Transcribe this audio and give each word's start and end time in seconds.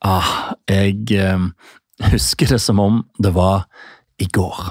Ah, 0.00 0.54
jeg 0.64 1.12
eh, 1.12 1.42
husker 2.08 2.48
det 2.48 2.60
som 2.62 2.80
om 2.80 3.02
det 3.20 3.34
var 3.36 3.66
i 4.20 4.28
går. 4.32 4.70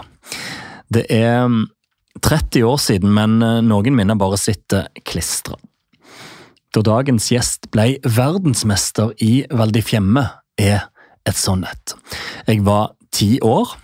Det 0.89 1.05
er 1.13 1.45
30 2.21 2.65
år 2.65 2.79
siden, 2.81 3.13
men 3.13 3.41
eh, 3.45 3.59
noen 3.65 3.97
minner 3.97 4.17
bare 4.17 4.39
sitter 4.41 4.89
klistra. 5.05 5.57
Da 6.73 6.81
dagens 6.85 7.29
gjest 7.33 7.69
ble 7.73 7.97
verdensmester 8.05 9.13
i 9.25 9.43
Val 9.53 9.73
di 9.73 9.81
Fiemme, 9.85 10.25
er 10.59 10.89
et 11.29 11.37
sånt 11.37 11.65
et. 11.69 11.93
Jeg 12.49 12.65
var 12.65 12.95
ti 13.13 13.37
år, 13.45 13.75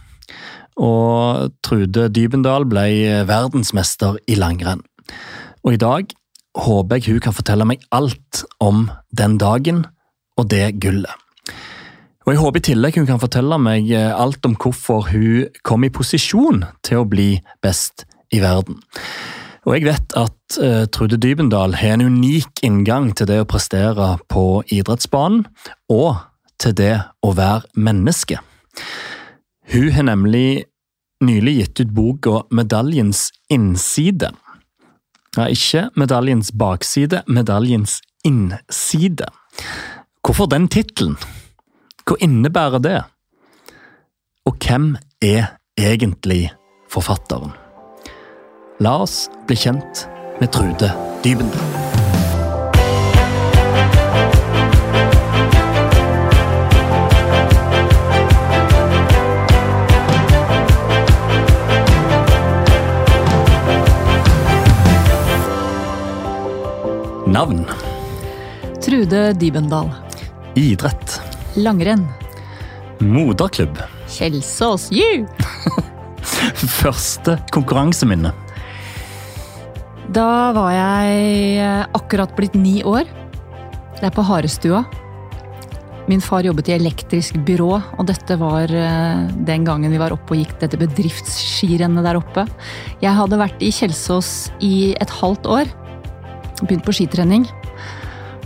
og 0.82 1.54
Trude 1.64 2.09
Dybendal 2.14 2.66
ble 2.68 2.88
verdensmester 3.30 4.18
i 4.27 4.38
langrenn. 4.38 4.82
Og 5.66 5.77
i 5.77 5.82
dag 5.82 6.09
håper 6.66 7.00
jeg 7.00 7.16
hun 7.16 7.23
kan 7.23 7.36
fortelle 7.38 7.68
meg 7.70 7.86
alt 7.96 8.43
om 8.64 8.89
den 9.14 9.38
dagen 9.41 9.86
og 10.38 10.50
det 10.52 10.75
gullet. 10.84 11.24
Og 12.25 12.33
Jeg 12.33 12.41
håper 12.41 12.57
i 12.57 12.65
tillegg 12.65 12.95
hun 12.97 13.05
kan 13.05 13.21
fortelle 13.21 13.57
meg 13.61 13.91
alt 13.93 14.45
om 14.47 14.55
hvorfor 14.57 15.11
hun 15.11 15.49
kom 15.61 15.85
i 15.85 15.93
posisjon 15.93 16.63
til 16.81 17.03
å 17.03 17.09
bli 17.09 17.35
best 17.61 18.07
i 18.33 18.39
verden. 18.41 18.79
Og 19.66 19.75
jeg 19.77 19.85
vet 19.85 20.16
at 20.17 20.57
uh, 20.61 20.85
Trude 20.89 21.17
Dybendal 21.21 21.77
har 21.77 21.95
en 21.95 22.05
unik 22.09 22.63
inngang 22.66 23.11
til 23.17 23.30
det 23.30 23.39
å 23.41 23.49
prestere 23.49 24.16
på 24.30 24.63
idrettsbanen, 24.73 25.45
og 25.89 26.17
til 26.61 26.73
det 26.77 26.95
å 27.25 27.33
være 27.38 27.69
menneske. 27.77 28.39
Hun 29.73 29.89
har 29.94 30.09
nemlig 30.09 30.66
nylig 31.25 31.55
gitt 31.59 31.81
ut 31.81 31.94
boka 31.94 32.41
Medaljens 32.53 33.30
innside. 33.53 34.33
Ja, 35.35 35.49
ikke 35.52 35.89
medaljens 35.99 36.53
bakside, 36.55 37.25
medaljens 37.27 37.99
innside. 38.23 39.27
Hvorfor 40.23 40.47
den 40.47 40.69
tittelen? 40.71 41.17
Hva 42.05 42.20
innebærer 42.22 42.82
det? 42.86 42.98
Og 44.45 44.59
hvem 44.62 44.92
er 45.25 45.56
egentlig 45.73 46.52
forfatteren? 46.94 47.56
La 48.78 48.92
oss 49.02 49.23
bli 49.50 49.58
kjent 49.58 50.03
med 50.38 50.52
Trude 50.53 50.92
Dybendal. 51.25 51.66
Navn? 67.34 67.66
Trude 68.78 69.31
Dybendal. 69.42 69.90
Idrett? 70.53 71.25
Langrenn. 71.56 72.03
Moderklubb? 73.00 73.78
Kjelsås, 74.11 74.89
you! 74.92 75.23
Første 76.81 77.38
konkurranseminne? 77.56 78.34
Da 80.12 80.52
var 80.56 80.73
jeg 80.75 81.23
eh, 81.64 81.86
akkurat 81.95 82.36
blitt 82.36 82.58
ni 82.59 82.81
år. 82.84 83.08
Det 83.95 84.09
er 84.09 84.14
på 84.16 84.25
Harestua. 84.28 84.84
Min 86.12 86.22
far 86.22 86.45
jobbet 86.45 86.70
i 86.70 86.75
elektrisk 86.75 87.39
byrå, 87.47 87.72
og 87.97 88.03
dette 88.12 88.36
var 88.38 88.69
eh, 88.69 89.25
den 89.47 89.66
gangen 89.66 89.95
vi 89.95 90.02
var 90.02 90.14
oppe 90.14 90.36
og 90.36 90.44
gikk 90.44 90.58
dette 90.62 90.80
bedriftsskirennet 90.81 92.06
der 92.06 92.19
oppe. 92.19 92.45
Jeg 93.02 93.16
hadde 93.17 93.42
vært 93.42 93.64
i 93.64 93.72
Kjelsås 93.73 94.52
i 94.59 94.92
et 95.00 95.19
halvt 95.22 95.47
år. 95.50 95.72
Begynt 96.66 96.86
på 96.86 97.00
skitrening. 97.00 97.47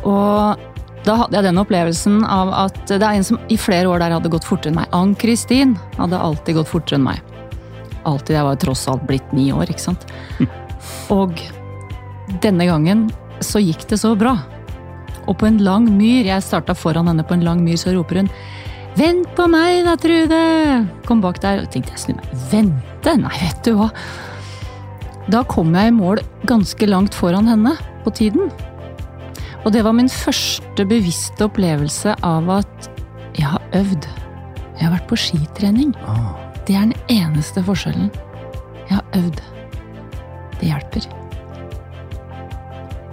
Og 0.07 0.68
da 1.09 1.15
hadde 1.23 1.39
jeg 1.39 1.47
den 1.47 1.57
opplevelsen 1.57 2.19
av 2.29 2.51
at 2.53 2.79
det 2.91 3.01
er 3.01 3.17
en 3.17 3.25
som 3.25 3.39
i 3.49 3.57
flere 3.57 3.89
år 3.89 4.03
der 4.03 4.13
hadde 4.13 4.29
gått 4.29 4.45
fortere 4.45 4.69
enn 4.69 4.77
meg. 4.77 4.91
Ann-Kristin 4.93 5.73
hadde 5.97 6.19
alltid 6.21 6.59
gått 6.59 6.69
fortere 6.69 6.99
enn 6.99 7.07
meg. 7.07 7.23
Alltid. 8.05 8.35
Jeg 8.37 8.45
var 8.45 8.59
tross 8.61 8.85
alt 8.91 9.07
blitt 9.09 9.33
ni 9.33 9.47
år, 9.49 9.71
ikke 9.71 9.87
sant. 9.87 10.05
Og 11.15 11.33
denne 12.45 12.69
gangen 12.69 13.07
så 13.41 13.61
gikk 13.63 13.87
det 13.89 13.97
så 14.03 14.13
bra. 14.19 14.35
Og 15.25 15.39
på 15.41 15.49
en 15.49 15.59
lang 15.65 15.89
myr, 15.97 16.29
jeg 16.29 16.45
starta 16.45 16.77
foran 16.77 17.09
henne 17.09 17.25
på 17.25 17.37
en 17.37 17.45
lang 17.47 17.65
myr, 17.65 17.79
så 17.79 17.93
roper 17.95 18.23
hun 18.23 18.33
Vent 18.99 19.29
på 19.37 19.45
meg 19.49 19.85
da, 19.85 19.93
Trude! 20.01 20.39
Kom 21.07 21.21
bak 21.23 21.41
der. 21.41 21.63
Og 21.63 21.73
tenkte 21.73 21.93
jeg 21.95 22.03
snu 22.03 22.15
meg. 22.17 22.31
Vente? 22.51 23.13
Nei, 23.17 23.35
vet 23.41 23.61
du 23.65 23.77
hva. 23.79 23.89
Da 25.29 25.45
kom 25.47 25.73
jeg 25.77 25.89
i 25.89 25.95
mål 25.95 26.21
ganske 26.49 26.89
langt 26.89 27.17
foran 27.17 27.47
henne 27.49 27.77
på 28.03 28.13
tiden. 28.17 28.49
Og 29.65 29.73
det 29.75 29.83
var 29.83 29.93
min 29.93 30.09
første 30.09 30.85
bevisste 30.87 31.45
opplevelse 31.49 32.15
av 32.25 32.47
at 32.59 32.89
jeg 33.37 33.45
har 33.45 33.61
øvd. 33.75 34.07
Jeg 34.79 34.85
har 34.87 34.93
vært 34.95 35.09
på 35.09 35.19
skitrening. 35.19 35.93
Ah, 36.07 36.35
Det 36.65 36.75
er 36.75 36.85
den 36.87 36.93
eneste 37.09 37.63
forskjellen. 37.65 38.11
Jeg 38.89 38.95
har 38.97 39.05
øvd. 39.19 39.41
Det 40.59 40.67
hjelper. 40.69 41.07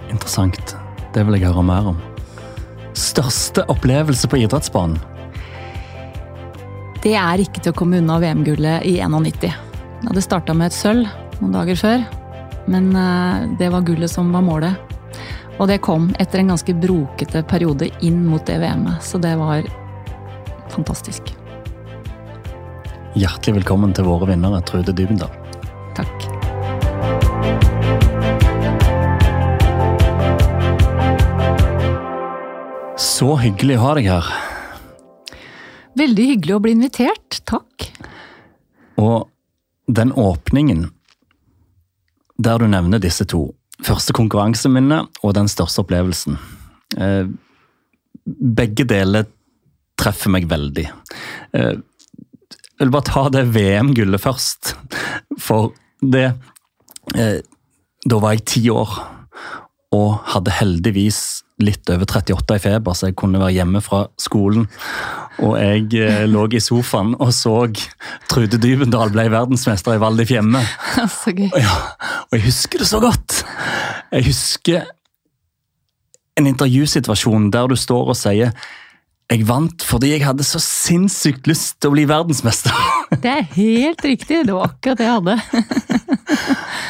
interessant. 0.09 0.75
Det 1.13 1.25
vil 1.25 1.35
jeg 1.35 1.49
høre 1.51 1.63
mer 1.63 1.87
om. 1.91 1.97
Største 2.93 3.63
opplevelse 3.69 4.27
på 4.27 4.39
idrettsbanen? 4.39 4.97
Det 7.03 7.13
er 7.13 7.43
ikke 7.43 7.61
til 7.61 7.73
å 7.73 7.77
komme 7.77 7.99
unna 8.01 8.17
VM-gullet 8.19 8.85
i 8.87 8.97
91. 9.03 9.51
Ja, 10.03 10.13
det 10.13 10.23
starta 10.23 10.53
med 10.57 10.71
et 10.71 10.77
sølv 10.77 11.07
noen 11.41 11.53
dager 11.53 11.77
før, 11.77 12.05
men 12.67 12.89
eh, 12.95 13.45
det 13.59 13.69
var 13.73 13.85
gullet 13.85 14.09
som 14.09 14.31
var 14.33 14.41
målet. 14.41 14.86
Og 15.57 15.65
det 15.65 15.79
kom 15.81 16.11
etter 16.21 16.43
en 16.43 16.51
ganske 16.53 16.73
brokete 16.77 17.41
periode 17.49 17.89
inn 18.05 18.21
mot 18.29 18.43
det 18.45 18.59
VM-et, 18.61 19.01
så 19.01 19.17
det 19.17 19.33
var 19.39 19.65
fantastisk. 20.69 21.33
Hjertelig 23.17 23.63
velkommen 23.63 23.95
til 23.97 24.05
våre 24.05 24.29
vinnere, 24.29 24.61
Trude 24.61 24.93
Dybendal. 24.93 25.33
Takk. 25.97 26.27
Så 33.01 33.33
hyggelig 33.41 33.79
å 33.79 33.85
ha 33.87 33.97
deg 33.97 34.11
her. 34.13 34.29
Veldig 35.97 36.29
hyggelig 36.35 36.53
å 36.53 36.61
bli 36.61 36.77
invitert. 36.77 37.41
Takk. 37.49 37.89
Og 39.01 39.25
den 39.89 40.13
åpningen 40.13 40.91
der 42.37 42.61
du 42.61 42.69
nevner 42.69 43.01
disse 43.01 43.25
to, 43.25 43.47
første 43.85 44.15
konkurranseminnet 44.17 45.21
og 45.23 45.35
den 45.37 45.49
største 45.51 45.83
opplevelsen 45.83 46.37
eh, 46.97 47.27
Begge 48.27 48.83
deler 48.83 49.27
treffer 49.97 50.33
meg 50.33 50.49
veldig. 50.51 50.83
Eh, 51.55 51.77
jeg 52.77 52.85
vil 52.85 52.91
bare 52.93 53.07
ta 53.07 53.21
det 53.31 53.45
VM-gullet 53.55 54.21
først. 54.21 54.73
For 55.41 55.71
det 56.03 56.25
eh, 57.15 57.39
Da 58.03 58.19
var 58.21 58.35
jeg 58.35 58.45
ti 58.51 58.61
år 58.69 58.97
og 59.95 60.19
hadde 60.33 60.57
heldigvis 60.59 61.21
litt 61.63 61.89
over 61.89 62.05
38 62.05 62.57
i 62.57 62.61
feber, 62.61 62.93
så 62.93 63.09
jeg 63.09 63.17
kunne 63.17 63.41
være 63.41 63.55
hjemme 63.55 63.81
fra 63.81 64.03
skolen. 64.21 64.67
Og 65.41 65.55
jeg 65.57 66.01
eh, 66.01 66.25
lå 66.29 66.45
i 66.53 66.61
sofaen 66.61 67.13
og 67.17 67.31
så 67.35 67.55
Trude 68.29 68.59
Dybendal 68.61 69.13
ble 69.13 69.27
verdensmester 69.33 69.97
i 69.97 70.01
Val 70.01 70.17
di 70.17 70.25
Fiemme. 70.29 70.63
Så 71.21 71.33
gøy. 71.37 71.49
Ja, 71.53 71.75
og 72.25 72.37
jeg 72.37 72.47
husker 72.47 72.81
det 72.81 72.87
så 72.89 72.99
godt. 73.01 73.43
Jeg 74.11 74.25
husker 74.25 74.87
en 76.37 76.49
intervjusituasjon 76.49 77.51
der 77.53 77.69
du 77.69 77.77
står 77.77 78.13
og 78.13 78.17
sier 78.17 78.53
jeg 79.27 79.43
vant 79.43 79.83
fordi 79.83 80.13
jeg 80.13 80.23
hadde 80.23 80.45
så 80.47 80.59
sinnssykt 80.63 81.49
lyst 81.49 81.81
til 81.81 81.91
å 81.91 81.95
bli 81.97 82.05
verdensmester. 82.07 82.71
Det 83.11 83.27
er 83.27 83.49
helt 83.57 84.05
riktig. 84.07 84.45
Det 84.47 84.55
var 84.55 84.69
akkurat 84.69 85.01
det 85.01 85.07
jeg 85.07 85.17
hadde. 85.17 85.35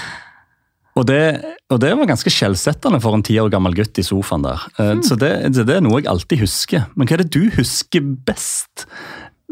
Og 0.98 1.06
det, 1.06 1.22
og 1.70 1.82
det 1.84 1.92
var 1.94 2.10
ganske 2.10 2.32
skjellsettende 2.34 3.00
for 3.04 3.14
en 3.14 3.26
ti 3.26 3.36
år 3.38 3.52
gammel 3.54 3.76
gutt 3.78 4.00
i 4.02 4.06
sofaen 4.06 4.46
der. 4.48 4.64
Mm. 4.80 5.04
Så 5.06 5.18
det, 5.20 5.32
det 5.54 5.68
er 5.70 5.84
noe 5.86 6.02
jeg 6.02 6.10
alltid 6.10 6.42
husker. 6.42 6.88
Men 6.98 7.10
hva 7.10 7.18
er 7.18 7.24
det 7.26 7.34
du 7.36 7.52
husker 7.54 8.06
best 8.26 8.88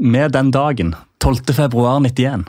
med 0.01 0.33
den 0.33 0.49
dagen? 0.55 0.95
12. 1.21 1.53
februar 1.57 2.01
91. 2.01 2.47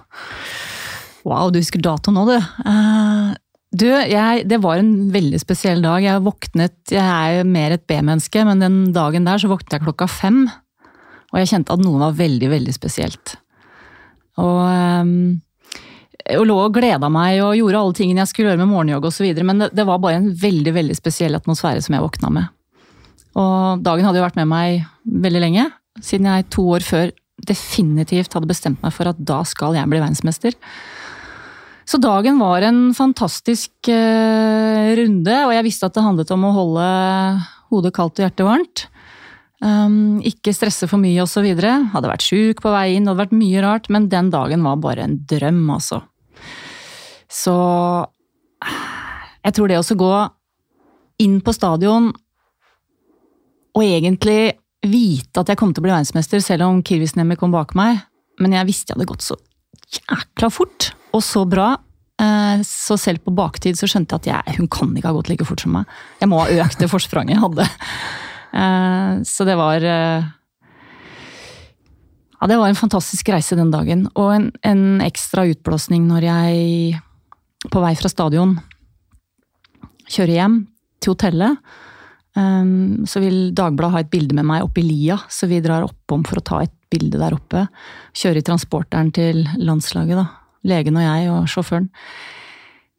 Wow, 1.27 1.51
du 1.51 1.61
husker 1.61 1.83
datoen 1.83 2.17
nå, 2.17 2.25
du. 2.31 2.37
Uh, 2.65 3.35
du, 3.77 3.89
jeg, 3.91 4.45
det 4.49 4.61
var 4.65 4.81
en 4.81 5.11
veldig 5.13 5.41
spesiell 5.43 5.83
dag. 5.85 6.05
Jeg 6.05 6.25
våknet, 6.25 6.77
jeg 6.93 7.03
er 7.03 7.41
jo 7.41 7.49
mer 7.51 7.75
et 7.75 7.85
B-menneske, 7.89 8.45
men 8.49 8.63
den 8.63 8.79
dagen 8.97 9.27
der 9.29 9.43
så 9.43 9.51
våknet 9.51 9.77
jeg 9.77 9.85
klokka 9.85 10.09
fem. 10.09 10.47
Og 11.33 11.41
jeg 11.43 11.51
kjente 11.51 11.75
at 11.75 11.83
noe 11.83 12.01
var 12.01 12.17
veldig, 12.17 12.49
veldig 12.53 12.75
spesielt. 12.77 13.35
Og, 14.41 14.61
ehm, 14.71 15.43
og 16.35 16.47
lå 16.49 16.57
og 16.65 16.75
gleda 16.75 17.11
meg 17.13 17.39
og 17.45 17.55
gjorde 17.59 17.81
alle 17.81 17.97
tingene 17.99 18.25
jeg 18.25 18.33
skulle 18.33 18.51
gjøre 18.51 18.63
med 18.65 18.73
morgenjogg 18.73 19.09
osv. 19.11 19.29
Men 19.47 19.63
det, 19.63 19.71
det 19.79 19.87
var 19.87 20.03
bare 20.03 20.21
en 20.21 20.31
veldig, 20.41 20.75
veldig 20.75 20.97
spesiell 20.99 21.39
atmosfære 21.39 21.85
som 21.85 21.97
jeg 21.97 22.05
våkna 22.05 22.33
med. 22.35 22.53
Og 23.37 23.85
dagen 23.85 24.07
hadde 24.09 24.21
jo 24.21 24.25
vært 24.25 24.39
med 24.41 24.49
meg 24.51 24.87
veldig 25.27 25.43
lenge, 25.45 25.69
siden 26.01 26.29
jeg 26.31 26.49
to 26.53 26.65
år 26.77 26.85
før 26.87 27.13
definitivt 27.47 28.33
hadde 28.33 28.49
bestemt 28.49 28.81
meg 28.85 28.95
for 28.97 29.11
at 29.11 29.19
da 29.21 29.43
skal 29.47 29.77
jeg 29.77 29.91
bli 29.91 30.01
verdensmester. 30.01 30.57
Så 31.87 32.01
dagen 32.03 32.41
var 32.41 32.65
en 32.67 32.91
fantastisk 32.97 33.71
uh, 33.93 34.89
runde, 34.99 35.37
og 35.47 35.53
jeg 35.55 35.67
visste 35.69 35.87
at 35.87 35.95
det 35.95 36.03
handlet 36.03 36.33
om 36.35 36.49
å 36.49 36.55
holde 36.57 36.87
hodet 37.71 37.95
kaldt 37.95 38.19
og 38.19 38.27
hjertet 38.27 38.49
varmt. 38.49 38.87
Um, 39.63 40.19
ikke 40.27 40.53
stresse 40.57 40.89
for 40.91 41.01
mye 41.01 41.23
osv. 41.23 41.47
Hadde 41.47 42.11
vært 42.11 42.27
sjuk 42.27 42.65
på 42.65 42.73
vei 42.75 42.97
inn, 42.97 43.07
det 43.07 43.13
hadde 43.13 43.23
vært 43.23 43.39
mye 43.39 43.63
rart, 43.63 43.89
men 43.93 44.11
den 44.11 44.33
dagen 44.35 44.67
var 44.67 44.83
bare 44.83 45.07
en 45.07 45.21
drøm, 45.31 45.63
altså. 45.77 46.03
Så 47.31 47.57
jeg 49.47 49.55
tror 49.57 49.71
det 49.71 49.81
å 49.81 49.99
gå 49.99 50.13
inn 51.23 51.41
på 51.41 51.55
stadion 51.55 52.11
og 53.77 53.83
egentlig 53.85 54.57
vite 54.87 55.43
at 55.43 55.51
jeg 55.51 55.59
kom 55.59 55.73
til 55.75 55.83
å 55.83 55.87
bli 55.87 55.93
verdensmester, 55.93 56.41
selv 56.45 56.67
om 56.69 56.83
Kirvisnemi 56.87 57.37
kom 57.39 57.53
bak 57.55 57.75
meg, 57.79 58.01
men 58.41 58.55
jeg 58.57 58.69
visste 58.69 58.93
jeg 58.93 58.99
hadde 58.99 59.11
gått 59.11 59.25
så 59.27 59.37
jækla 59.97 60.51
fort 60.53 60.91
og 61.15 61.25
så 61.25 61.45
bra. 61.49 61.75
Eh, 62.21 62.63
så 62.65 62.97
selv 63.01 63.25
på 63.27 63.35
baktid 63.37 63.77
så 63.79 63.89
skjønte 63.91 64.17
jeg 64.17 64.23
at 64.23 64.31
jeg, 64.33 64.57
hun 64.61 64.71
kan 64.73 64.95
ikke 64.97 65.11
ha 65.11 65.17
gått 65.19 65.31
like 65.33 65.47
fort 65.49 65.63
som 65.63 65.75
meg. 65.77 65.99
Jeg 66.23 66.31
må 66.33 66.41
ha 66.41 66.65
økt 66.65 66.81
det 66.81 66.89
forspranget 66.93 67.37
jeg 67.37 67.45
hadde. 67.45 67.69
Eh, 68.57 69.13
så 69.29 69.45
det 69.45 69.57
var 69.59 69.85
eh, 69.85 70.27
Ja, 72.37 72.47
det 72.49 72.57
var 72.61 72.71
en 72.71 72.79
fantastisk 72.79 73.29
reise 73.33 73.59
den 73.59 73.73
dagen. 73.75 74.07
Og 74.15 74.31
en, 74.33 74.47
en 74.65 75.03
ekstra 75.05 75.45
utblåsning 75.51 76.07
når 76.09 76.29
jeg, 76.29 77.01
på 77.65 77.83
vei 77.83 77.93
fra 77.99 78.11
stadion, 78.13 78.57
kjører 80.07 80.35
hjem 80.37 80.57
til 81.03 81.15
hotellet. 81.15 81.61
Så 82.37 83.21
vil 83.23 83.55
Dagbladet 83.57 83.95
ha 83.95 84.01
et 84.05 84.11
bilde 84.13 84.37
med 84.37 84.45
meg 84.45 84.65
oppe 84.67 84.83
i 84.83 84.85
lia, 84.85 85.17
så 85.33 85.49
vi 85.49 85.63
drar 85.65 85.87
oppom 85.87 86.25
for 86.29 86.43
å 86.43 86.45
ta 86.45 86.59
et 86.67 86.75
bilde 86.93 87.21
der 87.21 87.37
oppe. 87.37 87.65
Kjører 88.17 88.43
i 88.43 88.47
transporteren 88.47 89.13
til 89.17 89.41
landslaget, 89.57 90.21
da. 90.21 90.27
Legen 90.67 90.99
og 90.99 91.07
jeg 91.07 91.31
og 91.33 91.49
sjåføren. 91.51 91.89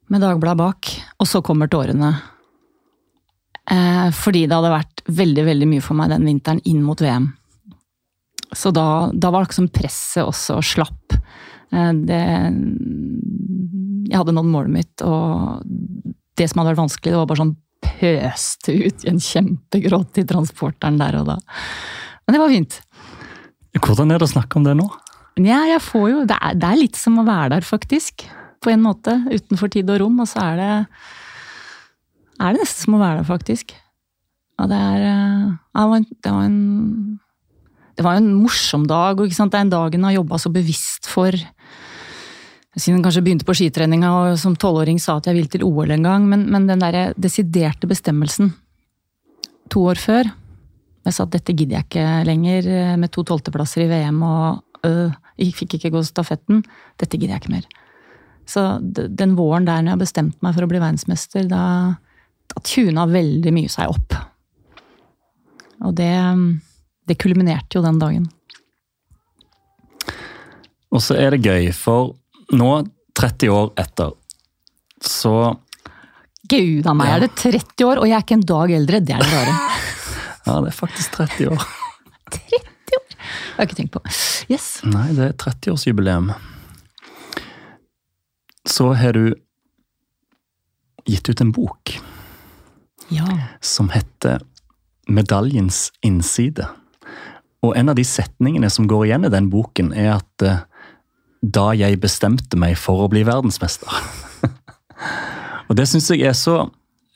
Med 0.08 0.24
Dagbladet 0.24 0.60
bak. 0.60 0.90
Og 1.20 1.28
så 1.28 1.42
kommer 1.44 1.70
tårene. 1.70 2.12
Eh, 3.68 4.08
fordi 4.16 4.46
det 4.46 4.56
hadde 4.56 4.72
vært 4.72 5.02
veldig, 5.18 5.44
veldig 5.50 5.68
mye 5.68 5.84
for 5.84 5.98
meg 5.98 6.12
den 6.14 6.24
vinteren 6.28 6.62
inn 6.68 6.80
mot 6.84 7.00
VM. 7.04 7.28
Så 8.56 8.72
da, 8.72 9.10
da 9.12 9.32
var 9.34 9.44
liksom 9.44 9.68
presset 9.72 10.24
også 10.24 10.62
slapp. 10.64 11.18
Eh, 11.72 11.92
det 12.08 12.22
Jeg 14.08 14.20
hadde 14.20 14.34
nådd 14.36 14.50
målet 14.50 14.74
mitt, 14.74 15.04
og 15.04 15.64
det 16.38 16.48
som 16.48 16.62
hadde 16.62 16.72
vært 16.72 16.84
vanskelig, 16.84 17.12
det 17.12 17.20
var 17.20 17.28
bare 17.30 17.42
sånn 17.42 17.56
pøste 17.84 18.74
ut 18.74 19.04
i 19.04 19.10
en 19.12 19.20
kjempegråt 19.22 20.20
i 20.20 20.26
transporteren 20.28 20.98
der 21.00 21.20
og 21.20 21.28
da. 21.30 21.36
Men 22.26 22.34
det 22.34 22.42
var 22.42 22.52
fint. 22.52 22.80
Hvordan 23.78 24.10
er 24.10 24.20
det 24.20 24.26
å 24.26 24.32
snakke 24.32 24.58
om 24.58 24.66
det 24.66 24.74
nå? 24.78 24.88
Ja, 25.38 25.62
jeg 25.70 25.82
får 25.84 26.06
jo 26.10 26.24
det 26.26 26.36
er, 26.40 26.56
det 26.58 26.66
er, 26.66 26.80
litt 26.80 26.98
som 26.98 27.20
å 27.20 27.26
være 27.26 27.52
der, 27.56 27.66
faktisk. 27.66 28.26
På 28.64 28.72
en 28.72 28.82
måte. 28.82 29.14
Utenfor 29.30 29.70
tid 29.70 29.90
og 29.92 30.00
rom. 30.02 30.18
Og 30.24 30.30
så 30.30 30.42
er 30.42 30.58
det 30.58 30.72
er 32.38 32.54
det 32.54 32.62
nesten 32.62 32.86
som 32.86 32.96
å 32.96 33.02
være 33.02 33.20
der, 33.20 33.28
faktisk. 33.28 33.74
Og 34.58 34.70
det 34.70 34.78
er 34.78 35.06
eh, 35.06 35.46
Det 35.78 35.86
var 35.86 35.96
en, 35.96 36.08
det 36.26 36.32
var 36.34 36.44
en, 36.48 36.58
det 37.98 38.06
var 38.06 38.18
en 38.18 38.32
morsom 38.42 38.86
dag. 38.90 39.20
Og, 39.20 39.30
Det 39.30 39.46
er 39.46 39.62
en 39.62 39.74
dag 39.74 39.94
en 39.94 40.08
har 40.08 40.18
jobba 40.18 40.42
så 40.42 40.52
bevisst 40.54 41.06
for. 41.10 41.34
Siden 42.78 43.00
jeg 43.00 43.08
kanskje 43.08 43.24
begynte 43.26 43.46
på 43.48 43.56
skitreninga 43.58 44.10
og 44.14 44.36
som 44.38 44.54
tolvåring 44.54 45.00
sa 45.02 45.16
at 45.18 45.26
jeg 45.26 45.34
vil 45.34 45.48
til 45.50 45.64
OL 45.66 45.90
en 45.96 46.06
gang. 46.06 46.28
Men, 46.30 46.46
men 46.52 46.68
den 46.70 46.82
derre 46.82 47.10
desiderte 47.18 47.90
bestemmelsen 47.90 48.52
to 49.68 49.82
år 49.90 49.98
før 50.00 50.30
jeg 51.08 51.16
sa 51.16 51.24
at 51.24 51.32
dette 51.32 51.54
gidder 51.56 51.78
jeg 51.78 51.86
ikke 51.86 52.06
lenger, 52.28 52.68
eh, 52.68 52.94
med 53.00 53.12
to 53.14 53.24
tolvteplasser 53.24 53.86
i 53.86 53.88
VM 53.88 54.18
og 54.26 54.84
øh, 54.84 55.14
jeg 55.40 55.54
fikk 55.56 55.78
ikke 55.78 55.92
gå 55.94 56.02
stafetten. 56.04 56.62
Dette 57.00 57.16
gidder 57.16 57.36
jeg 57.36 57.44
ikke 57.44 57.54
mer. 57.54 57.68
Så 58.48 58.64
den 58.82 59.36
våren 59.38 59.68
der 59.68 59.84
når 59.84 59.94
jeg 59.94 60.02
bestemte 60.04 60.44
meg 60.44 60.56
for 60.56 60.64
å 60.64 60.70
bli 60.70 60.80
verdensmester, 60.80 61.46
da, 61.48 61.62
da 62.52 62.64
tuna 62.64 63.06
veldig 63.08 63.52
mye 63.56 63.72
seg 63.72 63.92
opp. 63.92 64.16
Og 65.84 65.94
det, 65.96 66.12
det 67.08 67.18
kulminerte 67.20 67.78
jo 67.78 67.84
den 67.84 68.00
dagen. 68.02 68.28
Og 70.88 71.04
så 71.04 71.18
er 71.20 71.36
det 71.36 71.44
gøy, 71.44 71.68
for 71.76 72.14
nå, 72.56 72.70
30 73.18 73.50
år 73.52 73.72
etter, 73.80 74.12
så 75.04 75.34
Gud 76.48 76.86
a 76.88 76.94
meg, 76.96 77.10
ja. 77.10 77.16
er 77.16 77.26
det 77.26 77.34
30 77.36 77.84
år, 77.84 78.00
og 78.00 78.08
jeg 78.08 78.16
er 78.16 78.24
ikke 78.24 78.38
en 78.38 78.46
dag 78.48 78.70
eldre. 78.72 79.00
Det 79.04 79.16
er 79.16 79.24
det 79.24 79.32
rare. 79.34 79.56
Ja, 80.48 80.54
det 80.64 80.70
er 80.70 80.76
faktisk 80.78 81.18
30 81.18 81.50
år. 81.52 81.64
30 82.32 82.60
år? 82.96 83.10
Det 83.18 83.26
har 83.26 83.58
jeg 83.58 83.68
ikke 83.68 83.76
tenkt 83.82 83.92
på. 83.92 84.00
Yes. 84.48 84.68
Nei, 84.88 85.10
det 85.12 85.26
er 85.26 85.34
30-årsjubileum. 85.42 86.30
Så 88.64 88.86
har 88.96 89.12
du 89.18 89.34
gitt 91.04 91.28
ut 91.28 91.42
en 91.44 91.52
bok. 91.52 91.98
Ja. 93.12 93.26
Som 93.60 93.90
heter 93.92 94.40
Medaljens 95.08 95.90
innside. 96.00 96.64
Og 97.64 97.76
en 97.76 97.92
av 97.92 97.98
de 97.98 98.06
setningene 98.06 98.70
som 98.72 98.88
går 98.88 99.08
igjen 99.08 99.28
i 99.28 99.32
den 99.32 99.50
boken, 99.52 99.92
er 99.92 100.14
at 100.16 100.46
uh, 100.46 100.64
da 101.40 101.70
jeg 101.76 102.00
bestemte 102.02 102.58
meg 102.58 102.76
for 102.80 103.04
å 103.04 103.10
bli 103.12 103.24
verdensmester. 103.26 103.88
og 105.68 105.76
det 105.78 105.86
syns 105.90 106.10
jeg 106.10 106.26
er 106.26 106.36
så 106.36 106.60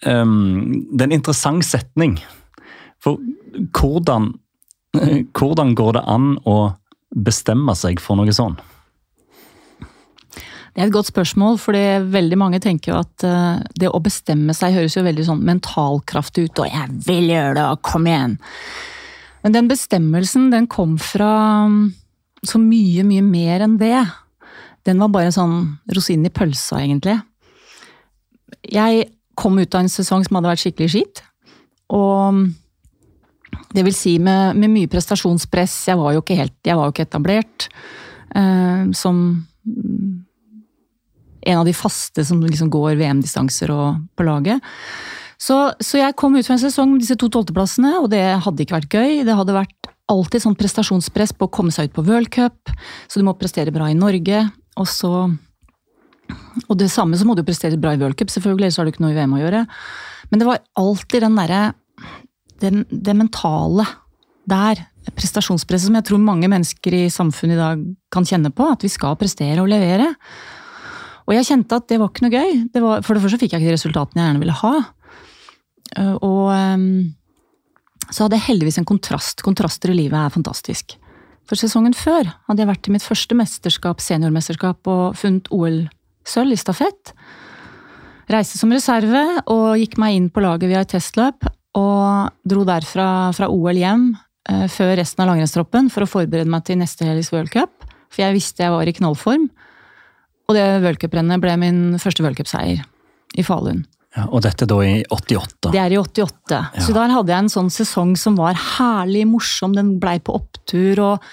um, 0.06 0.84
Det 0.92 1.02
er 1.02 1.08
en 1.08 1.18
interessant 1.18 1.66
setning. 1.66 2.18
For 3.02 3.18
hvordan, 3.74 4.32
hvordan 5.38 5.74
går 5.78 5.98
det 5.98 6.04
an 6.06 6.36
å 6.46 6.58
bestemme 7.12 7.74
seg 7.76 8.00
for 8.00 8.18
noe 8.20 8.32
sånn? 8.34 8.56
Det 10.72 10.80
er 10.80 10.86
et 10.86 10.94
godt 10.94 11.10
spørsmål, 11.10 11.58
for 11.60 11.76
veldig 12.14 12.36
mange 12.40 12.62
tenker 12.64 12.94
jo 12.94 13.00
at 13.02 13.24
uh, 13.28 13.58
det 13.76 13.90
å 13.92 14.00
bestemme 14.00 14.54
seg 14.56 14.78
høres 14.78 14.96
jo 14.96 15.04
veldig 15.04 15.26
sånn 15.26 15.42
mentalkraftig 15.44 16.46
ut, 16.46 16.62
og 16.64 16.70
'jeg 16.70 16.94
vil 17.04 17.28
gjøre 17.28 17.58
det, 17.58 17.66
og 17.66 17.82
kom 17.84 18.08
igjen'. 18.08 18.38
Men 19.42 19.52
den 19.52 19.68
bestemmelsen, 19.68 20.50
den 20.50 20.66
kom 20.70 20.96
fra 21.02 21.68
så 22.46 22.58
mye, 22.58 23.04
mye 23.06 23.22
mer 23.24 23.64
enn 23.66 23.76
det. 23.80 23.98
Den 24.86 25.02
var 25.02 25.12
bare 25.14 25.34
sånn 25.34 25.76
rosinen 25.94 26.26
i 26.26 26.34
pølsa, 26.34 26.80
egentlig. 26.82 27.20
Jeg 28.66 29.06
kom 29.38 29.58
ut 29.58 29.74
av 29.74 29.84
en 29.84 29.92
sesong 29.92 30.24
som 30.26 30.38
hadde 30.38 30.50
vært 30.50 30.64
skikkelig 30.64 30.90
skitt. 30.92 31.22
Og 31.92 32.42
det 33.72 33.84
vil 33.86 33.96
si 33.96 34.16
med, 34.22 34.58
med, 34.58 34.72
mye 34.72 34.90
prestasjonspress. 34.90 35.76
Jeg 35.92 36.00
var 36.00 36.16
jo 36.16 36.24
ikke 36.24 36.38
helt 36.40 36.56
jeg 36.66 36.78
var 36.78 36.88
jo 36.88 36.94
ikke 36.94 37.06
etablert 37.08 37.68
eh, 38.34 38.90
som 38.96 39.22
en 41.42 41.58
av 41.58 41.66
de 41.66 41.74
faste 41.74 42.24
som 42.26 42.42
liksom 42.42 42.70
går 42.72 42.96
VM-distanser 43.00 43.72
og 43.74 44.02
på 44.18 44.26
laget. 44.26 44.62
Så, 45.42 45.56
så, 45.82 45.98
jeg 45.98 46.14
kom 46.18 46.36
ut 46.36 46.46
fra 46.46 46.54
en 46.54 46.62
sesong 46.62 46.92
med 46.92 47.02
disse 47.02 47.16
to 47.18 47.26
tolvteplassene, 47.32 47.96
og 47.98 48.12
det 48.12 48.22
hadde 48.44 48.62
ikke 48.62 48.76
vært 48.76 48.94
gøy. 48.94 49.22
Det 49.26 49.34
hadde 49.34 49.56
vært 49.56 49.81
alltid 50.12 50.44
sånn 50.44 50.58
prestasjonspress 50.58 51.34
på 51.36 51.48
å 51.48 51.52
komme 51.52 51.72
seg 51.74 51.90
ut 51.90 51.96
på 51.96 52.04
World 52.06 52.30
Cup, 52.34 52.72
så 53.08 53.20
du 53.20 53.26
må 53.26 53.36
prestere 53.38 53.74
bra 53.74 53.88
i 53.90 53.98
Norge. 53.98 54.46
Og 54.80 54.88
så 54.88 55.12
Og 56.70 56.78
det 56.78 56.88
samme 56.88 57.18
så 57.18 57.26
må 57.28 57.34
du 57.36 57.42
prestere 57.44 57.76
bra 57.76 57.92
i 57.92 57.98
World 58.00 58.16
Cup, 58.16 58.30
selvfølgelig, 58.32 58.70
ellers 58.70 58.78
har 58.80 58.86
du 58.86 58.92
ikke 58.92 59.02
noe 59.04 59.12
i 59.12 59.16
VM 59.18 59.34
å 59.36 59.40
gjøre. 59.42 59.66
Men 60.30 60.40
det 60.40 60.46
var 60.48 60.62
alltid 60.80 61.24
den 61.26 61.36
derre 61.36 61.62
det 62.62 63.14
mentale 63.18 63.84
der, 64.48 64.80
prestasjonspresset, 65.16 65.88
som 65.88 65.96
jeg 65.98 66.06
tror 66.06 66.22
mange 66.22 66.48
mennesker 66.50 66.94
i 66.94 67.04
samfunnet 67.10 67.56
i 67.56 67.60
dag 67.60 67.82
kan 68.14 68.26
kjenne 68.26 68.52
på. 68.54 68.68
At 68.70 68.84
vi 68.86 68.90
skal 68.92 69.18
prestere 69.18 69.62
og 69.62 69.70
levere. 69.70 70.12
Og 71.26 71.34
jeg 71.36 71.48
kjente 71.48 71.78
at 71.78 71.88
det 71.90 71.98
var 72.00 72.10
ikke 72.10 72.26
noe 72.26 72.34
gøy. 72.34 72.54
Det 72.72 72.82
var, 72.82 73.02
for 73.06 73.14
det 73.14 73.24
første 73.24 73.40
fikk 73.42 73.54
jeg 73.54 73.62
ikke 73.62 73.72
de 73.72 73.76
resultatene 73.76 74.22
jeg 74.22 74.30
gjerne 74.30 74.42
ville 74.42 74.58
ha. 74.62 74.72
Eh, 75.98 76.14
og 76.18 76.46
ehm, 76.54 76.88
så 78.10 78.24
hadde 78.24 78.38
jeg 78.38 78.48
heldigvis 78.48 78.80
en 78.80 78.88
kontrast. 78.88 79.44
Kontraster 79.46 79.92
i 79.92 79.96
livet 79.96 80.18
er 80.18 80.34
fantastisk. 80.34 80.96
For 81.48 81.58
sesongen 81.58 81.94
før 81.96 82.30
hadde 82.48 82.62
jeg 82.62 82.70
vært 82.70 82.88
i 82.88 82.94
mitt 82.94 83.06
første 83.06 83.36
mesterskap, 83.36 84.02
seniormesterskap, 84.02 84.80
og 84.88 85.16
funnet 85.18 85.50
OL-sølv 85.54 86.54
i 86.54 86.60
stafett. 86.60 87.14
Reiste 88.32 88.60
som 88.60 88.72
reserve 88.72 89.22
og 89.50 89.80
gikk 89.80 89.98
meg 90.00 90.16
inn 90.16 90.28
på 90.32 90.44
laget 90.44 90.70
via 90.70 90.84
et 90.84 90.92
testløp. 90.94 91.48
Og 91.78 92.30
dro 92.48 92.66
derfra 92.68 93.06
fra 93.36 93.48
OL 93.48 93.78
hjem 93.80 94.10
eh, 94.50 94.66
før 94.70 94.94
resten 95.00 95.24
av 95.24 95.30
langrennstroppen 95.30 95.88
for 95.92 96.04
å 96.04 96.10
forberede 96.10 96.52
meg 96.52 96.66
til 96.68 96.78
neste 96.80 97.08
helgs 97.08 97.32
World 97.32 97.52
Cup. 97.54 97.86
For 98.12 98.24
jeg 98.26 98.36
visste 98.36 98.64
jeg 98.64 98.74
var 98.74 98.88
i 98.88 98.94
knallform. 98.96 99.48
Og 100.48 100.56
det 100.58 100.66
World 100.84 101.00
Cup-rennet 101.00 101.42
ble 101.42 101.56
min 101.60 101.82
første 102.02 102.24
World 102.24 102.38
Cup-seier 102.40 102.84
i 103.38 103.44
Falun. 103.46 103.86
Ja, 104.12 104.26
og 104.28 104.42
dette 104.44 104.68
da 104.68 104.76
i 104.84 105.00
88? 105.08 105.70
Det 105.72 105.80
er 105.80 105.94
i 105.94 105.98
88. 105.98 106.52
Ja. 106.52 106.84
Så 106.84 106.92
der 106.92 107.12
hadde 107.14 107.32
jeg 107.32 107.46
en 107.46 107.52
sånn 107.52 107.72
sesong 107.72 108.12
som 108.20 108.36
var 108.36 108.58
herlig 108.76 109.24
morsom. 109.30 109.72
Den 109.76 109.94
blei 110.02 110.18
på 110.20 110.34
opptur. 110.36 111.00
og 111.00 111.26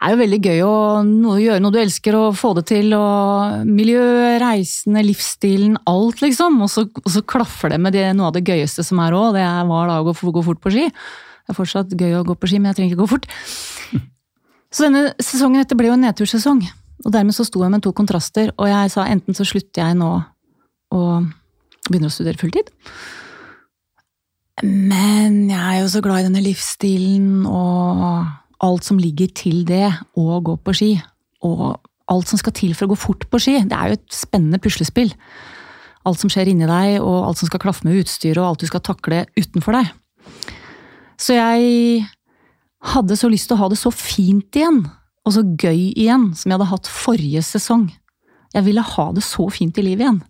det 0.00 0.08
er 0.08 0.14
jo 0.14 0.20
veldig 0.22 0.38
gøy 0.40 0.60
å 0.64 1.36
gjøre 1.36 1.60
noe 1.60 1.74
du 1.74 1.76
elsker 1.76 2.16
og 2.16 2.36
få 2.40 2.54
det 2.56 2.62
til. 2.70 2.94
og 2.96 3.66
Miljø, 3.68 4.00
reisende, 4.40 5.02
livsstilen, 5.04 5.74
alt, 5.90 6.22
liksom. 6.24 6.56
Og 6.64 6.70
så, 6.72 6.86
og 6.88 7.10
så 7.12 7.20
klaffer 7.20 7.74
det 7.74 7.80
med 7.84 7.92
det, 7.92 8.06
noe 8.16 8.30
av 8.30 8.38
det 8.38 8.46
gøyeste 8.48 8.80
som 8.86 9.02
er 9.04 9.12
òg. 9.12 9.36
Det 9.36 9.44
var 9.68 9.90
da 9.92 9.98
å 10.00 10.06
gå, 10.08 10.14
gå, 10.16 10.44
fort 10.46 10.62
på 10.64 10.72
ski. 10.72 10.86
Det 10.88 11.52
er 11.52 11.58
fortsatt 11.58 11.92
gøy 11.92 12.16
å 12.16 12.24
gå 12.24 12.32
på 12.32 12.48
ski, 12.48 12.62
men 12.62 12.72
jeg 12.72 12.78
trenger 12.78 12.94
ikke 12.94 13.02
gå 13.02 13.10
fort. 13.12 13.28
Så 14.72 14.86
denne 14.86 15.10
sesongen 15.20 15.60
etter 15.60 15.76
ble 15.76 15.90
jo 15.90 15.98
en 15.98 16.06
nedtursesong. 16.06 16.64
Og 17.04 17.12
dermed 17.12 17.36
så 17.36 17.44
sto 17.44 17.60
jeg 17.64 17.72
med 17.72 17.84
to 17.84 17.92
kontraster, 17.96 18.54
og 18.56 18.68
jeg 18.68 18.90
sa 18.92 19.06
enten 19.08 19.36
så 19.36 19.44
slutter 19.48 19.82
jeg 19.82 19.96
nå 20.00 20.10
og 20.96 21.28
begynner 21.90 22.10
å 22.10 22.14
studere 22.14 22.40
fulltid. 22.40 22.70
Men 24.64 25.46
jeg 25.48 25.60
er 25.60 25.78
jo 25.80 25.92
så 25.92 26.02
glad 26.04 26.22
i 26.22 26.26
denne 26.28 26.42
livsstilen 26.44 27.46
og 27.48 28.26
alt 28.60 28.84
som 28.84 29.00
ligger 29.00 29.30
til 29.32 29.62
det, 29.68 29.88
å 30.20 30.40
gå 30.44 30.56
på 30.60 30.74
ski. 30.76 30.90
Og 31.46 31.80
alt 32.10 32.28
som 32.28 32.40
skal 32.40 32.54
til 32.56 32.74
for 32.76 32.86
å 32.86 32.92
gå 32.92 32.98
fort 33.00 33.24
på 33.30 33.40
ski. 33.40 33.56
Det 33.64 33.76
er 33.76 33.90
jo 33.92 33.98
et 33.98 34.14
spennende 34.14 34.60
puslespill. 34.62 35.14
Alt 36.08 36.20
som 36.20 36.32
skjer 36.32 36.50
inni 36.52 36.68
deg, 36.68 36.98
og 37.00 37.28
alt 37.28 37.40
som 37.40 37.48
skal 37.48 37.62
klaffe 37.62 37.86
med 37.86 38.02
utstyret, 38.02 38.40
og 38.40 38.50
alt 38.50 38.64
du 38.64 38.68
skal 38.68 38.84
takle 38.84 39.24
utenfor 39.38 39.76
deg. 39.76 39.92
Så 41.20 41.36
jeg 41.36 42.04
hadde 42.94 43.16
så 43.20 43.28
lyst 43.28 43.50
til 43.50 43.58
å 43.58 43.62
ha 43.62 43.68
det 43.72 43.80
så 43.80 43.92
fint 43.92 44.56
igjen, 44.56 44.82
og 45.28 45.34
så 45.36 45.44
gøy 45.44 45.90
igjen, 45.92 46.30
som 46.36 46.48
jeg 46.48 46.56
hadde 46.56 46.70
hatt 46.72 46.88
forrige 46.88 47.44
sesong. 47.44 47.90
Jeg 48.56 48.66
ville 48.66 48.84
ha 48.84 49.06
det 49.14 49.24
så 49.24 49.46
fint 49.52 49.76
i 49.78 49.84
livet 49.84 50.06
igjen. 50.06 50.22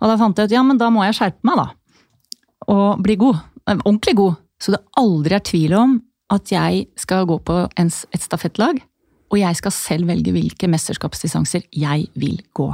Og 0.00 0.10
da 0.10 0.16
fant 0.20 0.38
jeg 0.38 0.50
ut 0.50 0.56
ja, 0.56 0.62
men 0.66 0.78
da 0.80 0.90
må 0.92 1.04
jeg 1.06 1.16
skjerpe 1.18 1.46
meg, 1.46 1.60
da 1.62 1.68
og 2.72 3.02
bli 3.04 3.16
god. 3.20 3.38
Ordentlig 3.66 4.16
god. 4.16 4.42
Så 4.62 4.74
det 4.74 4.82
aldri 4.98 5.36
er 5.36 5.44
tvil 5.44 5.74
om 5.76 5.96
at 6.32 6.50
jeg 6.50 6.86
skal 6.98 7.26
gå 7.28 7.38
på 7.46 7.60
et 7.78 8.22
stafettlag, 8.22 8.80
og 9.30 9.38
jeg 9.38 9.58
skal 9.58 9.74
selv 9.74 10.10
velge 10.10 10.32
hvilke 10.34 10.70
mesterskapsdistanser 10.70 11.66
jeg 11.74 12.08
vil 12.18 12.40
gå. 12.56 12.70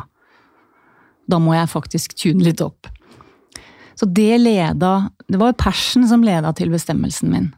Da 1.28 1.38
må 1.40 1.54
jeg 1.56 1.70
faktisk 1.72 2.16
tune 2.18 2.44
litt 2.44 2.62
opp. 2.64 2.88
Så 3.96 4.08
det 4.08 4.40
leda 4.40 5.10
Det 5.28 5.38
var 5.38 5.52
passion 5.52 6.06
som 6.08 6.24
leda 6.24 6.52
til 6.52 6.72
bestemmelsen 6.72 7.30
min. 7.30 7.52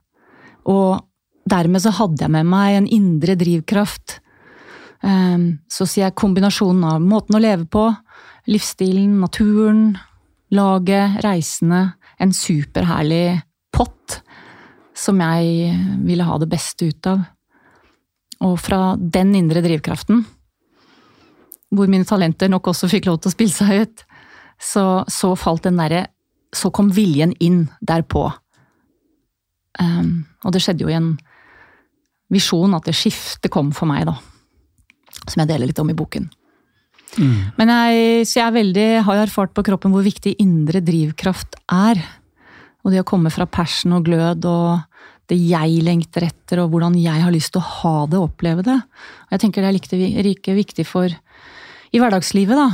Og 0.66 1.00
dermed 1.48 1.82
så 1.82 1.92
hadde 1.94 2.22
jeg 2.22 2.30
med 2.30 2.46
meg 2.46 2.74
en 2.74 2.86
indre 2.86 3.34
drivkraft. 3.38 4.20
Ehm, 5.02 5.58
så 5.70 5.86
sier 5.86 6.08
jeg 6.08 6.18
kombinasjonen 6.18 6.84
av 6.84 7.02
måten 7.02 7.36
å 7.36 7.42
leve 7.42 7.66
på, 7.66 7.88
livsstilen, 8.50 9.18
naturen, 9.22 9.94
laget, 10.54 11.18
reisene, 11.24 11.94
en 12.20 12.32
superherlig 12.34 13.40
pott 13.74 14.20
som 14.94 15.18
jeg 15.20 15.74
ville 16.06 16.26
ha 16.26 16.38
det 16.38 16.50
beste 16.50 16.90
ut 16.90 17.10
av. 17.10 17.24
Og 18.44 18.56
fra 18.60 18.94
den 18.98 19.34
indre 19.38 19.62
drivkraften, 19.64 20.24
hvor 21.74 21.90
mine 21.90 22.06
talenter 22.06 22.50
nok 22.50 22.70
også 22.70 22.90
fikk 22.90 23.08
lov 23.08 23.20
til 23.20 23.32
å 23.32 23.34
spille 23.34 23.54
seg 23.54 23.84
ut, 23.84 24.04
så, 24.60 25.02
så 25.10 25.34
falt 25.34 25.64
den 25.66 25.80
derre 25.80 26.06
Så 26.54 26.70
kom 26.70 26.92
viljen 26.94 27.32
inn 27.42 27.64
derpå. 27.82 28.28
Um, 29.82 30.22
og 30.46 30.52
det 30.54 30.60
skjedde 30.62 30.84
jo 30.84 30.90
i 30.92 30.94
en 30.94 31.08
visjon 32.30 32.76
at 32.76 32.86
det 32.86 32.94
skiftet 32.94 33.50
kom 33.50 33.72
for 33.74 33.90
meg, 33.90 34.06
da. 34.06 34.14
Som 35.26 35.42
jeg 35.42 35.50
deler 35.50 35.66
litt 35.66 35.80
om 35.82 35.90
i 35.90 35.96
boken. 35.98 36.28
Mm. 37.18 37.54
Men 37.58 37.72
jeg, 37.72 38.26
så 38.28 38.40
jeg 38.40 38.56
veldig, 38.58 38.88
har 39.06 39.22
erfart 39.22 39.54
på 39.54 39.64
kroppen 39.66 39.94
hvor 39.94 40.04
viktig 40.06 40.36
indre 40.42 40.82
drivkraft 40.84 41.58
er. 41.72 42.00
Og 42.84 42.92
det 42.92 43.00
å 43.00 43.08
komme 43.08 43.32
fra 43.32 43.46
passion 43.48 43.96
og 43.96 44.08
glød 44.08 44.44
og 44.50 44.82
det 45.30 45.38
jeg 45.40 45.80
lengter 45.84 46.26
etter, 46.26 46.60
og 46.60 46.72
hvordan 46.74 46.98
jeg 47.00 47.22
har 47.24 47.32
lyst 47.32 47.54
til 47.54 47.62
å 47.62 47.68
ha 47.80 47.94
det 48.10 48.18
og 48.20 48.26
oppleve 48.28 48.64
det. 48.66 48.76
Og 48.76 49.36
jeg 49.36 49.44
tenker 49.44 49.64
det 49.64 49.70
er 49.72 50.26
like 50.26 50.56
viktig 50.58 50.84
for 50.88 51.08
i 51.94 52.00
hverdagslivet, 52.02 52.58
da. 52.58 52.68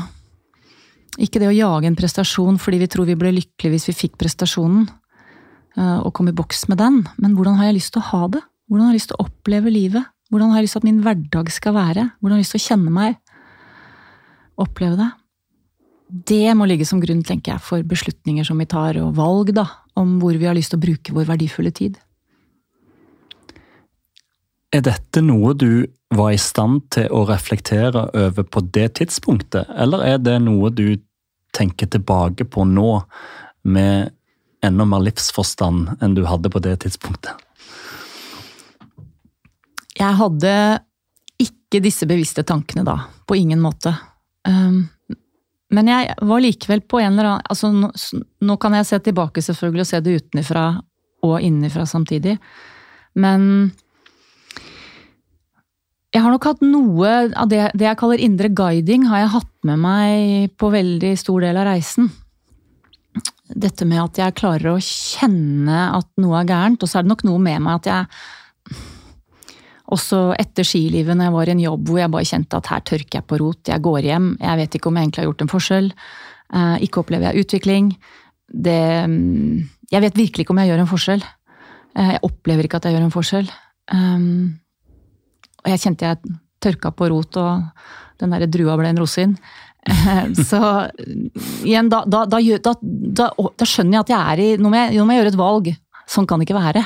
Ikke 1.20 1.42
det 1.42 1.50
å 1.50 1.54
jage 1.54 1.90
en 1.90 1.98
prestasjon 1.98 2.58
fordi 2.62 2.80
vi 2.82 2.88
tror 2.90 3.06
vi 3.08 3.18
ble 3.18 3.32
lykkelige 3.36 3.74
hvis 3.74 3.88
vi 3.90 3.96
fikk 4.06 4.18
prestasjonen, 4.18 4.88
eh, 5.76 5.98
og 6.00 6.12
kom 6.16 6.30
i 6.30 6.34
boks 6.34 6.66
med 6.70 6.80
den, 6.80 7.02
men 7.20 7.34
hvordan 7.36 7.58
har 7.60 7.70
jeg 7.70 7.80
lyst 7.80 7.94
til 7.94 8.02
å 8.02 8.08
ha 8.10 8.22
det? 8.36 8.42
Hvordan 8.70 8.86
har 8.86 8.94
jeg 8.94 9.00
lyst 9.00 9.10
til 9.12 9.18
å 9.18 9.26
oppleve 9.26 9.74
livet? 9.74 10.10
Hvordan 10.30 10.52
har 10.52 10.60
jeg 10.60 10.66
lyst 10.68 10.76
til 10.78 10.82
at 10.82 10.88
min 10.88 11.02
hverdag 11.04 11.50
skal 11.50 11.74
være? 11.74 12.06
Hvordan 12.18 12.36
har 12.36 12.40
jeg 12.40 12.46
lyst 12.46 12.56
til 12.56 12.62
å 12.62 12.68
kjenne 12.68 12.94
meg? 12.94 13.18
Oppleve 14.62 14.98
det. 15.00 15.10
Det 16.10 16.54
må 16.58 16.66
ligge 16.66 16.86
som 16.88 17.00
grunn, 17.02 17.22
tenker 17.26 17.54
jeg, 17.54 17.62
for 17.62 17.86
beslutninger 17.86 18.46
som 18.46 18.58
vi 18.58 18.66
tar, 18.70 18.98
og 18.98 19.14
valg, 19.18 19.52
da, 19.54 19.66
om 20.00 20.18
hvor 20.22 20.34
vi 20.34 20.48
har 20.48 20.56
lyst 20.58 20.74
til 20.74 20.80
å 20.80 20.86
bruke 20.86 21.14
vår 21.14 21.28
verdifulle 21.28 21.70
tid. 21.74 22.00
Er 24.74 24.82
dette 24.86 25.22
noe 25.22 25.54
du 25.58 25.86
var 26.14 26.32
i 26.34 26.38
stand 26.38 26.88
til 26.94 27.06
å 27.14 27.24
reflektere 27.28 28.08
over 28.14 28.46
på 28.46 28.62
det 28.74 28.88
tidspunktet, 28.98 29.70
eller 29.70 30.02
er 30.06 30.18
det 30.22 30.36
noe 30.42 30.70
du 30.74 30.98
tenker 31.54 31.90
tilbake 31.90 32.46
på 32.46 32.66
nå, 32.66 32.90
med 33.62 34.14
enda 34.64 34.86
mer 34.88 35.02
livsforstand 35.04 36.00
enn 36.00 36.14
du 36.16 36.24
hadde 36.26 36.50
på 36.52 36.62
det 36.64 36.78
tidspunktet? 36.84 37.34
Jeg 40.00 40.16
hadde 40.16 40.52
ikke 41.40 41.82
disse 41.84 42.06
bevisste 42.08 42.44
tankene 42.46 42.84
da, 42.86 42.96
på 43.28 43.36
ingen 43.38 43.60
måte. 43.62 43.92
Um, 44.48 44.88
men 45.70 45.90
jeg 45.90 46.14
var 46.26 46.42
likevel 46.42 46.82
på 46.82 46.98
en 46.98 47.12
eller 47.12 47.28
annen 47.34 47.52
altså 47.52 47.70
nå, 47.74 47.90
nå, 48.42 48.56
kan 48.62 48.74
jeg 48.74 48.88
se 48.88 48.98
tilbake 49.06 49.42
selvfølgelig 49.44 49.84
og 49.84 49.90
se 49.90 50.00
det 50.02 50.16
utenfra 50.18 50.64
og 51.26 51.36
innenfra 51.44 51.84
samtidig. 51.86 52.38
Men 53.20 53.70
jeg 56.10 56.24
har 56.24 56.32
nok 56.32 56.48
hatt 56.48 56.64
noe 56.66 57.12
av 57.38 57.50
det, 57.52 57.68
det, 57.76 57.86
jeg 57.86 57.98
kaller 58.00 58.24
indre 58.24 58.50
guiding, 58.50 59.06
har 59.06 59.24
jeg 59.24 59.34
hatt 59.36 59.52
med 59.68 59.78
meg 59.84 60.56
på 60.58 60.72
veldig 60.72 61.12
stor 61.20 61.44
del 61.44 61.60
av 61.60 61.68
reisen. 61.70 62.10
Dette 63.50 63.86
med 63.86 64.02
at 64.02 64.18
jeg 64.18 64.38
klarer 64.38 64.72
å 64.72 64.82
kjenne 64.82 65.84
at 66.00 66.08
noe 66.22 66.40
er 66.40 66.50
gærent, 66.50 66.82
og 66.82 66.90
så 66.90 66.98
er 66.98 67.06
det 67.06 67.12
nok 67.12 67.26
noe 67.28 67.42
med 67.42 67.62
meg 67.62 67.78
at 67.78 67.90
jeg 67.90 68.24
også 69.94 70.20
etter 70.38 70.66
skilivet, 70.66 71.16
når 71.16 71.28
jeg 71.28 71.34
var 71.36 71.50
i 71.50 71.54
en 71.54 71.62
jobb 71.64 71.90
hvor 71.90 72.00
jeg 72.00 72.12
bare 72.14 72.28
kjente 72.28 72.60
at 72.60 72.70
her 72.72 72.82
tørker 72.86 73.18
jeg 73.18 73.26
på 73.28 73.38
rot, 73.42 73.60
jeg 73.68 73.84
går 73.84 74.08
hjem, 74.08 74.28
jeg 74.40 74.60
vet 74.60 74.76
ikke 74.76 74.90
om 74.90 74.98
jeg 74.98 75.06
egentlig 75.06 75.22
har 75.22 75.28
gjort 75.30 75.44
en 75.44 75.52
forskjell, 75.52 75.90
eh, 76.54 76.76
ikke 76.86 77.02
opplever 77.02 77.30
jeg 77.30 77.46
utvikling. 77.46 77.92
Det 78.50 78.80
mm, 79.06 79.68
Jeg 79.90 80.02
vet 80.02 80.18
virkelig 80.18 80.44
ikke 80.44 80.54
om 80.54 80.60
jeg 80.62 80.70
gjør 80.70 80.82
en 80.84 80.90
forskjell. 80.90 81.24
Eh, 81.98 82.12
jeg 82.14 82.22
opplever 82.26 82.66
ikke 82.66 82.78
at 82.78 82.86
jeg 82.86 82.94
gjør 82.94 83.06
en 83.08 83.14
forskjell. 83.14 83.50
Um, 83.90 84.60
og 85.64 85.72
jeg 85.72 85.82
kjente 85.82 86.06
jeg 86.06 86.36
tørka 86.62 86.92
på 86.94 87.08
rot, 87.10 87.36
og 87.40 88.20
den 88.20 88.30
derre 88.30 88.46
drua 88.50 88.76
ble 88.78 88.92
en 88.92 89.00
rosin. 89.02 89.34
Så 90.50 90.60
igjen, 91.64 91.88
da, 91.90 92.04
da, 92.06 92.24
da, 92.28 92.74
da, 92.76 93.66
skjønner 93.66 93.96
jeg 93.96 94.04
at 94.04 94.12
jeg 94.12 94.20
er 94.20 94.42
i 94.44 94.48
Nå 94.60 94.68
må 94.68 94.76
jeg, 94.76 94.98
nå 94.98 95.06
må 95.08 95.14
jeg 95.14 95.22
gjøre 95.22 95.32
et 95.32 95.40
valg. 95.40 95.70
Sånn 96.10 96.28
kan 96.28 96.40
det 96.40 96.48
ikke 96.48 96.60
være. 96.60 96.84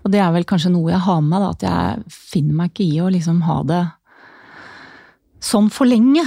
Og 0.00 0.12
det 0.12 0.20
er 0.22 0.30
vel 0.34 0.46
kanskje 0.48 0.72
noe 0.72 0.92
jeg 0.92 1.02
har 1.04 1.20
med 1.24 1.34
meg, 1.34 1.48
at 1.50 1.66
jeg 1.66 2.14
finner 2.32 2.56
meg 2.56 2.72
ikke 2.72 2.86
i 2.86 3.00
å 3.02 3.10
liksom 3.12 3.42
ha 3.48 3.58
det 3.68 3.82
sånn 5.44 5.68
for 5.72 5.88
lenge. 5.88 6.24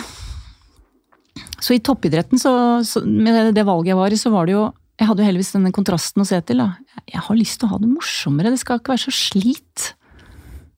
Så 1.64 1.76
i 1.76 1.82
toppidretten, 1.82 2.42
så, 2.42 2.54
så, 2.86 3.02
med 3.06 3.54
det 3.56 3.66
valget 3.66 3.94
jeg 3.94 4.00
var 4.00 4.14
i, 4.14 4.20
så 4.20 4.34
var 4.34 4.50
det 4.50 4.58
jo 4.58 4.70
Jeg 5.02 5.08
hadde 5.10 5.24
jo 5.24 5.26
heldigvis 5.26 5.56
denne 5.56 5.72
kontrasten 5.74 6.22
å 6.22 6.28
se 6.28 6.38
til. 6.46 6.60
da. 6.62 7.02
Jeg 7.10 7.24
har 7.26 7.36
lyst 7.36 7.58
til 7.60 7.66
å 7.66 7.72
ha 7.72 7.80
det 7.82 7.90
morsommere, 7.90 8.52
det 8.54 8.62
skal 8.62 8.78
ikke 8.78 8.94
være 8.94 9.02
så 9.08 9.14
slit. 9.18 9.88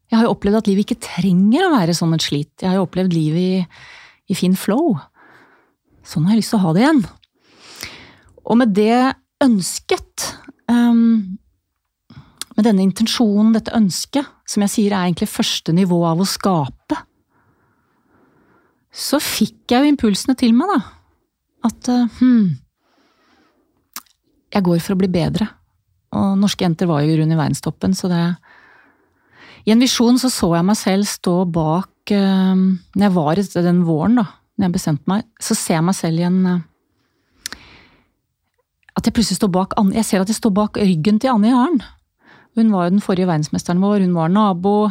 Jeg 0.07 0.15
har 0.15 0.23
jo 0.23 0.31
opplevd 0.31 0.61
at 0.61 0.69
livet 0.69 0.85
ikke 0.85 1.03
trenger 1.03 1.65
å 1.65 1.73
være 1.73 1.95
sånn 1.97 2.15
et 2.15 2.23
slit. 2.23 2.53
Jeg 2.61 2.69
har 2.69 2.77
jo 2.79 2.85
opplevd 2.85 3.11
livet 3.11 3.43
i, 3.43 3.83
i 4.31 4.37
fin 4.39 4.55
flow. 4.55 4.95
Sånn 6.07 6.29
har 6.29 6.35
jeg 6.35 6.45
lyst 6.45 6.55
til 6.55 6.61
å 6.61 6.63
ha 6.63 6.73
det 6.77 6.85
igjen. 6.85 7.03
Og 8.45 8.59
med 8.61 8.73
det 8.77 8.99
ønsket 9.43 10.29
um, 10.71 11.35
med 12.55 12.67
denne 12.67 12.85
intensjonen, 12.85 13.53
dette 13.55 13.75
ønsket, 13.75 14.27
som 14.47 14.63
jeg 14.63 14.71
sier 14.71 14.93
er 14.93 15.09
egentlig 15.09 15.27
første 15.31 15.73
nivå 15.75 15.99
av 16.07 16.21
å 16.23 16.27
skape, 16.29 16.99
så 18.95 19.19
fikk 19.19 19.73
jeg 19.73 19.83
jo 19.83 19.91
impulsene 19.91 20.37
til 20.39 20.55
meg, 20.55 20.71
da. 20.71 20.79
At 21.65 21.89
hm 22.19 22.61
Jeg 24.53 24.63
går 24.63 24.79
for 24.79 24.95
å 24.95 24.99
bli 24.99 25.09
bedre. 25.11 25.49
Og 26.15 26.37
norske 26.39 26.63
jenter 26.63 26.87
var 26.87 27.01
jo 27.03 27.17
rundt 27.17 27.33
i 27.33 27.39
verdenstoppen, 27.39 27.95
så 27.97 28.07
det 28.07 28.21
I 29.65 29.73
en 29.73 29.81
visjon 29.81 30.19
så 30.21 30.29
så 30.29 30.53
jeg 30.55 30.67
meg 30.67 30.77
selv 30.79 31.09
stå 31.09 31.35
bak 31.49 32.13
uh, 32.13 32.55
Når 32.55 33.03
jeg 33.07 33.15
var 33.17 33.41
den 33.65 33.83
våren, 33.83 34.21
da, 34.21 34.27
når 34.55 34.67
jeg 34.67 34.75
bestemte 34.77 35.11
meg, 35.11 35.25
så 35.41 35.57
ser 35.57 35.79
jeg 35.79 35.87
meg 35.89 35.97
selv 35.97 36.21
i 36.21 36.27
en 36.29 36.39
uh, 36.45 36.63
At 38.95 39.09
jeg 39.09 39.17
plutselig 39.17 39.41
står 39.41 39.51
bak 39.51 39.75
Jeg 39.97 40.05
ser 40.05 40.23
at 40.23 40.31
jeg 40.31 40.39
står 40.39 40.55
bak 40.55 40.79
ryggen 40.79 41.19
til 41.19 41.33
Anne 41.33 41.51
Jaren. 41.51 41.81
Hun 42.55 42.71
var 42.71 42.87
jo 42.87 42.95
den 42.95 43.03
forrige 43.03 43.27
verdensmesteren 43.29 43.83
vår, 43.83 44.05
hun 44.05 44.15
var 44.15 44.31
nabo, 44.31 44.89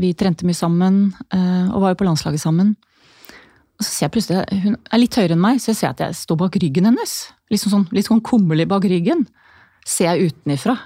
vi 0.00 0.14
trente 0.16 0.46
mye 0.48 0.56
sammen 0.56 1.02
eh, 1.34 1.68
og 1.68 1.82
var 1.82 1.92
jo 1.92 2.00
på 2.00 2.06
landslaget 2.08 2.40
sammen. 2.40 2.74
Og 3.76 3.84
så 3.84 3.90
ser 3.90 4.06
jeg 4.06 4.14
plutselig, 4.14 4.62
Hun 4.62 4.76
er 4.78 5.00
litt 5.02 5.16
høyere 5.18 5.36
enn 5.36 5.42
meg, 5.42 5.60
så 5.60 5.72
jeg 5.72 5.80
ser 5.80 5.92
at 5.92 6.00
jeg 6.00 6.16
står 6.16 6.38
bak 6.40 6.56
ryggen 6.62 6.88
hennes. 6.88 7.16
Litt 7.52 7.64
sånn, 7.64 7.88
litt 7.92 8.08
sånn 8.08 8.22
kummerlig 8.24 8.68
bak 8.70 8.86
ryggen. 8.88 9.26
Ser 9.84 10.12
jeg 10.12 10.32
utenifra. 10.32 10.78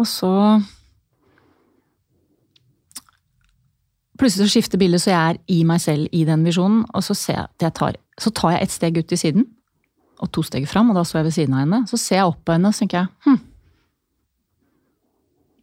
Og 0.00 0.08
så 0.08 0.32
Plutselig 4.20 4.46
så 4.46 4.52
skifter 4.52 4.78
bildet, 4.78 5.02
så 5.02 5.10
jeg 5.10 5.32
er 5.32 5.38
i 5.50 5.62
meg 5.66 5.80
selv 5.82 6.12
i 6.14 6.20
den 6.28 6.44
visjonen. 6.46 6.84
Og 6.94 7.02
så, 7.02 7.14
ser 7.16 7.34
jeg 7.34 7.46
at 7.48 7.64
jeg 7.64 7.74
tar, 7.74 7.96
så 8.20 8.30
tar 8.30 8.52
jeg 8.54 8.68
et 8.68 8.74
steg 8.74 9.00
ut 9.00 9.08
til 9.10 9.18
siden, 9.18 9.46
og 10.22 10.30
to 10.30 10.44
steg 10.46 10.68
fram, 10.70 10.92
og 10.92 10.98
da 11.00 11.02
står 11.02 11.18
jeg 11.18 11.26
ved 11.26 11.34
siden 11.34 11.56
av 11.56 11.64
henne. 11.64 11.80
Så 11.90 11.98
ser 11.98 12.20
jeg 12.20 12.28
opp 12.28 12.38
på 12.46 12.54
henne 12.54 12.70
og 12.70 12.76
tenker 12.76 13.00
jeg 13.00 13.10
hm, 13.26 13.40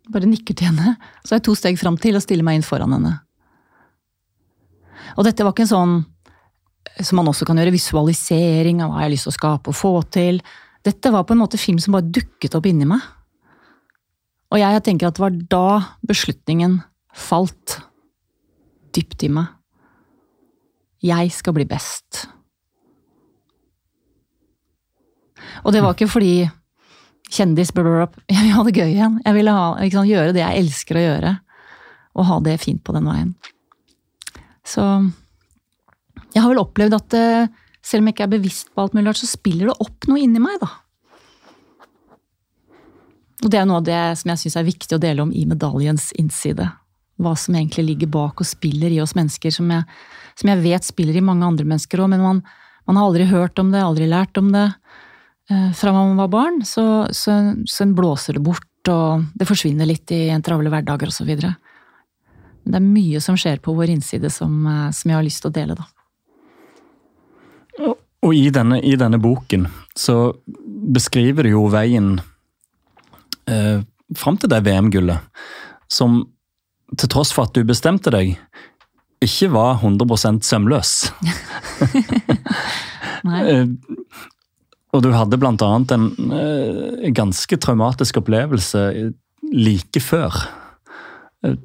bare 0.09 0.29
nikker 0.29 0.57
til 0.57 0.71
henne. 0.71 0.95
Så 1.23 1.33
er 1.33 1.39
jeg 1.39 1.47
to 1.49 1.55
steg 1.57 1.79
fram 1.79 1.97
til 2.01 2.17
og 2.17 2.23
stiller 2.23 2.45
meg 2.45 2.59
inn 2.59 2.65
foran 2.65 2.95
henne. 2.95 3.17
Og 5.17 5.25
dette 5.25 5.45
var 5.45 5.55
ikke 5.55 5.65
en 5.67 5.73
sånn 5.73 5.99
som 7.05 7.19
man 7.19 7.29
også 7.31 7.45
kan 7.47 7.59
gjøre, 7.59 7.75
visualisering 7.75 8.81
av 8.83 8.91
hva 8.91 9.01
jeg 9.01 9.07
har 9.07 9.13
lyst 9.13 9.27
til 9.27 9.33
å 9.33 9.37
skape 9.37 9.71
og 9.71 9.77
få 9.77 9.93
til. 10.11 10.41
Dette 10.85 11.11
var 11.13 11.25
på 11.27 11.35
en 11.35 11.41
måte 11.43 11.59
film 11.61 11.79
som 11.81 11.95
bare 11.95 12.09
dukket 12.09 12.55
opp 12.57 12.67
inni 12.69 12.87
meg. 12.89 13.03
Og 14.49 14.59
jeg 14.61 14.83
tenker 14.85 15.09
at 15.09 15.17
det 15.17 15.23
var 15.23 15.37
da 15.51 15.69
beslutningen 16.09 16.79
falt 17.13 17.77
dypt 18.95 19.27
i 19.27 19.31
meg. 19.33 19.51
Jeg 21.05 21.31
skal 21.31 21.55
bli 21.55 21.67
best. 21.69 22.25
Og 25.63 25.71
det 25.75 25.83
var 25.83 25.95
ikke 25.95 26.09
fordi 26.11 26.33
kjendis 27.29 27.71
blablabla. 27.75 28.25
Jeg 28.33 28.43
vil 28.43 28.57
ha 28.57 28.65
det 28.65 28.75
gøy 28.75 28.89
igjen. 28.89 29.21
Jeg 29.25 29.37
ville 29.37 29.55
ha, 29.55 29.69
sant, 29.93 30.09
gjøre 30.09 30.35
det 30.35 30.43
jeg 30.43 30.63
elsker 30.63 30.99
å 30.99 31.05
gjøre. 31.05 31.33
Og 32.17 32.27
ha 32.29 32.37
det 32.45 32.59
fint 32.61 32.81
på 32.83 32.95
den 32.95 33.07
veien. 33.07 33.33
Så 34.67 34.83
jeg 36.33 36.43
har 36.43 36.51
vel 36.51 36.61
opplevd 36.61 36.97
at 36.97 37.15
eh, 37.17 37.49
selv 37.85 38.03
om 38.03 38.09
jeg 38.09 38.17
ikke 38.17 38.27
er 38.27 38.35
bevisst 38.35 38.69
på 38.73 38.83
alt 38.83 38.95
mulig 38.97 39.15
så 39.17 39.29
spiller 39.29 39.69
det 39.71 39.77
opp 39.81 40.07
noe 40.09 40.21
inni 40.21 40.41
meg, 40.43 40.59
da. 40.61 40.69
Og 43.39 43.51
det 43.51 43.59
er 43.61 43.67
noe 43.69 43.79
av 43.79 43.87
det 43.87 43.99
som 44.19 44.33
jeg 44.33 44.41
syns 44.43 44.57
er 44.59 44.67
viktig 44.67 44.97
å 44.97 45.01
dele 45.01 45.23
om 45.23 45.31
i 45.31 45.45
medaljens 45.47 46.09
innside. 46.19 46.67
Hva 47.19 47.35
som 47.39 47.55
egentlig 47.55 47.85
ligger 47.87 48.11
bak 48.11 48.43
og 48.43 48.47
spiller 48.47 48.91
i 48.91 48.99
oss 49.03 49.15
mennesker, 49.15 49.53
som 49.55 49.71
jeg, 49.71 49.85
som 50.39 50.51
jeg 50.51 50.63
vet 50.65 50.87
spiller 50.87 51.19
i 51.19 51.23
mange 51.23 51.47
andre 51.47 51.67
mennesker 51.67 52.03
òg, 52.03 52.11
men 52.11 52.23
man, 52.23 52.41
man, 52.87 52.99
har 52.99 53.07
aldri 53.07 53.29
hørt 53.31 53.59
om 53.63 53.71
det, 53.71 53.83
aldri 53.83 54.09
lært 54.11 54.39
om 54.39 54.51
det. 54.55 54.67
Eh, 55.49 55.71
fra 55.73 55.91
man 55.91 56.17
var 56.17 56.27
barn, 56.27 56.65
så, 56.65 57.07
så, 57.11 57.55
så 57.65 57.83
en 57.83 57.95
blåser 57.95 58.37
det 58.37 58.43
bort, 58.45 58.67
og 58.89 59.25
det 59.33 59.47
forsvinner 59.49 59.89
litt 59.89 60.11
i 60.13 60.27
en 60.29 60.43
travle 60.45 60.69
hverdager 60.69 61.09
osv. 61.09 61.31
Men 61.39 62.69
det 62.69 62.77
er 62.77 62.85
mye 62.85 63.21
som 63.23 63.37
skjer 63.39 63.61
på 63.63 63.73
vår 63.73 63.95
innside 63.95 64.29
som, 64.33 64.59
eh, 64.69 64.89
som 64.93 65.09
jeg 65.09 65.17
har 65.17 65.25
lyst 65.25 65.41
til 65.43 65.49
å 65.49 65.57
dele, 65.57 65.79
da. 65.79 65.89
Og 68.19 68.35
i 68.35 68.49
denne, 68.51 68.81
i 68.83 68.97
denne 68.99 69.17
boken 69.21 69.63
så 69.97 70.33
beskriver 70.91 71.47
du 71.47 71.53
jo 71.53 71.61
veien 71.71 72.17
eh, 73.47 73.79
fram 74.17 74.37
til 74.37 74.51
det 74.51 74.59
VM-gullet, 74.65 75.23
som 75.87 76.25
til 76.99 77.09
tross 77.09 77.31
for 77.33 77.47
at 77.47 77.55
du 77.55 77.63
bestemte 77.65 78.11
deg, 78.13 78.35
ikke 79.23 79.49
var 79.55 79.79
100% 79.79 80.43
sømløs. 80.45 80.93
Nei. 83.29 83.41
Eh, 84.89 84.97
og 84.97 85.03
du 85.03 85.11
hadde 85.13 85.39
annet 85.39 85.91
en 85.93 86.09
eh, 86.33 87.09
ganske 87.13 87.57
traumatisk 87.57 88.17
opplevelse 88.21 89.11
like 89.53 90.01
før. 90.01 90.33
Eh, 91.45 91.57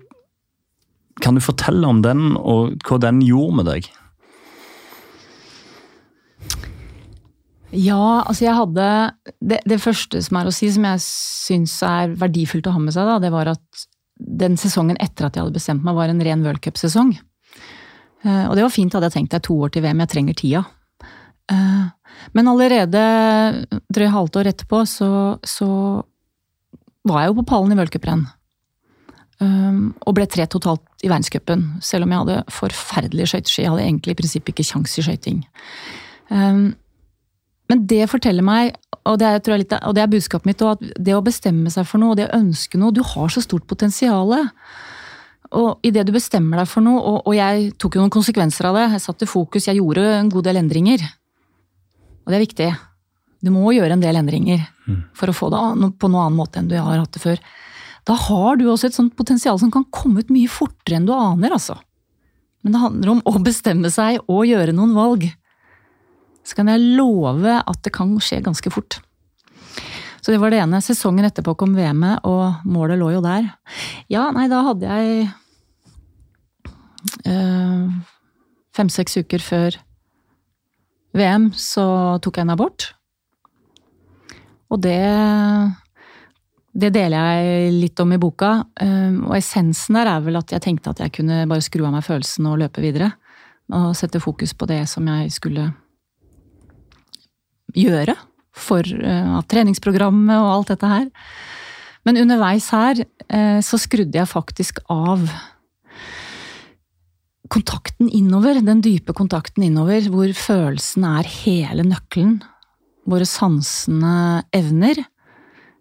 kan 1.22 1.34
du 1.34 1.40
fortelle 1.40 1.86
om 1.86 2.02
den, 2.02 2.36
og 2.36 2.74
hva 2.84 2.98
den 2.98 3.22
gjorde 3.22 3.56
med 3.56 3.70
deg? 3.70 3.90
Ja, 7.74 8.22
altså 8.22 8.44
jeg 8.44 8.54
hadde 8.54 8.86
det, 9.40 9.58
det, 9.66 9.80
første 9.82 10.20
som 10.22 10.36
er 10.38 10.46
å 10.46 10.52
si, 10.54 10.68
som 10.70 10.84
jeg 10.86 11.00
syns 11.02 11.74
er 11.82 12.12
verdifullt 12.20 12.68
å 12.70 12.74
ha 12.74 12.82
med 12.82 12.94
seg, 12.94 13.08
da, 13.08 13.18
det 13.22 13.32
var 13.34 13.50
at 13.50 13.86
den 14.14 14.54
sesongen 14.60 14.98
etter 15.02 15.26
at 15.26 15.34
jeg 15.34 15.42
hadde 15.42 15.56
bestemt 15.56 15.82
meg, 15.86 15.96
var 15.96 16.12
en 16.12 16.22
ren 16.22 16.44
worldcupsesong. 16.46 17.16
Uh, 18.24 18.46
og 18.46 18.54
det 18.54 18.62
var 18.62 18.72
fint, 18.72 18.94
hadde 18.94 19.10
jeg 19.10 19.16
tenkt. 19.16 19.32
Det 19.32 19.40
er 19.40 19.46
to 19.48 19.56
år 19.66 19.72
til 19.74 19.82
VM, 19.84 20.04
jeg 20.04 20.12
trenger 20.12 20.38
tida. 20.38 20.62
Men 22.34 22.48
allerede 22.50 23.02
drøy 23.92 24.08
halvt 24.12 24.40
år 24.40 24.50
etterpå 24.52 24.84
så, 24.88 25.10
så, 25.44 25.68
var 27.04 27.20
jeg 27.20 27.32
jo 27.32 27.40
på 27.42 27.48
pallen 27.50 27.74
i 27.74 27.76
worldcuprenn. 27.78 28.22
Um, 29.42 29.90
og 30.06 30.14
ble 30.16 30.24
tre 30.30 30.46
totalt 30.48 31.04
i 31.04 31.10
verdenscupen, 31.10 31.66
selv 31.84 32.06
om 32.06 32.14
jeg 32.14 32.22
hadde 32.22 32.54
forferdelige 32.54 33.32
skøyteski. 33.32 33.64
Jeg 33.66 33.74
hadde 33.74 33.84
egentlig 33.84 34.14
i 34.14 34.18
prinsippet 34.22 34.54
ikke 34.54 34.66
kjangs 34.70 34.94
i 34.96 35.04
skøyting. 35.04 35.42
Um, 36.30 36.70
men 37.68 37.84
det 37.90 38.06
forteller 38.12 38.44
meg, 38.46 38.78
og 39.04 39.18
det 39.20 39.28
er, 39.28 39.58
litt, 39.60 39.72
og 39.74 39.96
det 39.96 40.04
er 40.04 40.10
budskapet 40.12 40.48
mitt, 40.48 40.64
at 40.64 40.80
det 40.96 41.16
å 41.16 41.24
bestemme 41.24 41.72
seg 41.72 41.86
for 41.88 42.00
noe, 42.00 42.16
det 42.16 42.28
å 42.28 42.38
ønske 42.38 42.80
noe 42.80 42.94
Du 42.94 43.02
har 43.04 43.32
så 43.32 43.42
stort 43.44 43.66
potensial. 43.68 44.32
Og 45.54 45.84
idet 45.86 46.06
du 46.08 46.14
bestemmer 46.14 46.62
deg 46.62 46.70
for 46.70 46.84
noe, 46.84 47.00
og, 47.00 47.18
og, 47.24 47.34
jeg 47.36 47.74
tok 47.80 47.96
jo 47.96 48.04
noen 48.04 48.14
konsekvenser 48.14 48.70
av 48.70 48.78
det, 48.78 48.88
jeg 48.94 49.04
satte 49.04 49.28
fokus, 49.28 49.68
jeg 49.68 49.80
gjorde 49.80 50.06
en 50.18 50.32
god 50.32 50.48
del 50.48 50.60
endringer. 50.60 51.04
Og 52.24 52.32
det 52.32 52.38
er 52.38 52.44
viktig. 52.46 52.70
Du 53.44 53.52
må 53.52 53.74
gjøre 53.76 53.96
en 53.96 54.02
del 54.02 54.16
endringer 54.16 54.64
mm. 54.88 55.00
for 55.16 55.30
å 55.30 55.36
få 55.36 55.50
det 55.52 55.60
på 56.00 56.10
noen 56.10 56.26
annen 56.26 56.38
måte 56.40 56.60
enn 56.60 56.70
du 56.70 56.76
har 56.78 56.98
hatt 57.00 57.14
det 57.14 57.22
før. 57.22 57.40
Da 58.08 58.16
har 58.20 58.58
du 58.60 58.66
også 58.68 58.88
et 58.88 58.96
sånt 58.96 59.16
potensial 59.16 59.60
som 59.60 59.70
kan 59.72 59.86
komme 59.92 60.24
ut 60.24 60.32
mye 60.32 60.50
fortere 60.50 60.98
enn 60.98 61.08
du 61.08 61.14
aner, 61.16 61.54
altså. 61.56 61.76
Men 62.64 62.76
det 62.76 62.82
handler 62.82 63.12
om 63.12 63.24
å 63.28 63.40
bestemme 63.44 63.90
seg 63.92 64.22
og 64.24 64.46
gjøre 64.48 64.76
noen 64.76 64.94
valg 64.96 65.28
så 66.44 66.58
kan 66.58 66.68
jeg 66.68 66.96
love 66.98 67.56
at 67.56 67.80
det 67.84 67.92
kan 67.96 68.12
skje 68.20 68.42
ganske 68.44 68.72
fort. 68.72 68.98
Så 70.20 70.32
det 70.32 70.40
var 70.40 70.52
det 70.52 70.60
ene. 70.60 70.80
Sesongen 70.84 71.26
etterpå 71.28 71.56
kom 71.60 71.74
VM-et, 71.76 72.24
og 72.28 72.64
målet 72.68 73.00
lå 73.00 73.10
jo 73.16 73.22
der. 73.24 73.48
Ja, 74.12 74.28
nei, 74.32 74.46
da 74.52 74.62
hadde 74.64 74.88
jeg 74.88 75.28
øh, 77.28 77.88
Fem-seks 78.76 79.20
uker 79.20 79.44
før 79.44 79.76
VM 81.14 81.48
så 81.54 81.86
tok 82.22 82.38
jeg 82.38 82.46
en 82.46 82.54
abort. 82.56 82.90
Og 84.72 84.80
det 84.82 85.00
det 86.74 86.90
deler 86.90 87.38
jeg 87.38 87.74
litt 87.76 88.00
om 88.02 88.12
i 88.14 88.18
boka. 88.18 88.56
Eh, 88.82 89.14
og 89.22 89.36
essensen 89.38 89.94
der 89.94 90.10
er 90.10 90.24
vel 90.24 90.40
at 90.40 90.50
jeg 90.50 90.64
tenkte 90.64 90.90
at 90.90 91.04
jeg 91.04 91.14
kunne 91.20 91.44
bare 91.50 91.62
skru 91.62 91.84
av 91.86 91.94
meg 91.94 92.06
følelsen 92.06 92.48
og 92.50 92.58
løpe 92.64 92.82
videre. 92.82 93.12
Og 93.70 93.94
sette 93.96 94.20
fokus 94.20 94.52
på 94.58 94.66
det 94.68 94.82
som 94.90 95.06
jeg 95.08 95.30
skulle 95.32 95.70
gjøre 97.74 98.16
for 98.54 98.86
uh, 98.86 99.40
treningsprogrammet 99.50 100.36
og 100.36 100.50
alt 100.50 100.74
dette 100.74 100.90
her. 100.90 101.06
Men 102.06 102.20
underveis 102.20 102.68
her 102.74 103.00
uh, 103.02 103.58
så 103.64 103.80
skrudde 103.80 104.20
jeg 104.20 104.30
faktisk 104.30 104.78
av 104.92 105.24
kontakten 107.52 108.08
innover, 108.08 108.60
den 108.64 108.80
dype 108.84 109.14
kontakten 109.16 109.66
innover, 109.66 110.06
hvor 110.12 110.30
følelsen 110.36 111.04
er 111.08 111.28
hele 111.44 111.84
nøkkelen. 111.86 112.38
Våre 113.10 113.26
sansende 113.28 114.44
evner, 114.54 115.02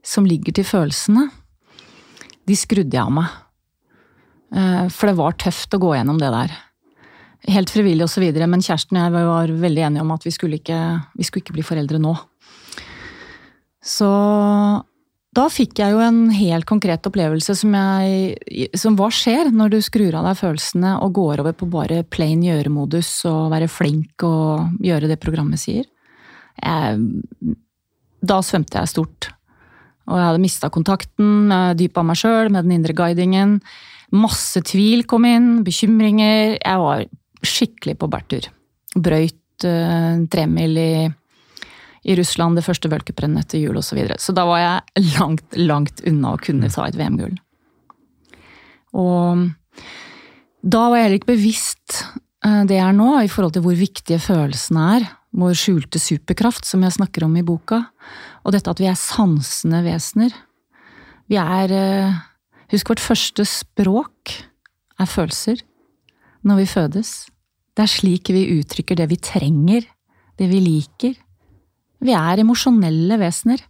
som 0.04 0.28
ligger 0.28 0.56
til 0.58 0.68
følelsene, 0.68 1.30
de 2.44 2.56
skrudde 2.60 2.98
jeg 2.98 3.06
av 3.06 3.16
meg. 3.16 3.40
Uh, 4.54 4.86
for 4.92 5.10
det 5.10 5.18
var 5.18 5.40
tøft 5.40 5.74
å 5.74 5.80
gå 5.82 5.96
gjennom 5.96 6.20
det 6.22 6.30
der 6.34 6.52
helt 7.52 7.72
frivillig 7.74 8.06
osv., 8.06 8.24
men 8.48 8.64
kjæresten 8.64 9.00
og 9.00 9.04
jeg 9.04 9.28
var 9.28 9.54
veldig 9.66 9.86
enige 9.88 10.04
om 10.06 10.14
at 10.16 10.26
vi 10.26 10.32
skulle, 10.32 10.60
ikke, 10.62 10.80
vi 11.18 11.28
skulle 11.28 11.44
ikke 11.44 11.58
bli 11.58 11.66
foreldre 11.66 12.00
nå. 12.02 12.14
Så 13.84 14.10
da 15.34 15.48
fikk 15.50 15.80
jeg 15.82 15.96
jo 15.96 16.02
en 16.04 16.28
helt 16.34 16.68
konkret 16.70 17.06
opplevelse 17.10 17.56
som, 17.58 17.74
jeg, 17.74 18.68
som 18.78 18.98
hva 19.00 19.10
skjer 19.14 19.50
når 19.54 19.74
du 19.74 19.80
skrur 19.82 20.16
av 20.20 20.28
deg 20.28 20.40
følelsene 20.40 20.96
og 21.02 21.16
går 21.18 21.42
over 21.44 21.56
på 21.58 21.70
bare 21.74 22.04
plain 22.06 22.44
gjøre-modus 22.46 23.10
og 23.30 23.54
være 23.54 23.70
flink 23.72 24.26
og 24.28 24.84
gjøre 24.84 25.10
det 25.10 25.18
programmet 25.24 25.62
sier. 25.62 25.88
Jeg, 26.60 27.00
da 28.22 28.38
svømte 28.46 28.78
jeg 28.78 28.92
stort. 28.94 29.32
Og 30.12 30.20
jeg 30.20 30.28
hadde 30.28 30.44
mista 30.44 30.70
kontakten 30.74 31.54
dyp 31.80 31.98
av 31.98 32.08
meg 32.10 32.20
sjøl 32.20 32.52
med 32.54 32.68
den 32.68 32.78
indre 32.78 32.96
guidingen. 32.98 33.58
Masse 34.14 34.62
tvil 34.68 35.08
kom 35.10 35.26
inn, 35.26 35.64
bekymringer. 35.66 36.60
Jeg 36.60 36.84
var 36.84 37.06
skikkelig 37.44 37.98
på 38.00 38.10
bærtur. 38.12 38.50
Brøyt 38.94 39.66
uh, 39.66 40.22
tremil 40.30 40.78
i, 40.78 40.92
i, 42.04 42.16
Russland, 42.20 42.60
det 42.60 42.66
første 42.66 42.92
worldcuprennet 42.92 43.46
etter 43.46 43.64
jul 43.64 43.80
osv. 43.80 43.94
Så, 43.94 43.98
videre. 44.00 44.20
så 44.20 44.36
da 44.36 44.46
var 44.50 44.62
jeg 44.62 45.08
langt, 45.18 45.58
langt 45.58 46.04
unna 46.08 46.36
å 46.36 46.42
kunne 46.42 46.72
ta 46.74 46.88
et 46.88 47.00
VM-gull. 47.00 47.38
Og 48.94 49.50
da 50.64 50.84
var 50.88 51.00
jeg 51.00 51.08
heller 51.08 51.22
ikke 51.22 51.34
bevisst 51.34 52.04
det 52.04 52.24
det 52.44 52.76
er 52.76 52.92
nå, 52.92 53.08
i 53.24 53.30
forhold 53.32 53.54
til 53.56 53.64
hvor 53.64 53.76
viktige 53.80 54.20
følelsene 54.20 54.88
er. 54.98 55.06
Vår 55.34 55.56
skjulte 55.58 56.00
superkraft, 56.02 56.68
som 56.68 56.84
jeg 56.84 56.98
snakker 56.98 57.24
om 57.24 57.38
i 57.40 57.46
boka. 57.46 57.80
Og 58.44 58.52
dette 58.52 58.70
at 58.70 58.82
vi 58.82 58.90
er 58.90 59.00
sansende 59.00 59.80
vesener. 59.86 60.36
Vi 61.32 61.40
er 61.40 61.72
uh, 61.72 62.18
Husk, 62.74 62.90
vårt 62.90 63.04
første 63.04 63.46
språk 63.46 64.32
er 65.00 65.10
følelser 65.10 65.60
når 66.44 66.64
vi 66.64 66.70
fødes. 66.72 67.12
Det 67.78 67.86
er 67.86 67.92
slik 67.92 68.32
vi 68.34 68.48
uttrykker 68.58 68.98
det 68.98 69.08
vi 69.12 69.20
trenger, 69.22 69.86
det 70.42 70.48
vi 70.50 70.62
liker. 70.64 71.14
Vi 72.04 72.14
er 72.18 72.42
emosjonelle 72.44 73.18
vesener, 73.22 73.64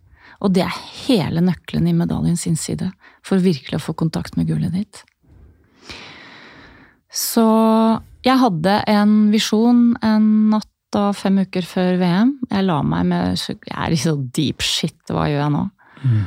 og 0.44 0.54
det 0.56 0.66
er 0.66 0.84
hele 1.06 1.44
nøkkelen 1.46 1.88
i 1.90 1.96
medaljens 1.96 2.48
innside 2.50 2.90
for 3.26 3.42
virkelig 3.44 3.78
å 3.78 3.86
få 3.86 3.96
kontakt 3.98 4.38
med 4.40 4.50
gullet 4.50 4.74
ditt. 4.74 5.04
Så 7.14 7.46
jeg 8.26 8.40
hadde 8.42 8.80
en 8.90 9.18
visjon 9.34 9.92
en 10.02 10.30
natt 10.54 10.98
og 10.98 11.14
fem 11.18 11.42
uker 11.46 11.66
før 11.66 11.98
VM. 12.02 12.36
Jeg 12.50 12.66
la 12.66 12.80
meg 12.86 13.06
med 13.10 13.38
Jeg 13.38 13.78
er 13.78 13.94
i 13.94 14.00
så 14.00 14.16
deep 14.18 14.66
shit, 14.66 14.98
hva 15.10 15.28
gjør 15.30 15.44
jeg 15.44 15.54
nå? 15.54 15.64
Mm. 16.04 16.24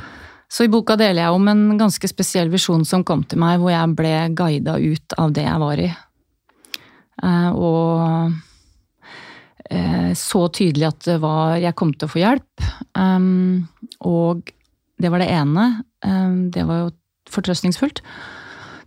Så 0.47 0.63
i 0.63 0.71
boka 0.71 0.95
deler 0.99 1.25
jeg 1.25 1.35
om 1.35 1.47
en 1.51 1.63
ganske 1.79 2.07
spesiell 2.07 2.51
visjon 2.51 2.85
som 2.87 3.03
kom 3.07 3.25
til 3.27 3.39
meg, 3.43 3.59
hvor 3.59 3.73
jeg 3.73 3.95
ble 3.99 4.13
guida 4.35 4.77
ut 4.79 5.15
av 5.19 5.33
det 5.35 5.43
jeg 5.43 5.63
var 5.63 5.81
i. 5.83 5.89
Eh, 7.27 7.49
og 7.51 8.31
så 10.15 10.45
tydelig 10.53 10.87
at 10.87 11.01
det 11.09 11.17
var, 11.19 11.57
jeg 11.59 11.75
kom 11.75 11.91
til 11.91 12.07
å 12.07 12.11
få 12.11 12.21
hjelp. 12.21 12.67
Um, 12.95 13.67
og 14.07 14.51
det 15.01 15.11
var 15.11 15.19
det 15.19 15.27
ene. 15.33 15.65
Um, 16.05 16.47
det 16.53 16.63
var 16.67 16.85
jo 16.85 16.93
fortrøstningsfullt 17.33 18.01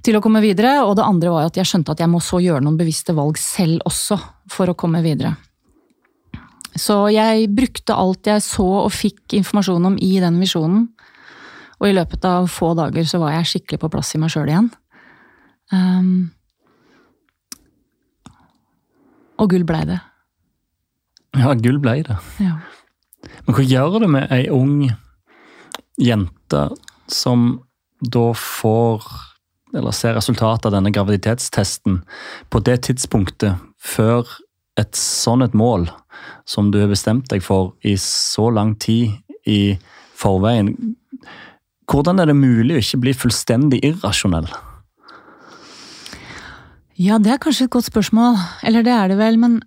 til 0.04 0.16
å 0.16 0.22
komme 0.24 0.42
videre. 0.44 0.78
Og 0.86 0.96
det 0.98 1.06
andre 1.06 1.34
var 1.34 1.50
at 1.50 1.60
jeg 1.60 1.68
skjønte 1.68 1.94
at 1.94 2.02
jeg 2.02 2.10
må 2.10 2.22
så 2.24 2.40
gjøre 2.42 2.64
noen 2.64 2.80
bevisste 2.80 3.14
valg 3.16 3.38
selv 3.40 3.84
også 3.88 4.18
for 4.50 4.72
å 4.72 4.78
komme 4.78 5.02
videre. 5.04 5.34
Så 6.78 7.10
jeg 7.10 7.50
brukte 7.52 7.96
alt 7.98 8.28
jeg 8.30 8.42
så 8.44 8.66
og 8.84 8.92
fikk 8.94 9.34
informasjon 9.40 9.90
om 9.90 9.96
i 10.00 10.12
den 10.22 10.38
visjonen. 10.40 10.88
Og 11.80 11.88
i 11.88 11.96
løpet 11.96 12.24
av 12.28 12.50
få 12.52 12.74
dager 12.78 13.06
så 13.08 13.20
var 13.22 13.38
jeg 13.38 13.50
skikkelig 13.54 13.80
på 13.82 13.90
plass 13.92 14.14
i 14.14 14.20
meg 14.20 14.32
sjøl 14.32 14.52
igjen. 14.52 14.68
Um, 15.70 16.30
og 19.40 19.50
gull 19.52 19.64
blei 19.66 19.86
det. 19.88 19.98
Ja, 21.38 21.54
gull 21.54 21.78
blei 21.82 22.00
det. 22.06 22.16
Ja. 22.42 22.58
Men 23.46 23.56
hva 23.56 23.64
gjør 23.64 23.98
det 24.02 24.10
med 24.10 24.32
ei 24.34 24.44
ung 24.52 24.88
jente 26.00 26.62
som 27.10 27.60
da 28.00 28.30
får 28.36 29.04
eller 29.76 29.94
ser 29.94 30.16
resultatet 30.16 30.66
av 30.66 30.74
denne 30.74 30.90
graviditetstesten 30.90 32.00
på 32.50 32.62
det 32.66 32.80
tidspunktet 32.88 33.60
før 33.78 34.26
et 34.80 34.96
sånn 34.98 35.44
et 35.44 35.54
mål 35.54 35.86
som 36.48 36.72
du 36.72 36.80
har 36.80 36.90
bestemt 36.90 37.28
deg 37.30 37.44
for 37.44 37.76
i 37.86 37.94
så 38.00 38.48
lang 38.50 38.74
tid 38.82 39.20
i 39.46 39.76
forveien, 40.18 40.74
hvordan 41.90 42.20
er 42.22 42.30
det 42.30 42.38
mulig 42.38 42.76
å 42.76 42.82
ikke 42.82 43.02
bli 43.04 43.14
fullstendig 43.16 43.80
irrasjonell? 43.86 44.48
Ja, 47.00 47.16
det 47.18 47.32
er 47.32 47.40
kanskje 47.40 47.66
et 47.66 47.72
godt 47.72 47.88
spørsmål. 47.88 48.36
Eller 48.66 48.84
det 48.84 48.92
er 48.92 49.08
det 49.08 49.16
vel, 49.18 49.38
men 49.40 49.60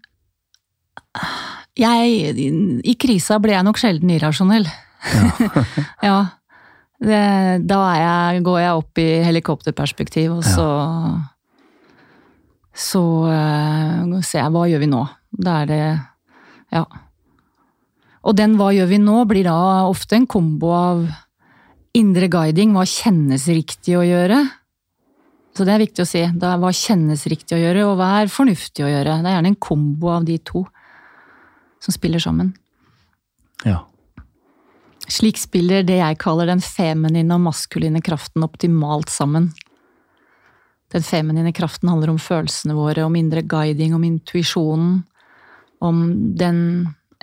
jeg 1.79 2.45
I 2.85 2.95
krisa 3.01 3.39
ble 3.41 3.55
jeg 3.55 3.65
nok 3.65 3.81
sjelden 3.81 4.13
irrasjonell. 4.13 4.67
Ja. 5.03 5.51
ja. 6.09 6.17
Det, 7.03 7.21
da 7.67 7.79
jeg, 7.99 8.43
går 8.45 8.59
jeg 8.61 8.79
opp 8.79 8.99
i 9.01 9.07
helikopterperspektiv, 9.25 10.37
og 10.37 10.43
så 10.47 10.67
ja. 10.71 11.21
Så 12.73 12.99
uh, 13.29 14.21
ser 14.25 14.41
jeg 14.41 14.53
hva 14.53 14.63
gjør 14.65 14.81
vi 14.81 14.89
nå? 14.89 15.03
Da 15.45 15.61
er 15.61 15.69
det 15.69 15.83
Ja. 16.73 16.85
Og 18.23 18.37
den 18.39 18.55
hva 18.57 18.71
gjør 18.73 18.87
vi 18.89 18.97
nå 19.03 19.19
blir 19.29 19.45
da 19.45 19.83
ofte 19.85 20.15
en 20.17 20.25
kombo 20.25 20.71
av 20.73 21.03
indre 21.93 22.29
guiding, 22.31 22.71
hva 22.73 22.85
kjennes 22.87 23.45
riktig 23.51 23.97
å 23.99 24.05
gjøre? 24.07 24.39
Så 25.53 25.67
det 25.67 25.73
er 25.75 25.83
viktig 25.83 26.01
å 26.01 26.09
si. 26.09 26.23
Da, 26.39 26.55
hva 26.57 26.71
kjennes 26.73 27.27
riktig 27.29 27.57
å 27.57 27.61
gjøre, 27.61 27.83
og 27.91 27.99
hva 27.99 28.07
er 28.21 28.31
fornuftig 28.33 28.87
å 28.87 28.89
gjøre? 28.89 29.19
Det 29.21 29.29
er 29.29 29.35
gjerne 29.37 29.51
en 29.51 29.59
kombo 29.67 30.09
av 30.15 30.25
de 30.25 30.39
to 30.41 30.63
som 31.83 31.95
spiller 31.95 32.21
sammen. 32.23 32.53
Ja. 33.67 33.83
Slik 35.11 35.37
spiller 35.37 35.83
det 35.83 35.99
jeg 35.99 36.19
kaller 36.21 36.47
den 36.47 36.63
feminine 36.63 37.35
og 37.35 37.43
maskuline 37.49 38.01
kraften 38.03 38.45
optimalt 38.45 39.11
sammen. 39.11 39.51
Den 40.93 41.03
feminine 41.03 41.51
kraften 41.55 41.89
handler 41.89 42.13
om 42.13 42.21
følelsene 42.21 42.75
våre, 42.77 43.03
om 43.03 43.15
indre 43.17 43.41
guiding, 43.41 43.95
om 43.97 44.03
intuisjonen. 44.07 45.01
Om 45.83 46.03
den 46.39 46.59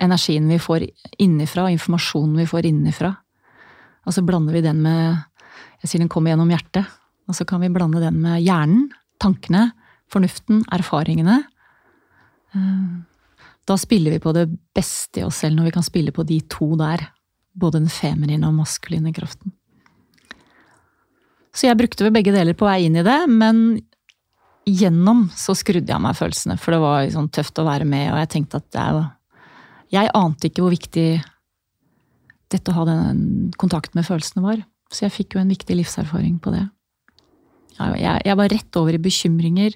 energien 0.01 0.49
vi 0.51 0.59
får 0.61 0.85
innifra, 1.23 1.69
informasjonen 1.71 2.37
vi 2.43 2.47
får 2.49 2.67
innifra. 2.69 3.15
Og 4.05 4.13
så 4.13 4.23
blander 4.25 4.53
vi 4.57 4.65
den 4.65 4.81
med 4.83 5.21
Jeg 5.81 5.89
sier 5.89 6.01
den 6.03 6.11
kommer 6.13 6.29
gjennom 6.29 6.51
hjertet. 6.53 6.85
Og 7.25 7.33
så 7.33 7.45
kan 7.47 7.61
vi 7.63 7.71
blande 7.73 8.01
den 8.03 8.19
med 8.21 8.43
hjernen, 8.43 8.91
tankene, 9.21 9.71
fornuften, 10.11 10.61
erfaringene. 10.69 11.39
Da 13.71 13.77
spiller 13.79 14.11
vi 14.11 14.19
på 14.19 14.33
det 14.35 14.49
beste 14.75 15.21
i 15.21 15.23
oss 15.23 15.39
selv, 15.45 15.55
når 15.55 15.69
vi 15.69 15.75
kan 15.77 15.85
spille 15.85 16.11
på 16.11 16.25
de 16.27 16.41
to 16.51 16.73
der. 16.79 17.05
Både 17.55 17.79
den 17.79 17.91
feminine 17.91 18.47
og 18.47 18.57
maskuline 18.57 19.13
kraften. 19.15 19.53
Så 21.55 21.67
jeg 21.67 21.79
brukte 21.79 22.05
vel 22.05 22.13
begge 22.15 22.33
deler 22.35 22.55
på 22.55 22.67
vei 22.67 22.85
inn 22.87 22.97
i 22.99 23.03
det, 23.03 23.17
men 23.31 23.81
gjennom 24.67 25.25
så 25.35 25.55
skrudde 25.57 25.91
jeg 25.91 26.03
meg 26.03 26.15
følelsene. 26.19 26.55
For 26.59 26.75
det 26.75 26.81
var 26.83 27.09
sånn 27.11 27.31
tøft 27.33 27.59
å 27.59 27.67
være 27.67 27.87
med, 27.87 28.11
og 28.13 28.19
jeg 28.21 28.31
tenkte 28.35 28.61
at 28.61 28.79
jo 28.79 29.01
Jeg 29.91 30.11
ante 30.15 30.47
ikke 30.47 30.63
hvor 30.63 30.71
viktig 30.71 31.07
dette 32.51 32.71
å 32.71 32.75
ha 32.77 32.85
den 32.87 33.51
kontakten 33.59 33.99
med 33.99 34.07
følelsene 34.07 34.43
var. 34.43 34.61
Så 34.91 35.05
jeg 35.05 35.15
fikk 35.15 35.35
jo 35.35 35.41
en 35.41 35.51
viktig 35.51 35.75
livserfaring 35.75 36.39
på 36.43 36.53
det. 36.55 36.63
Jeg, 37.79 38.21
jeg 38.27 38.37
var 38.39 38.51
rett 38.51 38.79
over 38.79 38.95
i 38.95 39.03
bekymringer 39.03 39.75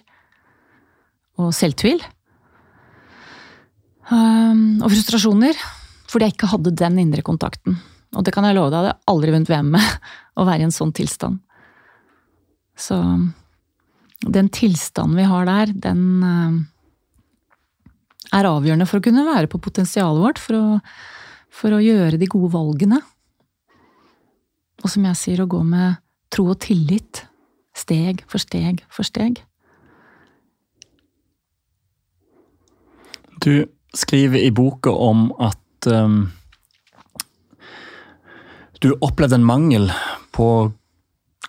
og 1.40 1.52
selvtvil. 1.56 2.00
Um, 4.06 4.84
og 4.86 4.92
frustrasjoner, 4.92 5.58
fordi 6.12 6.28
jeg 6.28 6.36
ikke 6.36 6.52
hadde 6.52 6.76
den 6.78 7.00
indre 7.02 7.24
kontakten. 7.26 7.80
Og 8.16 8.26
det 8.26 8.34
kan 8.36 8.46
jeg 8.46 8.56
love 8.58 8.70
deg, 8.70 8.86
jeg 8.86 8.94
hadde 8.94 9.12
aldri 9.12 9.34
vunnet 9.34 9.50
VM 9.52 9.74
med 9.74 10.12
å 10.40 10.46
være 10.46 10.66
i 10.66 10.68
en 10.68 10.76
sånn 10.76 10.94
tilstand. 10.96 11.42
Så 12.78 13.00
den 14.26 14.50
tilstanden 14.54 15.18
vi 15.18 15.28
har 15.30 15.50
der, 15.50 15.74
den 15.88 16.06
uh, 16.22 16.62
er 18.36 18.50
avgjørende 18.50 18.88
for 18.90 19.02
å 19.02 19.06
kunne 19.06 19.26
være 19.28 19.50
på 19.52 19.62
potensialet 19.64 20.24
vårt, 20.24 20.42
for 20.42 20.60
å, 20.60 20.66
for 21.54 21.76
å 21.76 21.84
gjøre 21.84 22.20
de 22.22 22.30
gode 22.30 22.52
valgene. 22.54 23.02
Og 24.84 24.92
som 24.92 25.06
jeg 25.08 25.18
sier, 25.18 25.42
å 25.42 25.50
gå 25.50 25.62
med 25.66 25.98
tro 26.34 26.50
og 26.52 26.60
tillit. 26.62 27.26
Steg 27.76 28.22
for 28.32 28.40
steg 28.40 28.86
for 28.94 29.08
steg. 29.08 29.42
Du 33.44 33.66
skriver 33.96 34.44
i 34.44 34.52
boka 34.52 34.92
om 34.92 35.30
at 35.40 35.90
um, 35.90 36.26
du 38.84 38.92
opplevde 39.02 39.40
en 39.40 39.48
mangel 39.48 39.90
på 40.36 40.72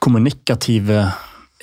kommunikative 0.01 1.09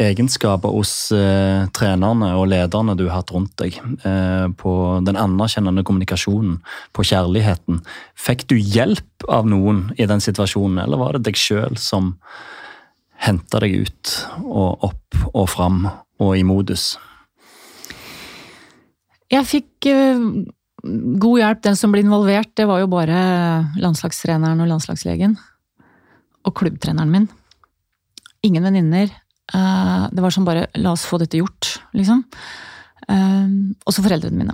egenskaper 0.01 0.73
hos 0.73 0.91
uh, 1.13 1.69
trenerne 1.75 2.31
og 2.37 2.47
lederne 2.49 2.95
du 2.97 3.05
har 3.07 3.21
hatt 3.21 3.33
rundt 3.33 3.53
deg. 3.61 3.77
Uh, 4.03 4.49
på 4.57 4.73
den 5.05 5.19
anerkjennende 5.19 5.85
kommunikasjonen, 5.85 6.59
på 6.93 7.05
kjærligheten. 7.07 7.83
Fikk 8.17 8.47
du 8.49 8.57
hjelp 8.57 9.27
av 9.29 9.47
noen 9.49 9.85
i 9.97 10.09
den 10.09 10.23
situasjonen, 10.23 10.81
eller 10.83 11.01
var 11.01 11.17
det 11.17 11.27
deg 11.29 11.39
sjøl 11.39 11.77
som 11.79 12.15
henta 13.23 13.61
deg 13.63 13.85
ut 13.85 14.15
og 14.41 14.89
opp 14.89 15.21
og 15.31 15.47
fram 15.53 15.85
og 16.19 16.33
i 16.35 16.43
modus? 16.47 16.95
Jeg 19.31 19.47
fikk 19.49 19.89
uh, 19.93 20.25
god 20.83 21.39
hjelp. 21.39 21.61
Den 21.63 21.79
som 21.79 21.93
ble 21.93 22.03
involvert, 22.03 22.51
det 22.59 22.67
var 22.69 22.81
jo 22.83 22.91
bare 22.91 23.19
landslagstreneren 23.79 24.61
og 24.63 24.69
landslagslegen. 24.71 25.37
Og 26.43 26.55
klubbtreneren 26.59 27.11
min. 27.11 27.29
Ingen 28.43 28.67
venninner. 28.67 29.11
Uh, 29.53 30.09
det 30.11 30.23
var 30.23 30.33
som 30.33 30.47
bare 30.47 30.67
la 30.79 30.93
oss 30.95 31.05
få 31.07 31.19
dette 31.21 31.39
gjort, 31.39 31.77
liksom. 31.95 32.23
Også 33.03 33.81
og 33.83 33.91
så 33.91 34.03
foreldrene 34.05 34.39
mine. 34.39 34.53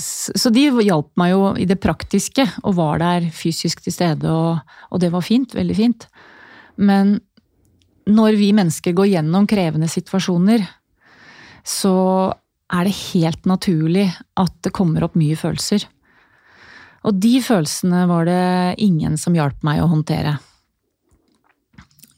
Så 0.00 0.50
de 0.50 0.64
hjalp 0.82 1.10
meg 1.20 1.30
jo 1.34 1.42
i 1.60 1.66
det 1.68 1.76
praktiske, 1.78 2.46
og 2.64 2.74
var 2.78 2.98
der 3.02 3.28
fysisk 3.30 3.84
til 3.84 3.94
stede, 3.94 4.32
og, 4.32 4.58
og 4.90 5.02
det 5.02 5.12
var 5.12 5.22
fint. 5.22 5.54
Veldig 5.54 5.76
fint. 5.76 6.06
Men 6.80 7.18
når 8.08 8.38
vi 8.40 8.50
mennesker 8.56 8.96
går 8.96 9.10
gjennom 9.12 9.46
krevende 9.46 9.90
situasjoner, 9.92 10.64
så 11.68 11.94
er 12.68 12.88
det 12.88 12.96
helt 13.12 13.46
naturlig 13.48 14.08
at 14.36 14.58
det 14.64 14.74
kommer 14.76 15.06
opp 15.06 15.16
mye 15.18 15.36
følelser. 15.38 15.86
Og 17.08 17.16
de 17.22 17.38
følelsene 17.44 18.02
var 18.10 18.28
det 18.28 18.82
ingen 18.84 19.16
som 19.20 19.36
hjalp 19.36 19.62
meg 19.66 19.80
å 19.80 19.88
håndtere. 19.88 20.36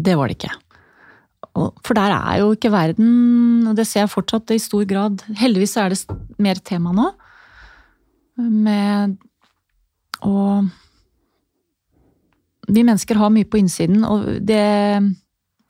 Det 0.00 0.16
var 0.16 0.30
det 0.30 0.38
ikke. 0.38 0.52
For 1.84 1.98
der 1.98 2.14
er 2.14 2.40
jo 2.40 2.52
ikke 2.54 2.72
verden, 2.72 3.66
og 3.68 3.74
det 3.78 3.86
ser 3.88 4.04
jeg 4.04 4.12
fortsatt 4.12 4.52
i 4.54 4.60
stor 4.62 4.84
grad 4.88 5.22
Heldigvis 5.40 5.74
er 5.82 5.92
det 5.92 6.18
mer 6.40 6.60
tema 6.64 6.94
nå. 6.94 7.08
Med 8.40 9.18
å 10.24 10.62
Vi 12.70 12.84
mennesker 12.86 13.18
har 13.18 13.32
mye 13.34 13.48
på 13.50 13.58
innsiden, 13.58 14.04
og 14.06 14.28
det 14.46 14.62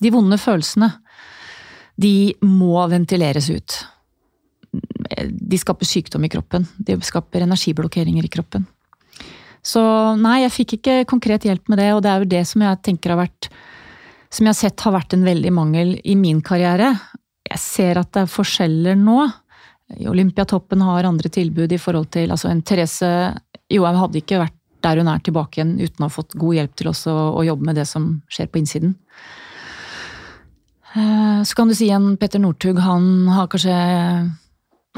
de 0.01 0.11
vonde 0.12 0.37
følelsene, 0.40 0.90
de 2.01 2.33
må 2.45 2.81
ventileres 2.88 3.49
ut. 3.53 3.77
De 5.31 5.59
skaper 5.59 5.88
sykdom 5.88 6.25
i 6.25 6.31
kroppen. 6.33 6.66
De 6.79 6.96
skaper 7.05 7.44
energiblokkeringer 7.46 8.27
i 8.27 8.33
kroppen. 8.33 8.66
Så 9.62 9.83
nei, 10.16 10.40
jeg 10.44 10.55
fikk 10.55 10.77
ikke 10.79 10.96
konkret 11.09 11.44
hjelp 11.44 11.68
med 11.68 11.83
det, 11.83 11.90
og 11.92 12.03
det 12.05 12.11
er 12.11 12.23
jo 12.23 12.31
det 12.33 12.44
som 12.49 12.64
jeg 12.64 12.81
tenker 12.87 13.12
har 13.12 13.20
vært 13.27 13.51
Som 14.31 14.46
jeg 14.46 14.55
har 14.55 14.61
sett 14.61 14.85
har 14.87 14.94
vært 14.94 15.14
en 15.16 15.27
veldig 15.27 15.51
mangel 15.51 15.88
i 16.07 16.14
min 16.14 16.38
karriere. 16.40 16.92
Jeg 17.51 17.59
ser 17.59 17.99
at 17.99 18.12
det 18.14 18.23
er 18.23 18.31
forskjeller 18.31 18.94
nå. 18.94 19.25
Olympiatoppen 20.07 20.85
har 20.87 21.09
andre 21.09 21.29
tilbud 21.29 21.73
i 21.75 21.81
forhold 21.83 22.12
til 22.14 22.31
altså 22.31 22.53
en 22.53 22.62
Therese 22.62 23.11
Johaug 23.70 23.99
hadde 24.05 24.20
ikke 24.23 24.38
vært 24.38 24.55
der 24.85 25.01
hun 25.01 25.11
er 25.11 25.20
tilbake 25.20 25.59
igjen 25.59 25.75
uten 25.81 26.05
å 26.05 26.09
ha 26.09 26.14
fått 26.14 26.37
god 26.38 26.57
hjelp 26.57 26.77
til 26.79 26.90
også 26.92 27.14
å 27.35 27.42
jobbe 27.44 27.66
med 27.68 27.81
det 27.81 27.87
som 27.90 28.07
skjer 28.33 28.49
på 28.49 28.62
innsiden. 28.62 28.94
Eh, 30.94 31.40
så 31.46 31.57
kan 31.57 31.68
du 31.68 31.77
si 31.77 31.90
en 31.92 32.14
Petter 32.20 32.42
Northug, 32.42 32.81
han 32.83 33.29
har 33.31 33.51
kanskje 33.51 33.75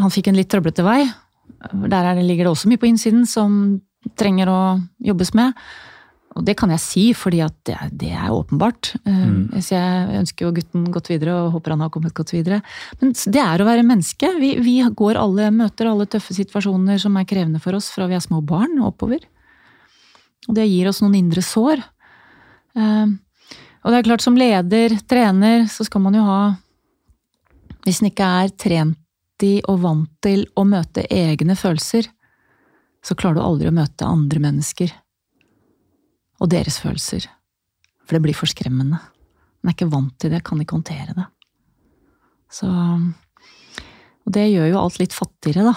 Han 0.00 0.12
fikk 0.12 0.30
en 0.30 0.38
litt 0.38 0.50
trøblete 0.52 0.84
vei. 0.86 1.02
Der 1.72 2.04
er 2.04 2.16
det, 2.16 2.26
ligger 2.26 2.46
det 2.46 2.54
også 2.54 2.70
mye 2.70 2.80
på 2.80 2.88
innsiden 2.88 3.26
som 3.28 3.80
trenger 4.18 4.50
å 4.50 4.60
jobbes 5.04 5.32
med. 5.36 5.56
Og 6.32 6.46
det 6.46 6.54
kan 6.56 6.70
jeg 6.72 6.80
si, 6.80 7.02
fordi 7.16 7.42
at 7.44 7.54
det, 7.68 7.76
det 8.00 8.12
er 8.16 8.32
åpenbart. 8.32 8.94
Mm. 9.04 9.52
Så 9.60 9.74
jeg 9.74 10.20
ønsker 10.22 10.46
jo 10.46 10.54
gutten 10.56 10.86
godt 10.94 11.10
videre 11.12 11.34
og 11.42 11.58
håper 11.58 11.74
han 11.74 11.84
har 11.84 11.90
kommet 11.92 12.14
godt 12.16 12.32
videre. 12.32 12.62
Men 13.02 13.12
det 13.12 13.42
er 13.42 13.60
å 13.60 13.66
være 13.68 13.84
menneske. 13.84 14.30
Vi, 14.40 14.54
vi 14.64 14.78
går 14.96 15.20
alle, 15.20 15.50
møter 15.52 15.90
alle 15.90 16.08
tøffe 16.08 16.34
situasjoner 16.36 17.02
som 17.02 17.18
er 17.20 17.28
krevende 17.28 17.60
for 17.62 17.76
oss 17.76 17.90
fra 17.92 18.08
vi 18.08 18.16
er 18.16 18.24
små 18.24 18.40
barn 18.48 18.78
og 18.80 18.94
oppover. 18.94 19.26
Og 20.48 20.56
det 20.56 20.70
gir 20.70 20.88
oss 20.88 21.02
noen 21.04 21.20
indre 21.20 21.44
sår. 21.44 21.84
Og 22.80 23.92
det 23.92 23.98
er 23.98 24.08
klart, 24.08 24.24
som 24.24 24.38
leder, 24.38 24.96
trener, 25.10 25.66
så 25.68 25.84
skal 25.86 26.02
man 26.04 26.16
jo 26.16 26.24
ha 26.26 26.40
Hvis 27.82 28.00
en 28.00 28.08
ikke 28.08 28.26
er 28.40 28.52
trent 28.56 29.01
i 29.46 29.54
og 29.70 29.82
vant 29.84 30.10
til 30.24 30.44
å 30.56 30.64
møte 30.68 31.04
egne 31.12 31.56
følelser, 31.58 32.08
så 33.02 33.16
klarer 33.18 33.40
du 33.40 33.44
aldri 33.44 33.70
å 33.70 33.74
møte 33.74 34.06
andre 34.06 34.42
mennesker 34.42 34.92
og 36.42 36.50
deres 36.50 36.78
følelser. 36.82 37.26
For 38.06 38.16
det 38.16 38.24
blir 38.24 38.36
for 38.36 38.50
skremmende. 38.50 38.98
Man 39.62 39.70
er 39.70 39.76
ikke 39.76 39.92
vant 39.92 40.14
til 40.20 40.32
det, 40.32 40.42
kan 40.46 40.60
ikke 40.62 40.78
håndtere 40.78 41.14
det. 41.18 41.28
Så 42.52 42.68
Og 44.22 44.34
det 44.36 44.52
gjør 44.52 44.68
jo 44.70 44.78
alt 44.78 45.00
litt 45.00 45.14
fattigere, 45.16 45.64
da. 45.66 45.74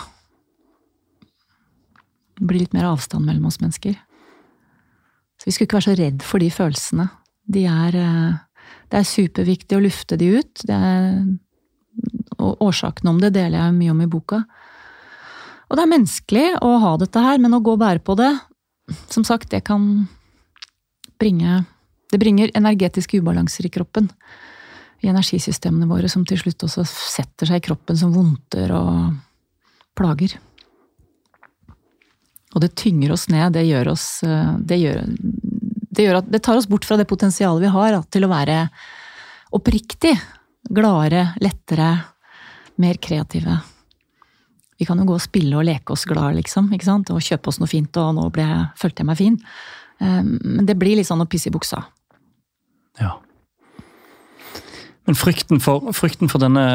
Det 2.38 2.46
blir 2.46 2.62
litt 2.62 2.76
mer 2.76 2.92
avstand 2.92 3.26
mellom 3.26 3.48
oss 3.50 3.58
mennesker. 3.58 3.96
Så 5.40 5.48
vi 5.48 5.54
skulle 5.56 5.70
ikke 5.70 5.80
være 5.80 5.88
så 5.88 5.96
redd 5.98 6.26
for 6.26 6.44
de 6.44 6.52
følelsene. 6.54 7.08
De 7.46 7.66
er 7.70 7.98
eh, 7.98 8.36
Det 8.92 9.00
er 9.00 9.08
superviktig 9.10 9.78
å 9.78 9.82
lufte 9.82 10.18
de 10.18 10.28
ut. 10.38 10.62
Det 10.62 10.76
er, 10.76 11.26
og 12.46 12.64
årsakene 12.64 13.12
om 13.12 13.20
det 13.22 13.34
deler 13.36 13.60
jeg 13.60 13.78
mye 13.78 13.94
om 13.94 14.04
i 14.06 14.10
boka. 14.10 14.44
Og 15.66 15.78
det 15.78 15.86
er 15.86 15.92
menneskelig 15.92 16.48
å 16.64 16.76
ha 16.84 16.96
dette 17.02 17.22
her, 17.22 17.40
men 17.42 17.58
å 17.58 17.62
gå 17.64 17.74
og 17.74 17.82
bære 17.82 18.04
på 18.06 18.16
det, 18.20 18.32
som 19.10 19.26
sagt, 19.26 19.50
det 19.54 19.66
kan 19.66 20.06
bringe 21.20 21.64
Det 22.12 22.20
bringer 22.22 22.52
energetiske 22.54 23.18
ubalanser 23.18 23.66
i 23.66 23.70
kroppen. 23.74 24.06
I 25.02 25.10
energisystemene 25.10 25.88
våre, 25.90 26.08
som 26.08 26.22
til 26.24 26.38
slutt 26.38 26.64
også 26.64 26.84
setter 26.86 27.50
seg 27.50 27.58
i 27.58 27.64
kroppen 27.66 27.98
som 27.98 28.14
vondter 28.14 28.72
og 28.72 29.16
plager. 29.98 30.38
Og 32.54 32.62
det 32.62 32.76
tynger 32.78 33.12
oss 33.12 33.26
ned. 33.28 33.58
Det 33.58 33.66
gjør 33.66 33.90
oss 33.96 34.22
Det, 34.22 34.78
gjør, 34.78 35.02
det, 35.10 36.06
gjør 36.06 36.22
at, 36.22 36.30
det 36.30 36.44
tar 36.46 36.62
oss 36.62 36.70
bort 36.70 36.86
fra 36.86 36.96
det 37.02 37.10
potensialet 37.10 37.66
vi 37.66 37.74
har 37.74 37.98
til 38.06 38.30
å 38.30 38.32
være 38.32 38.60
oppriktig 39.56 40.14
gladere, 40.70 41.34
lettere, 41.42 41.90
mer 42.82 43.00
kreative. 43.02 43.60
Vi 44.80 44.86
kan 44.88 45.00
jo 45.00 45.08
gå 45.08 45.16
og 45.16 45.24
spille 45.24 45.56
og 45.56 45.66
leke 45.68 45.96
oss 45.96 46.04
glad, 46.08 46.36
liksom. 46.40 46.68
ikke 46.76 46.88
sant? 46.88 47.12
Og 47.14 47.24
kjøpe 47.24 47.52
oss 47.52 47.62
noe 47.62 47.72
fint, 47.72 47.96
og 48.02 48.16
nå 48.18 48.28
ble, 48.36 48.48
følte 48.80 49.04
jeg 49.04 49.10
meg 49.10 49.20
fin. 49.20 49.38
Ehm, 50.04 50.36
men 50.44 50.68
det 50.68 50.76
blir 50.80 51.00
litt 51.00 51.08
sånn 51.08 51.24
å 51.24 51.30
pisse 51.30 51.48
i 51.48 51.56
buksa. 51.56 51.86
Ja. 53.00 53.16
Men 55.06 55.18
frykten 55.20 55.62
for, 55.62 55.92
frykten 55.94 56.32
for 56.32 56.42
denne 56.42 56.66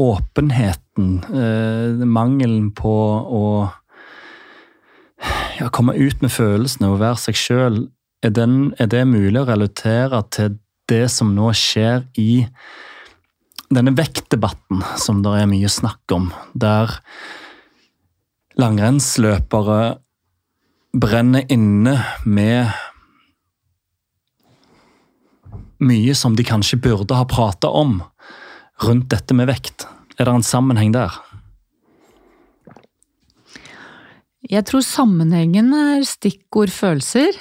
åpenheten, 0.00 1.10
eh, 1.28 2.06
mangelen 2.08 2.70
på 2.74 2.94
å 3.40 3.44
ja, 5.60 5.68
komme 5.68 5.94
ut 5.94 6.22
med 6.24 6.32
følelsene 6.32 6.90
og 6.90 7.02
være 7.02 7.20
seg 7.28 7.38
sjøl, 7.38 7.78
er, 8.24 8.32
er, 8.32 8.88
det 8.90 9.04
mulig 9.06 9.42
å 9.42 9.48
relatere 9.48 10.22
til 10.32 10.56
det 10.90 11.06
som 11.12 11.34
nå 11.36 11.52
skjer 11.56 12.06
i 12.18 12.46
denne 13.72 13.94
vektdebatten 13.96 14.82
som 15.00 15.22
det 15.24 15.32
er 15.40 15.48
mye 15.50 15.70
snakk 15.70 16.14
om, 16.14 16.30
der 16.54 16.92
langrennsløpere 18.56 19.80
brenner 20.96 21.44
inne 21.52 21.98
med 22.24 22.70
mye 25.82 26.14
som 26.16 26.36
de 26.36 26.46
kanskje 26.46 26.80
burde 26.80 27.16
ha 27.18 27.26
prata 27.28 27.68
om 27.68 27.98
rundt 28.84 29.10
dette 29.12 29.36
med 29.36 29.50
vekt. 29.50 29.86
Er 30.16 30.28
det 30.28 30.38
en 30.38 30.46
sammenheng 30.46 30.94
der? 30.94 31.12
Jeg 34.46 34.62
tror 34.68 34.84
sammenhengen 34.86 35.72
er 35.74 36.06
stikkord 36.06 36.70
følelser. 36.70 37.34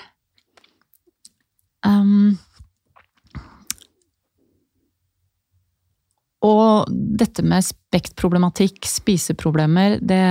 Um, 1.85 2.39
og 6.45 6.91
dette 6.91 7.43
med 7.45 7.65
spektproblematikk, 7.65 8.85
spiseproblemer, 8.89 9.99
det 10.01 10.21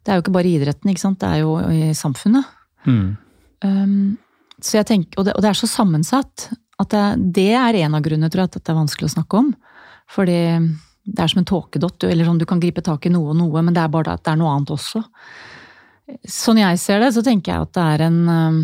det 0.00 0.12
er 0.12 0.18
jo 0.18 0.24
ikke 0.24 0.32
bare 0.32 0.48
i 0.48 0.56
idretten, 0.56 0.90
ikke 0.90 1.02
sant? 1.02 1.20
det 1.20 1.28
er 1.28 1.42
jo 1.42 1.56
i 1.60 1.90
samfunnet. 1.96 2.46
Mm. 2.88 3.16
Um, 3.64 4.16
så 4.64 4.78
jeg 4.78 4.88
tenker, 4.88 5.20
og 5.20 5.26
det, 5.28 5.34
og 5.36 5.44
det, 5.44 5.50
er 5.50 5.58
så 5.58 5.68
sammensatt 5.68 6.46
at 6.80 6.94
det, 6.94 7.02
det 7.36 7.50
er 7.52 7.82
en 7.82 7.98
av 7.98 8.04
grunnene 8.04 8.30
tror 8.32 8.46
jeg, 8.46 8.52
at 8.54 8.62
det 8.64 8.72
er 8.72 8.78
vanskelig 8.78 9.10
å 9.10 9.14
snakke 9.18 9.42
om. 9.42 9.50
Fordi 10.10 10.40
det 11.10 11.22
er 11.22 11.32
som 11.32 11.42
en 11.42 11.48
tåkedott. 11.48 12.08
eller 12.08 12.26
sånn, 12.26 12.40
Du 12.40 12.48
kan 12.48 12.60
gripe 12.62 12.82
tak 12.84 13.06
i 13.06 13.12
noe 13.12 13.34
og 13.34 13.38
noe, 13.38 13.62
men 13.62 13.76
det 13.76 13.84
er 13.84 13.92
bare 13.92 14.16
at 14.16 14.24
det 14.24 14.32
er 14.32 14.40
noe 14.40 14.54
annet 14.56 14.72
også. 14.74 15.04
Sånn 16.26 16.58
jeg 16.58 16.80
ser 16.80 17.04
det, 17.04 17.12
så 17.14 17.22
tenker 17.22 17.52
jeg 17.52 17.68
at 17.68 17.74
det 17.76 17.86
er 17.94 18.06
en 18.08 18.20
um, 18.28 18.60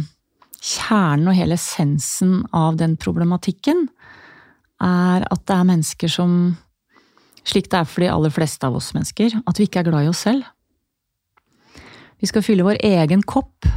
Kjernen 0.66 1.28
og 1.30 1.36
hele 1.36 1.54
essensen 1.54 2.40
av 2.56 2.78
den 2.80 2.96
problematikken 2.98 3.84
er 4.82 5.26
at 5.26 5.42
det 5.46 5.56
er 5.56 5.68
mennesker 5.72 6.12
som 6.12 6.38
Slik 7.46 7.68
det 7.70 7.78
er 7.78 7.86
for 7.86 8.02
de 8.02 8.08
aller 8.10 8.32
fleste 8.34 8.66
av 8.66 8.74
oss 8.74 8.88
mennesker, 8.90 9.36
at 9.46 9.58
vi 9.60 9.68
ikke 9.68 9.84
er 9.84 9.86
glad 9.86 10.02
i 10.02 10.08
oss 10.10 10.24
selv. 10.26 10.42
Vi 12.18 12.26
skal 12.26 12.42
fylle 12.42 12.64
vår 12.66 12.80
egen 12.82 13.22
kopp 13.22 13.68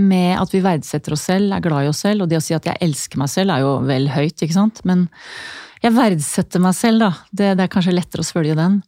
med 0.00 0.38
at 0.40 0.54
vi 0.54 0.62
verdsetter 0.64 1.12
oss 1.12 1.26
selv, 1.28 1.52
er 1.52 1.60
glad 1.60 1.84
i 1.84 1.90
oss 1.90 2.00
selv. 2.06 2.24
Og 2.24 2.30
det 2.30 2.38
å 2.38 2.44
si 2.44 2.56
at 2.56 2.64
jeg 2.64 2.80
elsker 2.80 3.20
meg 3.20 3.28
selv 3.28 3.52
er 3.52 3.66
jo 3.66 3.74
vel 3.84 4.08
høyt, 4.14 4.38
ikke 4.38 4.56
sant. 4.56 4.80
Men 4.88 5.04
jeg 5.82 5.92
verdsetter 5.96 6.62
meg 6.62 6.76
selv, 6.78 7.04
da. 7.04 7.10
Det, 7.30 7.52
det 7.58 7.66
er 7.66 7.72
kanskje 7.74 7.92
lettere 7.92 8.24
å 8.24 8.30
svølge 8.30 8.56
den. 8.58 8.80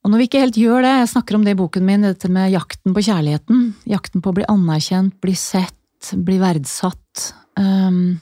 Og 0.00 0.12
når 0.12 0.22
vi 0.22 0.30
ikke 0.30 0.44
helt 0.44 0.56
gjør 0.60 0.84
det, 0.86 0.94
jeg 1.02 1.12
snakker 1.12 1.36
om 1.36 1.44
det 1.44 1.56
i 1.56 1.58
boken 1.58 1.84
min, 1.84 2.06
dette 2.06 2.30
med 2.32 2.54
jakten 2.54 2.94
på 2.96 3.04
kjærligheten. 3.04 3.66
Jakten 3.90 4.24
på 4.24 4.32
å 4.32 4.38
bli 4.38 4.48
anerkjent, 4.48 5.18
bli 5.20 5.34
sett, 5.36 6.12
bli 6.16 6.38
verdsatt. 6.40 7.32
Um, 7.60 8.20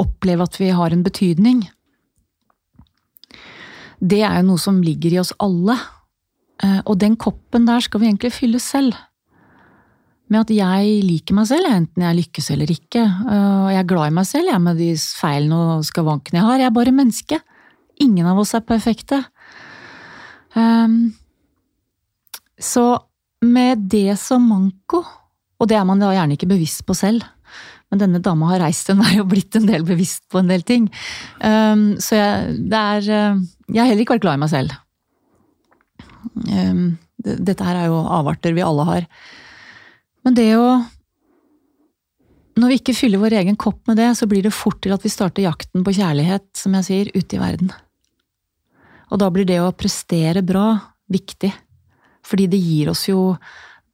oppleve 0.00 0.46
at 0.46 0.58
vi 0.60 0.70
har 0.74 0.94
en 0.94 1.04
betydning. 1.04 1.64
Det 4.04 4.20
er 4.26 4.40
jo 4.40 4.48
noe 4.50 4.60
som 4.60 4.82
ligger 4.84 5.14
i 5.14 5.20
oss 5.22 5.32
alle. 5.42 5.76
Eh, 6.62 6.80
og 6.84 6.98
den 7.00 7.16
koppen 7.20 7.66
der 7.68 7.82
skal 7.84 8.02
vi 8.02 8.10
egentlig 8.10 8.34
fylle 8.34 8.60
selv. 8.62 8.96
Med 10.32 10.46
at 10.46 10.52
jeg 10.56 11.02
liker 11.04 11.36
meg 11.36 11.48
selv, 11.50 11.68
enten 11.68 12.04
jeg 12.04 12.18
lykkes 12.20 12.50
eller 12.54 12.70
ikke. 12.72 13.02
Eh, 13.04 13.58
og 13.64 13.72
jeg 13.72 13.82
er 13.82 13.90
glad 13.90 14.12
i 14.12 14.16
meg 14.20 14.28
selv, 14.28 14.50
jeg 14.50 14.64
med 14.66 14.80
de 14.80 14.92
feilene 15.20 15.60
og 15.78 15.88
skavankene 15.88 16.40
jeg 16.40 16.48
har. 16.48 16.62
Jeg 16.62 16.70
er 16.70 16.78
bare 16.78 16.96
menneske. 16.96 17.40
Ingen 18.04 18.26
av 18.26 18.40
oss 18.42 18.54
er 18.56 18.64
perfekte. 18.66 19.20
Um, 20.54 21.14
så 22.58 22.84
med 23.42 23.88
det 23.90 24.14
som 24.18 24.44
manko, 24.46 25.02
og 25.58 25.68
det 25.70 25.76
er 25.78 25.86
man 25.86 26.02
da 26.02 26.12
gjerne 26.14 26.36
ikke 26.36 26.50
bevisst 26.50 26.84
på 26.86 26.94
selv, 26.96 27.24
men 27.94 28.02
denne 28.02 28.22
dama 28.22 28.50
har 28.50 28.64
reist 28.66 28.90
en 28.90 28.98
vei 28.98 29.16
og 29.22 29.30
blitt 29.30 29.54
en 29.54 29.70
del 29.70 29.86
bevisst 29.86 30.26
på 30.32 30.42
en 30.42 30.50
del 30.50 30.66
ting. 30.66 30.90
Um, 31.38 31.94
så 32.02 32.18
jeg, 32.18 32.64
er 32.74 33.06
Jeg 33.06 33.78
har 33.78 33.86
heller 33.86 34.02
ikke 34.02 34.18
vært 34.18 34.26
glad 34.26 34.40
i 34.40 34.44
meg 34.44 34.50
selv. 34.52 34.74
Ehm, 36.50 36.96
dette 37.18 37.64
her 37.64 37.78
er 37.78 37.90
jo 37.92 38.02
avarter 38.02 38.54
vi 38.56 38.64
alle 38.64 38.86
har. 38.88 39.08
Men 40.24 40.36
det 40.36 40.50
å 40.58 40.84
Når 42.54 42.70
vi 42.70 42.76
ikke 42.78 42.94
fyller 42.94 43.18
vår 43.18 43.34
egen 43.40 43.56
kopp 43.58 43.80
med 43.90 43.96
det, 43.98 44.12
så 44.14 44.28
blir 44.30 44.44
det 44.44 44.52
fort 44.54 44.76
til 44.84 44.92
at 44.94 45.02
vi 45.02 45.10
starter 45.10 45.42
jakten 45.42 45.82
på 45.82 45.90
kjærlighet, 45.96 46.44
som 46.54 46.76
jeg 46.78 46.86
sier, 46.86 47.08
ute 47.10 47.34
i 47.34 47.40
verden. 47.42 47.72
Og 49.10 49.18
da 49.18 49.26
blir 49.34 49.42
det 49.48 49.56
å 49.58 49.72
prestere 49.74 50.38
bra 50.46 50.68
viktig. 51.10 51.50
Fordi 52.22 52.46
det 52.46 52.60
gir 52.62 52.92
oss 52.92 53.08
jo 53.08 53.32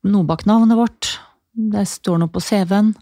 noe 0.05 0.29
bak 0.29 0.45
navnet 0.45 0.77
vårt. 0.77 1.09
Det 1.57 1.87
står 1.89 2.21
noe 2.21 2.29
på 2.29 2.43
CV-en. 2.45 2.93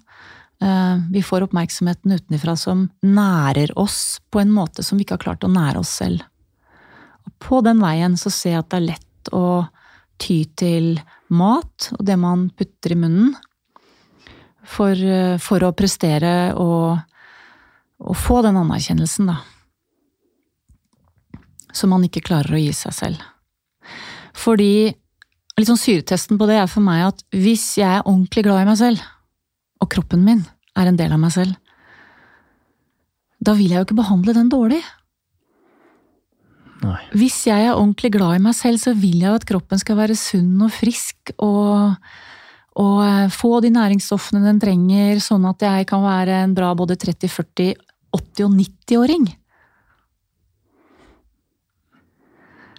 Ehm, 0.61 1.13
vi 1.13 1.23
får 1.23 1.43
oppmerksomheten 1.47 2.13
utenfra 2.13 2.57
som 2.57 2.89
nærer 3.03 3.79
oss 3.79 4.21
på 4.31 4.41
en 4.41 4.51
måte 4.51 4.83
som 4.83 4.99
vi 4.99 5.07
ikke 5.07 5.19
har 5.19 5.27
klart 5.29 5.47
å 5.47 5.53
nære 5.53 5.83
oss 5.83 5.93
selv. 6.01 6.25
Og 7.27 7.35
på 7.39 7.61
den 7.63 7.83
veien 7.83 8.17
så 8.19 8.33
ser 8.35 8.57
jeg 8.57 8.65
at 8.65 8.71
det 8.73 8.81
er 8.81 8.89
lett 8.89 9.33
å 9.35 9.49
ty 10.19 10.41
til 10.59 10.97
mat 11.31 11.93
og 11.95 12.03
det 12.07 12.17
man 12.19 12.49
putter 12.51 12.95
i 12.95 12.99
munnen 12.99 13.37
for, 14.69 14.99
for 15.41 15.65
å 15.65 15.75
prestere 15.77 16.53
og, 16.59 16.99
og, 18.03 18.17
få 18.19 18.41
den 18.45 18.59
anerkjennelsen, 18.59 19.31
da. 19.31 19.39
Som 21.73 21.95
man 21.95 22.05
ikke 22.05 22.25
klarer 22.27 22.57
å 22.57 22.61
gi 22.61 22.73
seg 22.75 22.97
selv. 22.97 23.23
Fordi 24.37 24.91
litt 25.59 25.71
sånn 25.71 25.81
syretesten 25.81 26.41
på 26.41 26.49
det 26.51 26.59
er 26.59 26.69
for 26.71 26.85
meg 26.85 27.07
at 27.07 27.23
hvis 27.37 27.71
jeg 27.79 28.01
er 28.01 28.05
ordentlig 28.05 28.45
glad 28.49 28.65
i 28.65 28.69
meg 28.69 28.81
selv, 28.81 29.07
og 29.79 29.91
kroppen 29.93 30.25
min 30.27 30.45
er 30.79 30.91
en 30.91 30.99
del 30.99 31.15
av 31.15 31.21
meg 31.23 31.35
selv, 31.35 31.57
da 33.39 33.55
vil 33.55 33.71
jeg 33.71 33.81
jo 33.81 33.87
ikke 33.87 34.01
behandle 34.01 34.35
den 34.35 34.51
dårlig. 34.51 34.81
Nei. 36.83 36.99
Hvis 37.19 37.41
jeg 37.49 37.67
er 37.67 37.75
ordentlig 37.75 38.13
glad 38.15 38.39
i 38.39 38.43
meg 38.43 38.55
selv, 38.55 38.81
så 38.83 38.95
vil 38.95 39.23
jeg 39.23 39.31
jo 39.31 39.39
at 39.39 39.47
kroppen 39.47 39.81
skal 39.81 39.99
være 39.99 40.19
sunn 40.19 40.61
og 40.63 40.71
frisk 40.75 41.33
og, 41.43 41.97
og 42.79 43.01
eh, 43.07 43.27
få 43.35 43.59
de 43.65 43.73
næringsstoffene 43.75 44.45
den 44.45 44.61
trenger, 44.63 45.23
sånn 45.23 45.47
at 45.51 45.65
jeg 45.67 45.89
kan 45.91 46.05
være 46.07 46.43
en 46.45 46.55
bra 46.59 46.71
både 46.79 46.99
30, 46.99 47.31
40, 47.35 47.75
80 48.15 48.47
og 48.47 48.59
90-åring. 48.59 49.29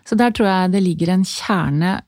Så 0.07 0.17
der 0.17 0.31
tror 0.33 0.47
jeg 0.49 0.73
det 0.73 0.81
ligger 0.81 1.13
en 1.13 1.27
kjerne. 1.27 1.99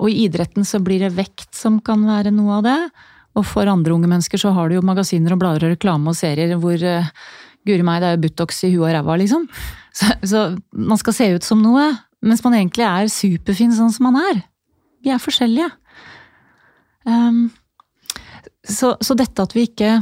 Og 0.00 0.10
i 0.10 0.24
idretten 0.24 0.66
så 0.66 0.80
blir 0.82 1.04
det 1.04 1.14
vekt 1.14 1.54
som 1.54 1.78
kan 1.84 2.02
være 2.08 2.32
noe 2.34 2.58
av 2.58 2.66
det. 2.66 2.80
Og 3.38 3.46
for 3.46 3.68
andre 3.70 3.94
unge 3.94 4.10
mennesker 4.10 4.40
så 4.40 4.52
har 4.56 4.68
du 4.68 4.76
jo 4.78 4.86
magasiner 4.86 5.34
og 5.34 5.40
blader 5.42 5.68
og 5.68 5.74
reklame 5.76 6.10
og 6.10 6.18
serier 6.18 6.56
hvor 6.58 6.82
uh, 6.82 7.10
Guri 7.68 7.84
meg, 7.84 8.00
det 8.00 8.08
er 8.08 8.14
jo 8.16 8.22
Butox 8.24 8.62
i 8.64 8.70
huet 8.72 8.88
og 8.88 8.94
ræva, 8.94 9.16
liksom. 9.20 9.42
Så, 9.92 10.14
så, 10.24 10.44
man 10.72 11.00
skal 11.00 11.16
se 11.16 11.26
ut 11.36 11.44
som 11.44 11.60
noe, 11.60 11.90
mens 12.24 12.40
man 12.46 12.56
egentlig 12.56 12.86
er 12.86 13.10
superfin 13.12 13.74
sånn 13.76 13.92
som 13.92 14.08
man 14.08 14.16
er. 14.22 14.40
Vi 15.04 15.12
er 15.12 15.20
forskjellige. 15.20 15.68
Um, 17.04 17.50
så, 18.64 18.94
så 19.00 19.16
dette 19.16 19.44
at 19.44 19.54
vi 19.56 19.64
ikke 19.70 20.00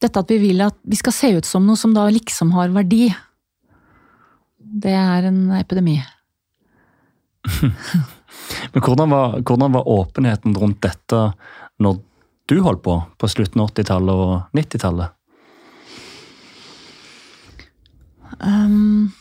Dette 0.00 0.20
at 0.20 0.30
vi 0.32 0.36
vil 0.40 0.60
at 0.64 0.76
vi 0.84 0.96
skal 0.98 1.14
se 1.14 1.28
ut 1.38 1.46
som 1.48 1.64
noe 1.64 1.76
som 1.80 1.94
da 1.96 2.02
liksom 2.12 2.50
har 2.52 2.68
verdi, 2.74 3.06
det 4.60 4.92
er 4.92 5.28
en 5.30 5.38
epidemi. 5.56 5.94
Men 8.74 8.84
hvordan 8.84 9.14
var, 9.14 9.38
hvordan 9.40 9.72
var 9.78 9.88
åpenheten 9.88 10.52
rundt 10.60 10.82
dette 10.84 11.22
når 11.80 11.96
du 12.46 12.60
holdt 12.62 12.82
på 12.86 12.96
på 13.18 13.28
slutten 13.30 13.62
av 13.62 13.70
80-tallet 13.72 14.24
og 14.26 14.56
90-tallet? 14.56 15.14
Um, 18.38 19.12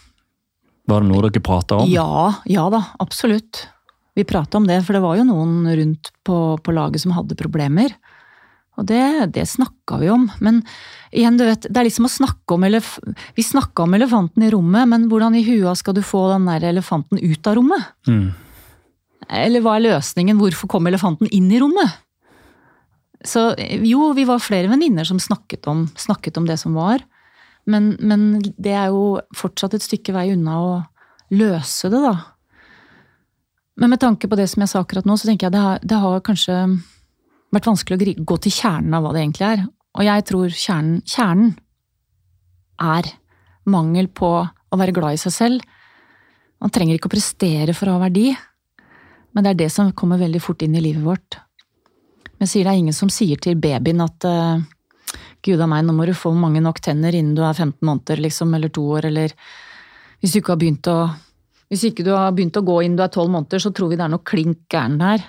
Var 0.85 1.01
det 1.01 1.09
noe 1.09 1.23
dere 1.27 1.43
prata 1.43 1.79
om? 1.81 1.89
ja, 1.89 2.33
ja 2.49 2.65
da, 2.73 2.81
absolutt. 2.99 3.67
Vi 4.15 4.23
prata 4.27 4.57
om 4.57 4.67
det, 4.67 4.79
for 4.85 4.95
det 4.95 5.03
var 5.03 5.17
jo 5.19 5.25
noen 5.27 5.65
rundt 5.75 6.11
på, 6.23 6.37
på 6.63 6.75
laget 6.75 7.03
som 7.03 7.15
hadde 7.15 7.35
problemer. 7.39 7.91
Og 8.79 8.87
det, 8.87 9.31
det 9.35 9.45
snakka 9.47 9.99
vi 10.01 10.09
om. 10.11 10.29
Men 10.43 10.61
igjen, 11.11 11.37
du 11.39 11.45
vet, 11.47 11.67
det 11.67 11.79
er 11.79 11.87
liksom 11.87 12.07
å 12.07 12.11
snakke 12.11 12.55
om 12.55 12.63
elef 12.67 12.97
Vi 13.35 13.43
snakka 13.43 13.85
om 13.85 13.95
elefanten 13.95 14.43
i 14.43 14.51
rommet, 14.51 14.87
men 14.91 15.07
hvordan 15.11 15.35
i 15.39 15.43
hua 15.47 15.75
skal 15.79 15.95
du 15.95 16.03
få 16.03 16.27
den 16.33 16.47
der 16.49 16.67
elefanten 16.71 17.19
ut 17.19 17.47
av 17.47 17.57
rommet? 17.59 17.91
Mm. 18.07 18.33
Eller 19.43 19.63
hva 19.63 19.77
er 19.77 19.87
løsningen? 19.87 20.39
Hvorfor 20.39 20.69
kom 20.71 20.87
elefanten 20.87 21.31
inn 21.33 21.47
i 21.51 21.59
rommet? 21.63 22.01
Så 23.25 23.47
jo, 23.57 24.11
vi 24.17 24.25
var 24.27 24.43
flere 24.43 24.69
venninner 24.71 25.07
som 25.07 25.19
snakket 25.21 25.67
om, 25.71 25.85
snakket 25.97 26.37
om 26.37 26.47
det 26.47 26.57
som 26.61 26.77
var. 26.77 27.03
Men, 27.65 27.95
men 27.99 28.27
det 28.41 28.75
er 28.77 28.91
jo 28.93 29.17
fortsatt 29.35 29.73
et 29.77 29.85
stykke 29.85 30.13
vei 30.13 30.29
unna 30.35 30.57
å 30.61 30.73
løse 31.33 31.89
det, 31.89 32.01
da. 32.03 32.15
Men 33.81 33.91
med 33.91 33.99
tanke 33.99 34.29
på 34.31 34.37
det 34.39 34.47
som 34.51 34.63
jeg 34.63 34.71
sa 34.71 34.83
akkurat 34.83 35.07
nå, 35.07 35.17
så 35.19 35.27
tenker 35.27 35.47
jeg 35.47 35.55
det 35.55 35.63
har, 35.63 35.81
det 35.83 35.99
har 35.99 36.21
kanskje 36.23 36.59
vært 37.55 37.69
vanskelig 37.69 37.97
å 37.97 38.25
gå 38.31 38.37
til 38.43 38.53
kjernen 38.55 38.95
av 38.95 39.03
hva 39.03 39.13
det 39.15 39.23
egentlig 39.23 39.47
er. 39.49 39.63
Og 39.95 40.07
jeg 40.07 40.25
tror 40.29 40.53
kjernen, 40.53 41.01
kjernen 41.07 41.55
er 42.83 43.09
mangel 43.71 44.09
på 44.11 44.29
å 44.45 44.79
være 44.79 44.95
glad 44.95 45.17
i 45.17 45.21
seg 45.21 45.33
selv. 45.33 45.65
Man 46.61 46.71
trenger 46.73 46.97
ikke 46.97 47.09
å 47.09 47.15
prestere 47.15 47.75
for 47.75 47.89
å 47.89 47.97
ha 47.97 48.05
verdi, 48.05 48.29
men 49.35 49.43
det 49.43 49.51
er 49.51 49.61
det 49.65 49.71
som 49.73 49.91
kommer 49.97 50.21
veldig 50.21 50.41
fort 50.43 50.63
inn 50.63 50.77
i 50.77 50.83
livet 50.83 51.03
vårt. 51.03 51.39
Men 52.39 52.49
sier 52.49 52.65
det 52.67 52.73
er 52.73 52.81
ingen 52.83 52.95
som 52.95 53.11
sier 53.13 53.39
til 53.41 53.59
babyen 53.61 54.03
at 54.03 54.27
eh, 54.27 54.65
gud 55.45 55.61
a 55.61 55.67
meg, 55.69 55.85
nå 55.85 55.95
må 55.95 56.07
du 56.07 56.15
få 56.17 56.33
mange 56.35 56.63
nok 56.63 56.81
tenner 56.83 57.15
innen 57.15 57.35
du 57.37 57.43
er 57.45 57.53
15 57.53 57.79
måneder, 57.85 58.21
liksom, 58.25 58.53
eller 58.57 58.73
to 58.73 58.83
år, 58.97 59.09
eller 59.11 59.35
hvis 60.19 60.33
du 60.33 60.41
ikke 60.41 60.55
har 60.55 60.61
begynt 60.61 60.91
å 60.91 60.99
du 61.65 62.11
har 62.13 62.33
begynt 62.35 62.57
å 62.59 62.61
gå 62.63 62.75
innen 62.83 62.95
du 62.95 63.03
er 63.03 63.09
12 63.09 63.31
måneder, 63.33 63.59
så 63.59 63.71
tror 63.73 63.89
vi 63.89 63.97
det 63.97 64.05
er 64.05 64.11
noe 64.13 64.23
klink 64.23 64.67
gærent 64.71 65.01
her. 65.01 65.23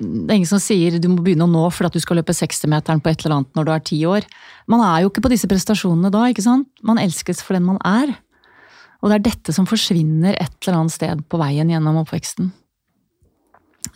Det 0.00 0.32
er 0.32 0.38
ingen 0.38 0.48
som 0.48 0.60
sier 0.62 0.96
du 0.98 1.08
må 1.12 1.20
begynne 1.22 1.44
å 1.44 1.52
nå 1.52 1.66
for 1.70 1.86
at 1.86 1.94
du 1.94 2.00
skal 2.02 2.18
løpe 2.18 2.34
60-meteren 2.34 3.02
på 3.04 3.10
et 3.12 3.22
eller 3.22 3.36
annet 3.36 3.58
når 3.58 3.68
du 3.68 3.72
er 3.74 3.82
10 3.84 4.06
år. 4.08 4.26
Man 4.72 4.82
er 4.86 5.02
jo 5.02 5.12
ikke 5.12 5.22
på 5.26 5.30
disse 5.34 5.50
prestasjonene 5.50 6.10
da, 6.10 6.24
ikke 6.32 6.44
sant? 6.44 6.66
Man 6.82 6.98
elskes 7.02 7.44
for 7.44 7.58
den 7.58 7.68
man 7.68 7.78
er. 7.86 8.14
Og 9.02 9.10
det 9.10 9.18
er 9.18 9.26
dette 9.28 9.54
som 9.54 9.68
forsvinner 9.68 10.38
et 10.38 10.56
eller 10.62 10.80
annet 10.80 10.96
sted 10.96 11.22
på 11.28 11.40
veien 11.40 11.70
gjennom 11.70 12.00
oppveksten. 12.02 12.50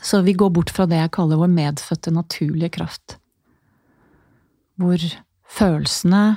Så 0.03 0.21
vi 0.27 0.37
går 0.37 0.51
bort 0.55 0.71
fra 0.71 0.87
det 0.89 1.01
jeg 1.01 1.15
kaller 1.17 1.41
vår 1.41 1.51
medfødte 1.53 2.13
naturlige 2.15 2.75
kraft. 2.77 3.17
Hvor 4.77 5.01
følelsene, 5.57 6.37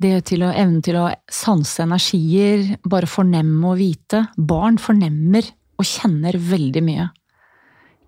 det 0.00 0.14
til 0.30 0.46
å 0.46 0.52
evne 0.56 0.80
til 0.84 0.96
å 0.96 1.08
sanse 1.28 1.84
energier, 1.84 2.78
bare 2.88 3.10
fornemme 3.10 3.74
og 3.74 3.80
vite 3.82 4.22
Barn 4.36 4.78
fornemmer 4.80 5.44
og 5.80 5.84
kjenner 5.84 6.38
veldig 6.40 6.82
mye. 6.86 7.10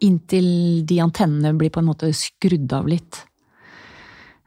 Inntil 0.03 0.49
de 0.89 0.99
antennene 1.05 1.53
blir 1.59 1.73
på 1.73 1.83
en 1.83 1.91
måte 1.91 2.09
skrudd 2.17 2.73
av 2.75 2.89
litt. 2.89 3.21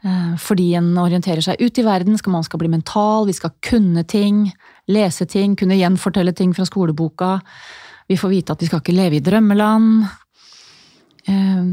Eh, 0.06 0.34
Fordi 0.42 0.72
en 0.78 0.92
orienterer 1.02 1.42
seg 1.42 1.62
ut 1.62 1.80
i 1.80 1.86
verden, 1.86 2.18
skal 2.18 2.36
man 2.36 2.46
skal 2.46 2.62
bli 2.62 2.70
mental, 2.70 3.26
vi 3.26 3.38
skal 3.38 3.54
kunne 3.66 4.04
ting, 4.10 4.50
lese 4.92 5.26
ting, 5.26 5.56
kunne 5.58 5.78
gjenfortelle 5.80 6.34
ting 6.36 6.54
fra 6.54 6.68
skoleboka. 6.68 7.40
Vi 8.08 8.18
får 8.18 8.30
vite 8.30 8.54
at 8.54 8.62
vi 8.62 8.70
skal 8.70 8.82
ikke 8.84 8.96
leve 8.96 9.20
i 9.20 9.24
drømmeland. 9.26 10.10
Eh, 11.28 11.64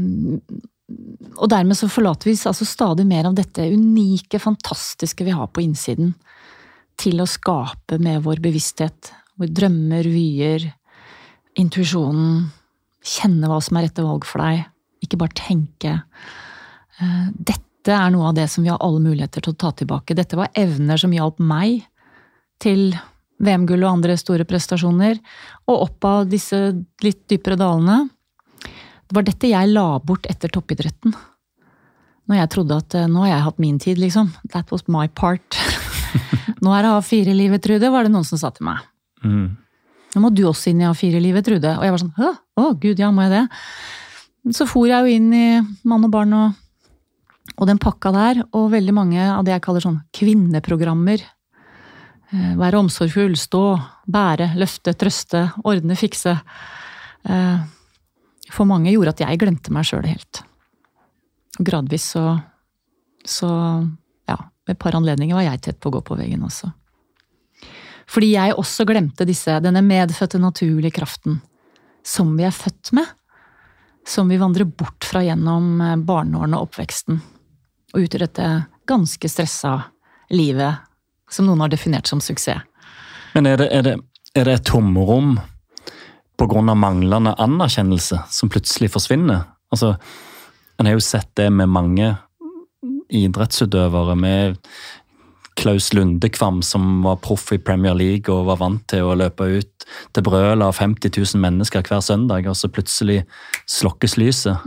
Og 1.39 1.49
dermed 1.49 1.77
så 1.77 1.87
forlater 1.89 2.27
vi 2.29 2.35
altså 2.35 2.65
stadig 2.67 3.05
mer 3.07 3.25
av 3.25 3.35
dette 3.37 3.63
unike, 3.71 4.37
fantastiske 4.39 5.23
vi 5.25 5.33
har 5.33 5.47
på 5.49 5.63
innsiden, 5.63 6.11
til 6.99 7.21
å 7.23 7.25
skape 7.25 7.97
med 8.03 8.21
vår 8.25 8.41
bevissthet, 8.43 9.09
hvor 9.39 9.49
drømmer, 9.49 10.05
vyer, 10.05 10.67
intuisjonen, 11.57 12.51
kjenne 13.03 13.49
hva 13.49 13.57
som 13.63 13.79
er 13.79 13.87
rette 13.87 14.05
valg 14.05 14.27
for 14.27 14.43
deg, 14.43 14.67
ikke 15.01 15.19
bare 15.23 15.39
tenke. 15.39 15.95
Eh, 17.01 17.31
Dette 17.33 17.95
er 17.95 18.13
noe 18.13 18.29
av 18.29 18.37
det 18.37 18.45
som 18.51 18.63
vi 18.63 18.69
har 18.71 18.79
alle 18.83 19.01
muligheter 19.03 19.41
til 19.41 19.55
å 19.55 19.59
ta 19.59 19.73
tilbake. 19.75 20.15
Dette 20.15 20.37
var 20.39 20.53
evner 20.55 21.01
som 21.01 21.11
hjalp 21.15 21.41
meg 21.43 21.81
til 22.63 22.93
VM-gull 23.43 23.83
og 23.83 23.91
andre 23.97 24.17
store 24.19 24.45
prestasjoner, 24.47 25.19
og 25.69 25.85
opp 25.87 26.07
av 26.09 26.25
disse 26.31 26.59
litt 27.03 27.23
dypere 27.31 27.59
dalene. 27.59 28.03
Det 28.63 29.17
var 29.17 29.27
dette 29.27 29.51
jeg 29.51 29.71
la 29.71 29.87
bort 30.03 30.27
etter 30.31 30.51
toppidretten. 30.53 31.15
Når 32.31 32.39
jeg 32.39 32.51
trodde 32.53 32.77
at 32.79 32.95
eh, 32.95 33.09
nå 33.11 33.25
har 33.25 33.33
jeg 33.33 33.45
hatt 33.47 33.59
min 33.59 33.79
tid, 33.83 33.99
liksom. 33.99 34.31
That 34.53 34.71
was 34.71 34.87
my 34.87 35.09
part. 35.11 35.59
nå 36.63 36.71
er 36.71 36.85
det 36.85 36.93
A4-livet, 36.93 37.63
Trude, 37.65 37.91
var 37.91 38.07
det 38.07 38.13
noen 38.13 38.27
som 38.27 38.39
sa 38.39 38.53
til 38.55 38.69
meg. 38.69 38.79
Mm. 39.23 39.51
Nå 40.13 40.21
må 40.23 40.31
du 40.31 40.45
også 40.47 40.71
inn 40.71 40.83
i 40.83 40.87
A4-livet, 40.87 41.45
Trude. 41.45 41.75
Og 41.75 41.83
jeg 41.83 41.95
var 41.95 42.03
sånn 42.03 42.15
Å, 42.15 42.33
å 42.61 42.71
gud, 42.79 43.01
ja, 43.01 43.11
må 43.11 43.25
jeg 43.25 43.35
det? 43.35 43.43
Så 44.55 44.67
for 44.67 44.87
jeg 44.87 45.03
jo 45.03 45.19
inn 45.19 45.31
i 45.35 45.47
mann 45.87 46.03
og 46.07 46.11
barn 46.13 46.33
og, 46.35 46.59
og 47.55 47.67
den 47.69 47.79
pakka 47.81 48.11
der, 48.15 48.41
og 48.55 48.71
veldig 48.73 48.95
mange 48.95 49.23
av 49.23 49.43
det 49.47 49.55
jeg 49.55 49.63
kaller 49.67 49.83
sånn 49.83 50.01
kvinneprogrammer. 50.15 51.23
Eh, 52.33 52.53
Være 52.57 52.79
omsorgsfull, 52.81 53.35
stå, 53.37 53.63
bære, 54.09 54.53
løfte, 54.57 54.95
trøste, 54.97 55.45
ordne, 55.63 55.97
fikse. 55.99 56.35
Eh, 57.29 57.59
For 58.53 58.69
mange 58.69 58.91
gjorde 58.91 59.13
at 59.13 59.21
jeg 59.23 59.39
glemte 59.41 59.73
meg 59.73 59.85
sjøl 59.87 60.05
helt. 60.05 60.43
Og 61.59 61.65
gradvis 61.65 62.13
så, 62.15 62.25
så 63.25 63.49
Ja, 64.29 64.37
ved 64.65 64.75
et 64.75 64.79
par 64.79 64.95
anledninger 64.95 65.35
var 65.35 65.45
jeg 65.45 65.61
tett 65.61 65.79
på 65.79 65.91
å 65.91 65.97
gå 65.97 66.01
på 66.01 66.17
veggen 66.17 66.45
også. 66.45 66.71
Fordi 68.07 68.33
jeg 68.33 68.55
også 68.59 68.85
glemte 68.85 69.25
disse, 69.25 69.59
denne 69.63 69.81
medfødte 69.81 70.39
naturlige 70.41 70.97
kraften 70.99 71.41
som 72.03 72.33
vi 72.37 72.43
er 72.43 72.51
født 72.51 72.91
med. 72.97 73.05
Som 74.05 74.27
vi 74.27 74.37
vandrer 74.37 74.67
bort 74.67 75.05
fra 75.07 75.21
gjennom 75.23 75.79
eh, 75.81 75.95
barneårene 75.95 76.57
og 76.57 76.67
oppveksten. 76.67 77.21
Og 77.93 78.01
ut 78.03 78.17
dette 78.19 78.47
ganske 78.89 79.29
stressa 79.29 79.77
livet 80.33 80.92
som 81.31 81.47
noen 81.47 81.63
har 81.63 81.71
definert 81.73 82.09
som 82.09 82.21
suksess. 82.21 82.61
Men 83.33 83.47
er 83.49 83.57
det, 83.57 83.69
er, 83.73 83.81
det, 83.81 83.95
er 84.37 84.45
det 84.45 84.53
et 84.59 84.67
tomrom 84.69 85.39
pga. 86.37 86.61
manglende 86.75 87.33
anerkjennelse 87.41 88.23
som 88.29 88.49
plutselig 88.49 88.91
forsvinner? 88.93 89.47
Altså, 89.71 89.95
En 90.79 90.85
har 90.85 90.93
jo 90.93 91.05
sett 91.05 91.29
det 91.37 91.51
med 91.53 91.69
mange 91.69 92.15
idrettsutøvere. 93.13 94.15
Med 94.15 94.57
Klaus 95.55 95.93
Lundekvam, 95.93 96.61
som 96.61 97.03
var 97.03 97.19
proff 97.21 97.51
i 97.53 97.59
Premier 97.61 97.93
League 97.93 98.33
og 98.33 98.47
var 98.47 98.57
vant 98.57 98.81
til 98.89 99.05
å 99.05 99.13
løpe 99.15 99.45
ut 99.59 99.85
til 100.13 100.25
brølet 100.25 100.65
av 100.65 100.73
50 100.79 101.13
000 101.13 101.41
mennesker 101.43 101.85
hver 101.85 102.01
søndag, 102.01 102.47
og 102.49 102.57
så 102.57 102.71
plutselig 102.73 103.21
slokkes 103.69 104.17
lyset. 104.17 104.65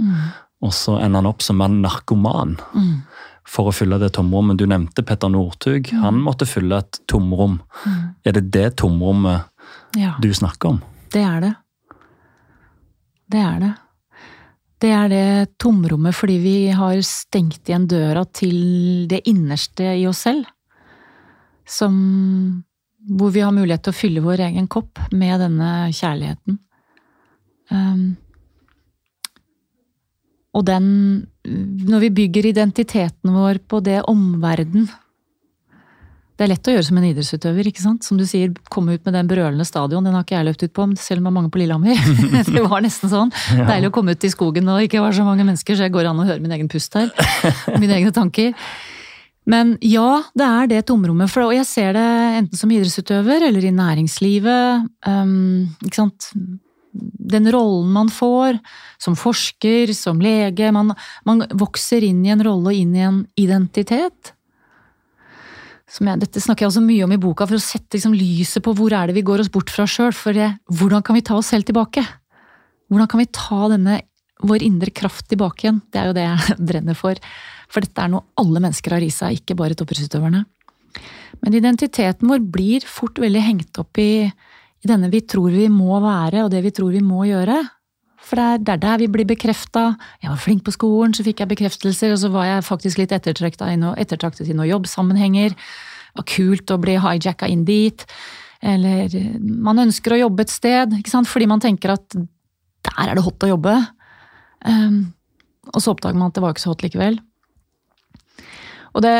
Og 0.62 0.72
så 0.72 0.96
ender 1.00 1.20
han 1.20 1.30
opp 1.32 1.42
som 1.42 1.60
en 1.60 1.82
narkoman 1.82 2.56
Mm. 2.74 3.02
For 3.46 3.70
å 3.70 3.74
fylle 3.74 3.98
det 4.02 4.12
tomrommet. 4.16 4.58
Du 4.58 4.66
nevnte 4.66 5.04
Petter 5.06 5.30
Northug. 5.30 5.92
Han 6.02 6.18
måtte 6.22 6.48
fylle 6.48 6.80
et 6.82 7.00
tomrom. 7.10 7.60
Er 8.26 8.32
det 8.36 8.50
det 8.50 8.76
tomrommet 8.82 9.46
Ja. 9.96 10.14
du 10.20 10.32
snakker 10.34 10.68
om? 10.74 10.82
Det 11.12 11.22
er 11.22 11.40
det. 11.40 11.54
Det 13.30 13.38
er 13.40 13.60
det. 13.60 13.74
Det 14.78 14.90
er 14.92 15.08
det 15.08 15.58
tomrommet 15.58 16.14
fordi 16.14 16.36
vi 16.42 16.56
har 16.70 16.98
stengt 17.02 17.68
igjen 17.68 17.86
døra 17.88 18.24
til 18.28 19.06
det 19.08 19.22
innerste 19.26 19.94
i 19.96 20.06
oss 20.06 20.26
selv. 20.26 20.44
Som 21.66 22.62
hvor 23.06 23.30
vi 23.30 23.40
har 23.40 23.54
mulighet 23.54 23.86
til 23.86 23.94
å 23.94 23.96
fylle 23.96 24.22
vår 24.24 24.42
egen 24.50 24.66
kopp 24.66 24.98
med 25.12 25.40
denne 25.40 25.88
kjærligheten. 25.94 26.58
Um, 27.70 28.16
og 30.56 30.64
den 30.64 30.86
Når 31.46 32.06
vi 32.06 32.14
bygger 32.22 32.48
identiteten 32.52 33.34
vår 33.34 33.60
på 33.68 33.82
det 33.84 34.00
omverden 34.08 34.88
Det 36.36 36.44
er 36.44 36.50
lett 36.52 36.68
å 36.68 36.74
gjøre 36.74 36.86
som 36.88 36.98
en 37.00 37.06
idrettsutøver, 37.08 37.68
ikke 37.70 37.84
sant? 37.84 38.04
Som 38.04 38.18
du 38.20 38.26
sier, 38.28 38.50
komme 38.72 38.96
ut 38.96 39.06
med 39.08 39.14
den 39.16 39.28
brølende 39.30 39.64
stadion. 39.64 40.04
Den 40.04 40.12
har 40.12 40.26
ikke 40.26 40.34
jeg 40.36 40.48
løpt 40.50 40.64
ut 40.66 40.74
på, 40.76 40.84
selv 41.00 41.22
om 41.22 41.28
det 41.28 41.30
er 41.30 41.36
mange 41.38 41.52
på 41.54 41.62
Lillehammer. 41.62 42.02
det 42.58 42.64
var 42.66 42.84
nesten 42.84 43.08
sånn. 43.08 43.32
Ja. 43.56 43.64
Deilig 43.70 43.88
å 43.88 43.94
komme 43.96 44.12
ut 44.12 44.26
i 44.26 44.32
skogen 44.34 44.68
og 44.68 44.84
ikke 44.84 45.00
være 45.00 45.16
så 45.16 45.24
mange 45.24 45.46
mennesker, 45.48 45.78
så 45.78 45.86
jeg 45.86 45.94
går 45.96 46.10
an 46.10 46.20
å 46.20 46.26
høre 46.28 46.44
min 46.44 46.52
egen 46.58 46.68
pust 46.68 46.92
her. 46.98 47.08
Mine 47.80 47.96
egne 47.96 48.12
tanker. 48.12 48.52
Men 49.48 49.76
ja, 49.80 50.26
det 50.36 50.50
er 50.50 50.70
det 50.74 50.82
tomrommet. 50.90 51.30
For, 51.32 51.46
og 51.46 51.56
jeg 51.56 51.64
ser 51.70 51.96
det 51.96 52.04
enten 52.42 52.60
som 52.60 52.76
idrettsutøver 52.76 53.48
eller 53.48 53.64
i 53.64 53.72
næringslivet. 53.72 54.88
Um, 55.08 55.70
ikke 55.86 56.02
sant? 56.02 56.28
Den 56.96 57.50
rollen 57.52 57.90
man 57.92 58.08
får 58.12 58.58
som 59.02 59.16
forsker, 59.18 59.92
som 59.96 60.20
lege. 60.22 60.70
Man, 60.72 60.94
man 61.28 61.44
vokser 61.52 62.04
inn 62.06 62.24
i 62.26 62.32
en 62.34 62.44
rolle 62.46 62.72
og 62.72 62.80
inn 62.80 62.96
i 62.96 63.04
en 63.06 63.20
identitet. 63.40 64.32
Jeg, 65.86 66.18
dette 66.18 66.42
snakker 66.42 66.64
jeg 66.64 66.72
også 66.72 66.82
mye 66.82 67.04
om 67.06 67.14
i 67.14 67.20
boka, 67.20 67.46
for 67.46 67.58
å 67.58 67.62
sette 67.62 67.96
liksom, 67.96 68.16
lyset 68.16 68.64
på 68.64 68.74
hvor 68.76 68.94
er 68.96 69.08
det 69.08 69.16
vi 69.16 69.24
går 69.26 69.44
oss 69.44 69.52
bort 69.52 69.70
fra 69.72 69.86
sjøl. 69.88 70.12
For 70.16 70.36
det, 70.36 70.50
hvordan 70.72 71.04
kan 71.06 71.16
vi 71.18 71.24
ta 71.26 71.38
oss 71.38 71.52
selv 71.54 71.68
tilbake? 71.68 72.02
Hvordan 72.90 73.10
kan 73.10 73.22
vi 73.22 73.30
ta 73.34 73.60
denne 73.72 74.00
vår 74.46 74.64
indre 74.66 74.92
kraft 74.94 75.28
tilbake 75.30 75.66
igjen? 75.66 75.80
Det 75.90 76.02
er 76.02 76.10
jo 76.10 76.16
det 76.16 76.26
jeg 76.26 76.58
brenner 76.72 76.98
for. 76.98 77.22
For 77.72 77.86
dette 77.86 78.02
er 78.02 78.12
noe 78.12 78.26
alle 78.40 78.62
mennesker 78.62 78.96
har 78.96 79.06
i 79.06 79.12
seg, 79.14 79.40
ikke 79.40 79.58
bare 79.58 79.78
toppidrettsutøverne. 79.78 80.44
Men 81.44 81.56
identiteten 81.56 82.30
vår 82.30 82.44
blir 82.52 82.86
fort 82.88 83.18
veldig 83.20 83.42
hengt 83.44 83.80
opp 83.80 83.98
i, 84.00 84.26
i, 84.84 84.88
denne 84.90 85.10
vi 85.12 85.22
tror 85.26 85.50
vi 85.54 85.68
må 85.72 85.98
være, 86.04 86.44
og 86.44 86.52
det 86.52 86.62
vi 86.64 86.72
tror 86.74 86.92
vi 86.94 87.02
må 87.04 87.24
gjøre. 87.28 87.58
For 88.26 88.40
det 88.58 88.72
er 88.74 88.80
der 88.82 89.02
vi 89.02 89.10
blir 89.12 89.28
bekrefta. 89.28 89.92
Jeg 90.22 90.32
var 90.32 90.40
flink 90.42 90.64
på 90.66 90.74
skolen, 90.74 91.14
så 91.14 91.24
fikk 91.26 91.42
jeg 91.42 91.52
bekreftelser, 91.52 92.14
og 92.14 92.22
så 92.22 92.30
var 92.34 92.48
jeg 92.48 92.66
faktisk 92.66 93.00
litt 93.00 93.14
ettertraktet 93.14 94.48
i 94.50 94.56
noen 94.56 94.70
jobbsammenhenger. 94.70 95.54
Det 95.54 96.22
var 96.22 96.28
kult 96.32 96.72
å 96.74 96.80
bli 96.82 96.96
hijacka 97.02 97.48
inn 97.52 97.66
dit. 97.68 98.06
Eller 98.66 99.12
man 99.38 99.84
ønsker 99.84 100.16
å 100.16 100.22
jobbe 100.24 100.46
et 100.46 100.54
sted, 100.54 100.96
fordi 101.28 101.48
man 101.50 101.62
tenker 101.62 101.94
at 101.94 102.16
der 102.16 103.10
er 103.10 103.18
det 103.18 103.24
hot 103.26 103.46
å 103.46 103.52
jobbe. 103.52 103.74
Um, 104.66 105.12
og 105.74 105.82
så 105.82 105.92
oppdager 105.92 106.18
man 106.18 106.30
at 106.30 106.38
det 106.38 106.42
var 106.44 106.54
ikke 106.54 106.64
så 106.64 106.72
hot 106.72 106.84
likevel. 106.86 107.18
Det, 108.96 109.16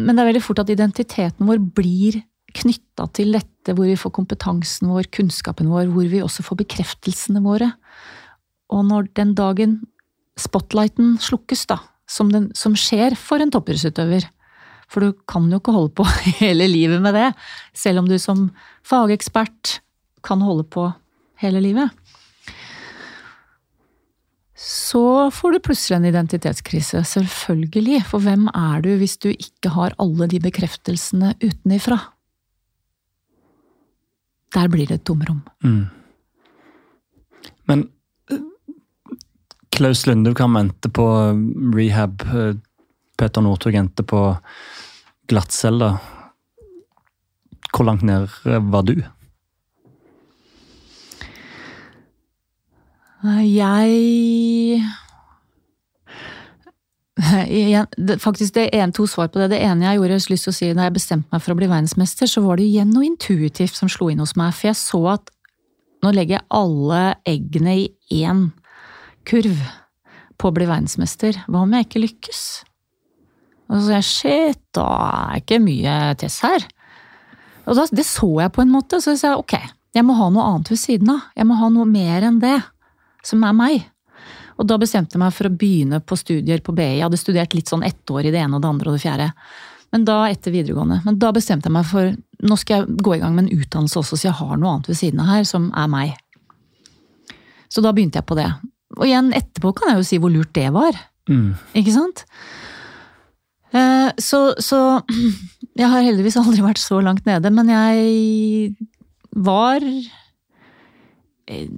men 0.00 0.16
det 0.16 0.22
er 0.22 0.30
veldig 0.30 0.42
fort 0.42 0.62
at 0.62 0.70
identiteten 0.72 1.48
vår 1.48 1.60
blir 1.76 2.22
knytta 2.56 3.04
til 3.12 3.34
dette, 3.68 3.76
hvor 3.76 3.88
vi 3.88 3.98
får 3.98 4.14
kompetansen 4.16 4.88
vår, 4.88 5.10
kunnskapen 5.12 5.68
vår, 5.68 5.92
hvor 5.92 6.08
vi 6.08 6.22
også 6.24 6.44
får 6.46 6.62
bekreftelsene 6.64 7.42
våre. 7.44 7.70
Og 8.72 8.84
når 8.88 9.12
den 9.18 9.34
dagen 9.36 9.82
spotlighten 10.38 11.16
slukkes, 11.20 11.66
da, 11.68 11.80
som, 12.08 12.32
den, 12.32 12.50
som 12.56 12.76
skjer 12.78 13.16
for 13.18 13.42
en 13.42 13.52
toppidrettsutøver 13.52 14.30
For 14.88 15.04
du 15.04 15.12
kan 15.28 15.50
jo 15.52 15.58
ikke 15.60 15.74
holde 15.74 15.92
på 15.92 16.06
hele 16.40 16.64
livet 16.70 17.02
med 17.04 17.12
det, 17.12 17.32
selv 17.76 18.00
om 18.00 18.08
du 18.08 18.16
som 18.18 18.48
fagekspert 18.86 19.82
kan 20.24 20.40
holde 20.40 20.64
på 20.64 20.88
hele 21.42 21.60
livet 21.60 21.92
så 24.58 25.30
får 25.30 25.54
du 25.54 25.58
plutselig 25.62 25.96
en 25.96 26.08
identitetskrise. 26.08 27.04
Selvfølgelig. 27.06 28.00
For 28.10 28.18
hvem 28.24 28.48
er 28.50 28.82
du 28.82 28.90
hvis 28.98 29.14
du 29.22 29.28
ikke 29.30 29.70
har 29.70 29.94
alle 30.02 30.26
de 30.26 30.40
bekreftelsene 30.42 31.36
utenifra? 31.38 32.00
Der 34.54 34.68
blir 34.68 34.86
det 34.88 35.00
et 35.00 35.04
tomrom. 35.04 35.42
Mm. 35.64 35.86
Men 37.68 37.84
eh, 38.30 38.40
Klaus 39.74 40.06
Lundekam 40.06 40.56
vente 40.56 40.88
på 40.88 41.06
rehab. 41.76 42.22
Eh, 42.22 42.54
Peter 43.18 43.44
Northug 43.44 43.74
endte 43.74 44.02
på 44.06 44.22
glattcelle. 45.28 45.92
Hvor 47.74 47.84
langt 47.84 48.02
ned 48.02 48.30
var 48.44 48.82
du? 48.86 48.96
Jeg 53.24 54.82
Faktisk 58.26 58.54
det 58.54 58.68
ene, 58.76 58.92
to 58.94 59.06
svar 59.10 59.30
på 59.32 59.40
det. 59.42 59.50
Det 59.54 59.62
ene 59.64 59.88
jeg 59.88 59.98
gjorde, 59.98 60.18
jeg 60.18 60.32
lyst 60.34 60.46
til 60.46 60.52
å 60.52 60.58
si, 60.58 60.70
da 60.76 60.86
jeg 60.86 60.96
bestemte 60.98 61.34
meg 61.34 61.42
for 61.42 61.54
å 61.54 61.58
bli 61.58 61.70
verdensmester, 61.70 62.30
så 62.30 62.44
var 62.44 62.60
det 62.60 62.68
igjen 62.68 62.92
noe 62.94 63.08
intuitivt 63.08 63.78
som 63.78 63.90
slo 63.90 64.10
inn 64.12 64.22
hos 64.22 64.36
meg. 64.38 64.54
For 64.54 64.70
jeg 64.70 64.78
så 64.78 65.02
at 65.16 65.32
nå 66.04 66.14
legger 66.14 66.38
jeg 66.38 66.48
alle 66.54 67.02
eggene 67.26 67.74
i 67.80 68.22
én 68.22 68.48
kurv 69.28 69.58
på 70.38 70.50
å 70.50 70.54
bli 70.54 70.68
verdensmester. 70.70 71.42
Hva 71.50 71.64
om 71.64 71.74
jeg 71.74 71.88
ikke 71.88 72.04
lykkes? 72.04 72.42
Og 73.68 73.74
så 73.76 73.82
sa 73.84 73.98
jeg 73.98 74.08
shit, 74.08 74.62
da 74.76 74.86
er 75.08 75.42
ikke 75.42 75.60
mye 75.60 75.96
tess 76.20 76.38
her. 76.46 76.64
Og 77.68 77.76
da, 77.76 77.84
det 77.92 78.06
så 78.08 78.30
jeg 78.40 78.54
på 78.54 78.64
en 78.64 78.72
måte, 78.72 79.02
så 79.02 79.12
jeg 79.12 79.22
sa 79.24 79.34
ok, 79.36 79.58
jeg 79.96 80.06
må 80.06 80.16
ha 80.16 80.30
noe 80.32 80.46
annet 80.54 80.70
ved 80.72 80.80
siden 80.80 81.10
av. 81.12 81.26
Jeg 81.36 81.48
må 81.48 81.58
ha 81.58 81.68
noe 81.72 81.88
mer 81.88 82.24
enn 82.30 82.38
det 82.40 82.56
som 83.26 83.42
er 83.44 83.56
meg. 83.56 83.88
Og 84.58 84.66
da 84.66 84.78
bestemte 84.80 85.16
jeg 85.16 85.22
meg 85.22 85.34
for 85.34 85.48
å 85.48 85.54
begynne 85.54 86.00
på 86.02 86.18
studier 86.18 86.62
på 86.64 86.74
BI. 86.74 86.96
Jeg 86.98 87.06
hadde 87.06 87.20
studert 87.20 87.54
litt 87.54 87.70
sånn 87.70 87.86
ett 87.86 88.10
år 88.10 88.26
i 88.26 88.32
det 88.34 88.40
ene 88.42 88.58
og 88.58 88.64
det 88.64 88.70
andre 88.72 88.90
og 88.90 88.98
det 88.98 89.04
fjerde. 89.04 89.28
Men 89.94 90.04
da 90.04 90.16
etter 90.28 90.52
videregående. 90.52 91.00
Men 91.06 91.18
da 91.22 91.30
bestemte 91.32 91.70
jeg 91.70 91.76
meg 91.78 91.86
for 91.88 92.10
nå 92.48 92.58
skal 92.60 92.82
jeg 92.82 93.02
gå 93.02 93.16
i 93.16 93.20
gang 93.22 93.36
med 93.36 93.46
en 93.46 93.60
utdannelse 93.62 94.00
også, 94.02 94.18
så 94.18 94.28
jeg 94.28 94.38
har 94.38 94.58
noe 94.58 94.72
annet 94.74 94.90
ved 94.90 94.98
siden 94.98 95.22
av 95.22 95.30
her 95.32 95.46
som 95.48 95.70
er 95.78 95.88
meg. 95.90 96.16
Så 97.72 97.82
da 97.84 97.92
begynte 97.94 98.20
jeg 98.20 98.28
på 98.28 98.36
det. 98.38 98.48
Og 98.98 99.06
igjen, 99.06 99.32
etterpå 99.36 99.72
kan 99.76 99.92
jeg 99.92 100.00
jo 100.00 100.08
si 100.08 100.18
hvor 100.22 100.32
lurt 100.32 100.52
det 100.56 100.68
var. 100.74 100.98
Mm. 101.30 101.52
Ikke 101.78 101.94
sant? 101.94 102.24
Eh, 103.76 104.10
så, 104.22 104.40
så 104.64 105.00
jeg 105.80 105.90
har 105.92 106.06
heldigvis 106.06 106.38
aldri 106.40 106.64
vært 106.64 106.80
så 106.82 107.00
langt 107.04 107.26
nede, 107.28 107.52
men 107.54 107.72
jeg 107.72 108.88
var 109.36 109.84
eh, 109.84 111.68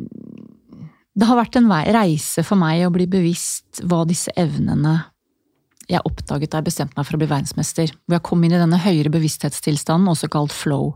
det 1.18 1.26
har 1.26 1.38
vært 1.40 1.58
en 1.58 1.70
reise 1.70 2.44
for 2.46 2.60
meg 2.60 2.84
å 2.86 2.92
bli 2.94 3.08
bevisst 3.10 3.82
hva 3.82 4.04
disse 4.08 4.32
evnene 4.38 4.98
jeg 5.90 6.06
oppdaget 6.06 6.52
da 6.52 6.60
jeg 6.60 6.68
bestemte 6.68 6.94
meg 6.98 7.06
for 7.06 7.16
å 7.16 7.20
bli 7.20 7.28
verdensmester. 7.30 7.90
Hvor 8.06 8.16
jeg 8.16 8.26
kom 8.28 8.44
inn 8.46 8.54
i 8.54 8.60
denne 8.60 8.78
høyere 8.78 9.12
bevissthetstilstanden, 9.12 10.10
også 10.12 10.30
kalt 10.30 10.54
flow. 10.54 10.92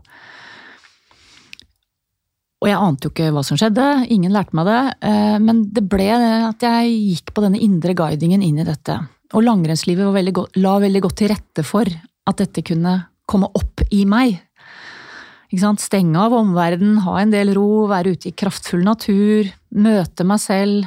Og 2.63 2.69
jeg 2.69 2.79
ante 2.79 3.09
jo 3.09 3.11
ikke 3.11 3.33
hva 3.35 3.43
som 3.45 3.59
skjedde, 3.59 3.85
ingen 4.15 4.33
lærte 4.33 4.55
meg 4.57 4.69
det, 4.69 4.79
eh, 5.09 5.35
men 5.43 5.65
det 5.75 5.83
ble 5.91 6.07
at 6.15 6.63
jeg 6.63 6.95
gikk 7.11 7.35
på 7.35 7.43
denne 7.43 7.59
indre 7.61 7.93
guidingen 7.97 8.41
inn 8.45 8.61
i 8.63 8.67
dette. 8.67 8.95
Og 9.35 9.43
langrennslivet 9.43 10.15
veldig 10.15 10.45
la 10.63 10.77
veldig 10.81 11.03
godt 11.03 11.19
til 11.19 11.33
rette 11.33 11.65
for 11.67 11.85
at 11.85 12.39
dette 12.41 12.63
kunne 12.65 12.95
komme 13.27 13.51
opp 13.57 13.83
i 13.91 14.05
meg. 14.09 14.39
Stenge 15.79 16.19
av 16.19 16.33
omverdenen, 16.33 17.01
ha 17.05 17.19
en 17.21 17.31
del 17.31 17.53
ro, 17.55 17.85
være 17.87 18.15
ute 18.15 18.29
i 18.29 18.35
kraftfull 18.35 18.83
natur, 18.83 19.47
møte 19.71 20.25
meg 20.27 20.41
selv, 20.43 20.85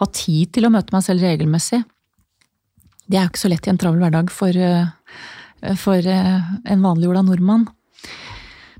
ha 0.00 0.06
tid 0.06 0.52
til 0.54 0.66
å 0.66 0.72
møte 0.72 0.94
meg 0.94 1.04
selv 1.06 1.24
regelmessig. 1.24 1.82
Det 3.10 3.18
er 3.18 3.26
jo 3.26 3.32
ikke 3.32 3.42
så 3.42 3.50
lett 3.50 3.66
i 3.66 3.72
en 3.72 3.80
travel 3.80 4.02
hverdag 4.04 4.30
for, 4.30 4.54
eh, 4.54 5.74
for 5.76 5.98
en 5.98 6.60
en 6.64 6.82
vanliggjorda 6.82 7.22
nordmann. 7.26 7.66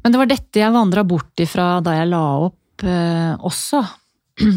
Men 0.02 0.12
det 0.12 0.18
var 0.18 0.26
dette 0.30 0.60
jeg 0.60 0.72
vandra 0.72 1.04
bort 1.04 1.42
ifra 1.42 1.80
da 1.84 1.96
jeg 1.98 2.08
la 2.08 2.24
opp 2.46 2.84
eh, 2.84 3.34
også. 3.36 3.82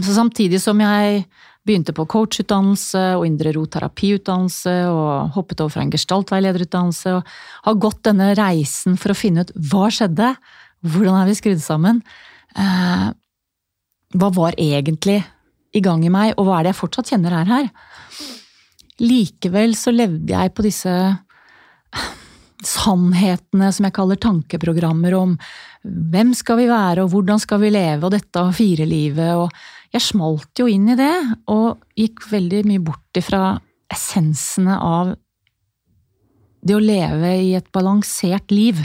Så 0.05 0.15
samtidig 0.15 0.61
som 0.61 0.79
jeg 0.79 1.25
begynte 1.63 1.95
på 1.95 2.05
coachutdannelse 2.11 3.01
og 3.17 3.25
indre 3.27 3.53
ro-terapiutdannelse 3.55 4.73
og 4.91 5.35
hoppet 5.37 5.63
over 5.63 5.75
fra 5.75 5.83
en 5.85 5.93
gestaltveilederutdannelse 5.93 7.15
og 7.17 7.29
har 7.67 7.79
gått 7.79 8.01
denne 8.07 8.33
reisen 8.39 8.97
for 8.99 9.13
å 9.13 9.17
finne 9.17 9.45
ut 9.45 9.53
hva 9.71 9.87
skjedde, 9.93 10.33
hvordan 10.83 11.17
er 11.19 11.29
vi 11.29 11.37
skrudd 11.37 11.61
sammen? 11.63 12.01
Eh, 12.59 13.09
hva 14.13 14.29
var 14.35 14.57
egentlig 14.61 15.21
i 15.73 15.81
gang 15.81 16.03
i 16.05 16.11
meg, 16.13 16.35
og 16.37 16.47
hva 16.47 16.59
er 16.59 16.67
det 16.67 16.73
jeg 16.73 16.81
fortsatt 16.83 17.13
kjenner 17.13 17.37
er 17.39 17.49
her? 17.49 17.69
Likevel 19.01 19.73
så 19.77 19.93
levde 19.93 20.35
jeg 20.35 20.53
på 20.53 20.65
disse 20.65 20.93
sannhetene 22.63 23.71
som 23.73 23.87
jeg 23.87 23.95
kaller 23.95 24.19
tankeprogrammer 24.21 25.15
om 25.17 25.33
hvem 25.83 26.31
skal 26.37 26.61
vi 26.61 26.69
være, 26.69 27.03
og 27.03 27.11
hvordan 27.11 27.41
skal 27.41 27.59
vi 27.63 27.73
leve, 27.73 28.05
og 28.05 28.13
dette 28.13 28.43
firelivet, 28.55 29.33
og 29.35 29.93
jeg 29.93 30.05
smalt 30.05 30.61
jo 30.61 30.69
inn 30.71 30.87
i 30.93 30.99
det, 30.99 31.15
og 31.51 31.83
gikk 31.99 32.23
veldig 32.31 32.63
mye 32.69 32.83
bort 32.85 33.19
ifra 33.19 33.57
essensene 33.93 34.77
av 34.79 35.13
det 36.63 36.77
å 36.77 36.83
leve 36.83 37.33
i 37.43 37.51
et 37.57 37.67
balansert 37.75 38.53
liv 38.53 38.79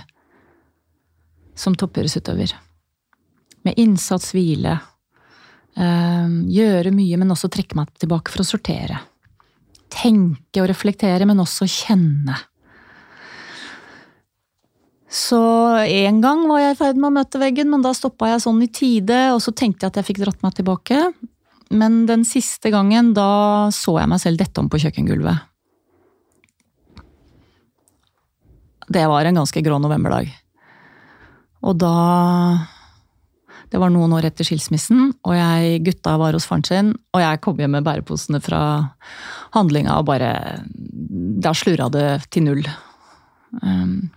som 1.58 1.74
toppidrettsutøver. 1.78 2.54
Med 3.66 3.78
innsats, 3.80 4.30
hvile. 4.36 4.78
Øh, 5.78 6.36
gjøre 6.54 6.94
mye, 6.94 7.18
men 7.18 7.34
også 7.34 7.50
trekke 7.52 7.78
meg 7.78 7.90
tilbake 7.98 8.32
for 8.32 8.44
å 8.44 8.46
sortere. 8.46 9.00
Tenke 9.92 10.62
og 10.62 10.70
reflektere, 10.70 11.26
men 11.26 11.42
også 11.42 11.66
kjenne. 11.70 12.36
Så 15.08 15.40
en 15.88 16.20
gang 16.20 16.42
var 16.50 16.60
jeg 16.60 16.74
i 16.74 16.78
ferd 16.78 16.98
med 17.00 17.08
å 17.08 17.16
møte 17.16 17.40
veggen, 17.40 17.70
men 17.72 17.84
da 17.84 17.94
stoppa 17.96 18.28
jeg 18.28 18.42
sånn 18.44 18.60
i 18.64 18.68
tide, 18.68 19.20
og 19.32 19.40
så 19.40 19.54
tenkte 19.56 19.86
jeg 19.86 19.94
at 19.94 20.00
jeg 20.00 20.08
fikk 20.10 20.20
dratt 20.24 20.42
meg 20.44 20.58
tilbake. 20.58 20.98
Men 21.72 22.02
den 22.08 22.26
siste 22.28 22.72
gangen, 22.72 23.14
da 23.16 23.68
så 23.74 23.96
jeg 24.00 24.10
meg 24.12 24.20
selv 24.20 24.40
dette 24.40 24.60
om 24.60 24.68
på 24.72 24.80
kjøkkengulvet. 24.84 25.46
Det 28.88 29.04
var 29.08 29.28
en 29.28 29.40
ganske 29.40 29.64
grå 29.64 29.80
novemberdag. 29.80 30.30
Og 31.68 31.76
da 31.76 31.94
Det 33.68 33.76
var 33.76 33.92
noen 33.92 34.14
år 34.16 34.30
etter 34.30 34.46
skilsmissen, 34.48 35.10
og 35.28 35.34
jeg, 35.36 35.80
gutta 35.84 36.14
var 36.16 36.32
hos 36.32 36.46
faren 36.48 36.64
sin, 36.64 36.94
og 37.12 37.20
jeg 37.20 37.40
kom 37.44 37.58
hjem 37.60 37.74
med 37.76 37.84
bæreposene 37.84 38.40
fra 38.40 38.60
handlinga 39.52 39.98
og 40.00 40.06
bare 40.08 40.30
Da 41.44 41.52
slurra 41.52 41.90
det 41.92 42.30
til 42.32 42.48
null. 42.48 42.64
Um, 43.60 44.08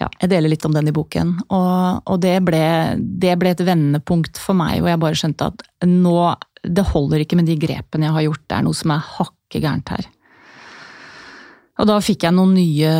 ja, 0.00 0.08
jeg 0.20 0.32
deler 0.32 0.52
litt 0.52 0.64
om 0.68 0.74
den 0.76 0.88
i 0.88 0.96
boken. 0.96 1.36
Og, 1.46 2.02
og 2.04 2.18
det, 2.24 2.34
ble, 2.44 2.64
det, 2.96 3.36
ble, 3.40 3.52
et 3.52 3.64
vendepunkt 3.64 4.40
for 4.40 4.56
meg, 4.56 4.80
hvor 4.80 4.92
jeg 4.92 5.02
bare 5.04 5.20
skjønte 5.20 5.52
at 5.52 5.64
nå 5.88 6.18
Det 6.64 6.84
holder 6.90 7.22
ikke 7.22 7.38
med 7.38 7.48
de 7.48 7.56
grepene 7.60 8.08
jeg 8.08 8.16
har 8.16 8.26
gjort, 8.26 8.44
det 8.48 8.58
er 8.58 8.66
noe 8.66 8.76
som 8.76 8.92
er 8.92 9.08
hakke 9.16 9.60
gærent 9.60 9.92
her. 9.92 10.08
Og 11.76 11.88
da 11.88 12.00
fikk 12.00 12.24
jeg 12.24 12.34
noen 12.36 12.56
nye 12.56 12.92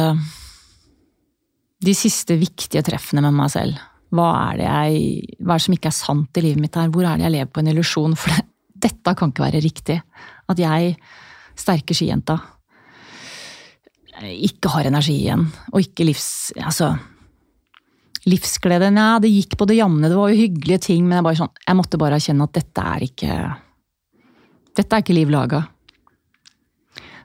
De 1.85 1.93
siste 1.97 2.39
viktige 2.41 2.83
treffene 2.87 3.23
med 3.25 3.37
meg 3.37 3.53
selv. 3.53 3.81
Hva 4.15 4.29
er 4.53 4.61
det 4.61 4.67
jeg, 4.67 5.37
hva 5.43 5.55
er 5.55 5.61
det 5.61 5.67
som 5.67 5.77
ikke 5.77 5.91
er 5.91 5.97
sant 5.97 6.39
i 6.39 6.45
livet 6.45 6.63
mitt 6.63 6.79
her? 6.79 6.93
Hvor 6.95 7.05
er 7.05 7.19
det 7.19 7.27
jeg 7.27 7.35
lever 7.37 7.53
på 7.53 7.63
en 7.63 7.73
illusjon? 7.73 8.15
For 8.21 8.33
det, 8.33 8.47
dette 8.87 9.17
kan 9.19 9.33
ikke 9.33 9.45
være 9.45 9.65
riktig. 9.65 9.99
At 10.53 10.63
jeg, 10.63 10.95
sterke 11.57 11.97
skijenta, 11.97 12.39
ikke 14.25 14.73
har 14.73 14.89
energi 14.89 15.19
igjen, 15.27 15.45
og 15.73 15.83
ikke 15.85 16.09
livs... 16.09 16.31
Altså 16.63 16.95
Livsglede 18.27 18.89
Nja, 18.91 19.21
det 19.23 19.31
gikk 19.31 19.55
på 19.55 19.69
det 19.71 19.77
jevne, 19.79 20.09
det 20.11 20.17
var 20.19 20.33
jo 20.33 20.41
hyggelige 20.41 20.81
ting, 20.89 21.05
men 21.07 21.21
jeg, 21.21 21.25
bare 21.29 21.39
sånn, 21.39 21.53
jeg 21.63 21.79
måtte 21.79 22.01
bare 22.01 22.17
erkjenne 22.19 22.49
at 22.49 22.57
dette 22.57 22.87
er 22.91 23.05
ikke 23.07 23.37
Dette 24.77 24.97
er 24.97 25.05
ikke 25.05 25.15
liv 25.15 25.31
laga. 25.33 25.61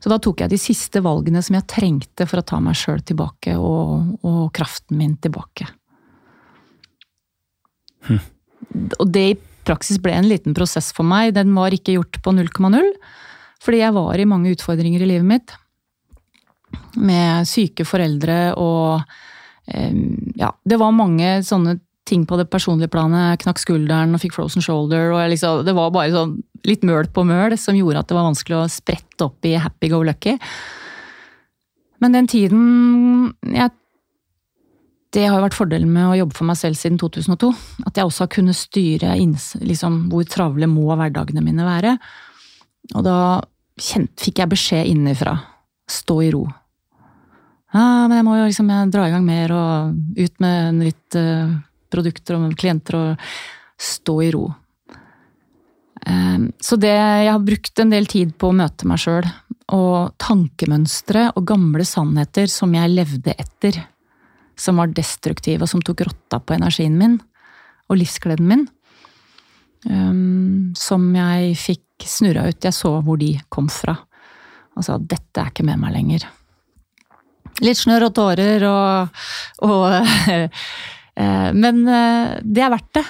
Så 0.02 0.10
da 0.10 0.18
tok 0.22 0.42
jeg 0.42 0.52
de 0.52 0.58
siste 0.58 1.02
valgene 1.06 1.44
som 1.46 1.58
jeg 1.58 1.70
trengte 1.70 2.26
for 2.30 2.42
å 2.42 2.46
ta 2.46 2.58
meg 2.64 2.78
sjøl 2.80 3.04
tilbake, 3.06 3.54
og, 3.58 4.18
og, 4.26 4.44
kraften 4.56 4.98
min 4.98 5.14
tilbake. 5.22 5.68
Hm. 8.10 8.22
Og 8.98 9.06
det 9.14 9.26
i 9.30 9.40
praksis 9.68 10.00
ble 10.02 10.16
en 10.18 10.30
liten 10.30 10.56
prosess 10.58 10.90
for 10.96 11.06
meg. 11.06 11.36
Den 11.38 11.54
var 11.54 11.74
ikke 11.76 12.00
gjort 12.00 12.18
på 12.26 12.34
0,0, 12.34 12.88
fordi 13.62 13.84
jeg 13.84 13.98
var 13.98 14.18
i 14.18 14.30
mange 14.30 14.56
utfordringer 14.56 15.04
i 15.06 15.12
livet 15.14 15.28
mitt 15.28 15.58
med 16.98 17.48
syke 17.50 17.84
foreldre 17.88 18.54
og 18.60 19.04
ja, 20.36 20.50
det 20.68 20.78
var 20.82 20.96
mange 20.96 21.38
sånne 21.46 21.78
ting 22.12 22.28
på 22.28 22.38
det 22.40 22.50
personlige 22.52 22.92
planet. 22.92 23.40
Knakk 23.42 23.62
skulderen 23.62 24.16
og 24.16 24.22
fikk 24.22 24.36
frozen 24.36 24.64
shoulder. 24.64 25.12
og 25.16 25.24
liksom, 25.32 25.66
Det 25.66 25.76
var 25.76 25.92
bare 25.92 26.14
sånn 26.14 26.38
litt 26.68 26.86
møl 26.86 27.10
på 27.10 27.26
møl 27.26 27.58
som 27.58 27.78
gjorde 27.78 28.04
at 28.04 28.10
det 28.12 28.18
var 28.18 28.30
vanskelig 28.30 28.58
å 28.60 28.70
sprette 28.70 29.26
opp 29.26 29.48
i 29.48 29.56
happy 29.58 29.90
go 29.90 30.04
lucky. 30.06 30.38
Men 32.02 32.18
den 32.18 32.28
tiden 32.28 33.34
jeg, 33.46 33.72
Det 35.12 35.26
har 35.28 35.42
jo 35.42 35.44
vært 35.44 35.58
fordelen 35.58 35.92
med 35.92 36.08
å 36.08 36.16
jobbe 36.22 36.38
for 36.38 36.48
meg 36.48 36.56
selv 36.56 36.78
siden 36.80 36.98
2002. 36.98 37.52
At 37.86 37.98
jeg 37.98 38.06
også 38.06 38.24
har 38.24 38.32
kunnet 38.32 38.56
styre 38.56 39.18
liksom, 39.60 40.08
hvor 40.10 40.24
travle 40.24 40.68
må 40.72 40.88
hverdagene 40.96 41.44
mine 41.44 41.68
være. 41.68 41.98
Og 42.96 43.04
da 43.04 43.42
kjent, 43.76 44.16
fikk 44.20 44.40
jeg 44.40 44.54
beskjed 44.54 44.88
innenfra. 44.88 45.36
Stå 45.92 46.22
i 46.24 46.32
ro 46.32 46.48
ja, 47.72 47.84
men 48.08 48.18
jeg 48.18 48.28
må 48.28 48.36
jo 48.36 48.48
liksom 48.50 48.72
dra 48.92 49.06
i 49.08 49.12
gang 49.14 49.24
mer 49.24 49.54
og 49.56 50.18
ut 50.18 50.42
med 50.44 50.56
en 50.68 50.82
litt 50.84 51.16
uh, 51.16 51.54
produkter 51.92 52.38
og 52.38 52.58
klienter 52.60 52.98
og 53.00 53.32
stå 53.82 54.18
i 54.26 54.32
ro. 54.34 54.48
Um, 56.08 56.50
så 56.62 56.78
det 56.82 56.94
jeg 56.94 57.30
har 57.30 57.44
brukt 57.46 57.80
en 57.80 57.92
del 57.94 58.08
tid 58.10 58.34
på 58.42 58.50
å 58.50 58.58
møte 58.58 58.88
meg 58.90 59.02
sjøl, 59.04 59.28
og 59.72 60.14
tankemønstre 60.20 61.30
og 61.38 61.46
gamle 61.48 61.86
sannheter 61.88 62.50
som 62.52 62.74
jeg 62.76 62.92
levde 62.92 63.36
etter, 63.38 63.78
som 64.58 64.82
var 64.82 64.92
destruktive 64.96 65.66
og 65.66 65.72
som 65.72 65.84
tok 65.86 66.04
rotta 66.10 66.42
på 66.42 66.58
energien 66.58 66.98
min 67.00 67.20
og 67.92 68.00
livsgleden 68.00 68.50
min, 68.50 68.66
um, 69.90 70.72
som 70.78 71.06
jeg 71.16 71.56
fikk 71.60 72.08
snurra 72.08 72.48
ut. 72.50 72.64
Jeg 72.64 72.76
så 72.76 72.96
hvor 73.06 73.20
de 73.22 73.36
kom 73.54 73.70
fra, 73.72 73.96
og 74.76 74.88
sa 74.88 74.98
dette 74.98 75.42
er 75.42 75.52
ikke 75.54 75.68
med 75.68 75.82
meg 75.82 75.96
lenger. 75.98 76.28
Litt 77.62 77.78
snørr 77.78 78.08
og 78.08 78.16
tårer 78.18 78.64
og, 78.66 79.24
og 79.68 79.86
Men 81.56 81.84
eh, 81.88 82.38
det 82.44 82.64
er 82.66 82.74
verdt 82.74 82.94
det. 83.00 83.06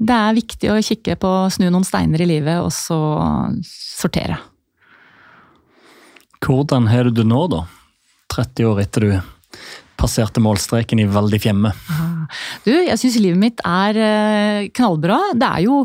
Det 0.00 0.16
er 0.16 0.38
viktig 0.38 0.70
å 0.72 0.78
kikke 0.80 1.18
på, 1.20 1.32
snu 1.52 1.66
noen 1.68 1.84
steiner 1.84 2.22
i 2.24 2.28
livet, 2.30 2.62
og 2.64 2.72
så 2.72 2.96
sortere. 3.66 4.38
Hvordan 6.40 6.88
har 6.88 7.10
du 7.10 7.20
det 7.20 7.26
nå, 7.28 7.42
da? 7.52 7.66
30 8.32 8.70
år 8.70 8.80
etter 8.86 9.04
du 9.04 9.12
passerte 10.00 10.40
målstreken 10.40 11.02
i 11.02 11.08
veldig 11.10 11.40
fjemme. 11.42 11.74
Du, 12.64 12.72
jeg 12.72 12.96
syns 13.00 13.18
livet 13.20 13.40
mitt 13.40 13.60
er 13.66 13.98
eh, 14.00 14.68
knallbra. 14.72 15.18
Det 15.36 15.48
er 15.58 15.66
jo 15.66 15.82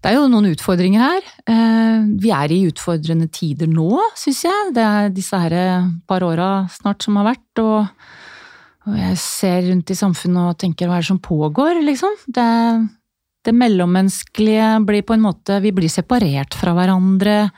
det 0.00 0.08
er 0.08 0.16
jo 0.16 0.28
noen 0.32 0.48
utfordringer 0.50 1.02
her. 1.04 1.26
Eh, 1.52 2.06
vi 2.20 2.32
er 2.32 2.52
i 2.52 2.62
utfordrende 2.68 3.28
tider 3.32 3.68
nå, 3.68 3.88
syns 4.16 4.42
jeg. 4.46 4.70
Det 4.76 4.84
er 4.84 5.12
disse 5.12 5.40
her 5.40 5.56
par 6.08 6.24
åra 6.24 6.50
snart 6.72 7.04
som 7.04 7.20
har 7.20 7.30
vært, 7.30 7.62
og, 7.62 8.10
og, 8.86 8.96
jeg 8.96 9.18
ser 9.20 9.60
rundt 9.68 9.92
i 9.92 9.98
samfunnet 9.98 10.54
og 10.54 10.58
tenker 10.60 10.88
hva 10.88 10.98
er 10.98 11.04
det 11.04 11.10
som 11.10 11.20
pågår, 11.22 11.82
liksom? 11.84 12.14
Det, 12.32 12.48
det 13.44 13.54
mellommenneskelige 13.56 14.72
blir 14.88 15.04
på 15.06 15.16
en 15.16 15.24
måte 15.24 15.60
Vi 15.64 15.72
blir 15.76 15.92
separert 15.92 16.56
fra 16.56 16.74
hverandre, 16.76 17.50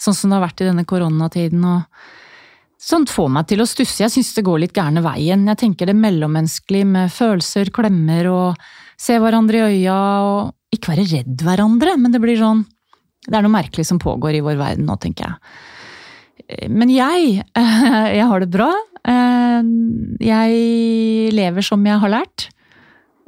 sånn 0.00 0.16
som 0.16 0.30
det 0.30 0.38
har 0.38 0.46
vært 0.46 0.64
i 0.64 0.68
denne 0.70 0.86
koronatiden. 0.88 1.64
og 1.68 1.84
Sånt 2.84 3.12
får 3.12 3.30
meg 3.32 3.46
til 3.48 3.62
å 3.64 3.68
stusse. 3.68 4.02
Jeg 4.02 4.12
syns 4.12 4.34
det 4.36 4.44
går 4.44 4.64
litt 4.64 4.76
gærne 4.76 5.00
veien. 5.04 5.46
Jeg 5.48 5.60
tenker 5.62 5.88
det 5.88 5.96
mellommenneskelige 5.96 6.88
med 6.88 7.12
følelser, 7.12 7.70
klemmer 7.72 8.28
og 8.28 8.66
se 9.00 9.16
hverandre 9.20 9.62
i 9.62 9.78
øya 9.78 10.00
og 10.24 10.74
ikke 10.74 10.92
være 10.92 11.06
redd 11.08 11.44
hverandre, 11.46 11.94
men 12.00 12.12
det 12.12 12.20
blir 12.22 12.40
sånn 12.40 12.64
Det 13.24 13.38
er 13.38 13.44
noe 13.46 13.54
merkelig 13.54 13.86
som 13.88 13.96
pågår 13.96 14.36
i 14.36 14.42
vår 14.44 14.58
verden 14.60 14.84
nå, 14.84 14.98
tenker 15.00 15.24
jeg. 15.24 16.68
Men 16.68 16.90
jeg, 16.92 17.38
jeg 18.18 18.26
har 18.28 18.44
det 18.44 18.50
bra. 18.52 18.68
Jeg 19.04 20.52
lever 21.36 21.64
som 21.64 21.82
jeg 21.84 22.00
har 22.00 22.12
lært, 22.12 22.48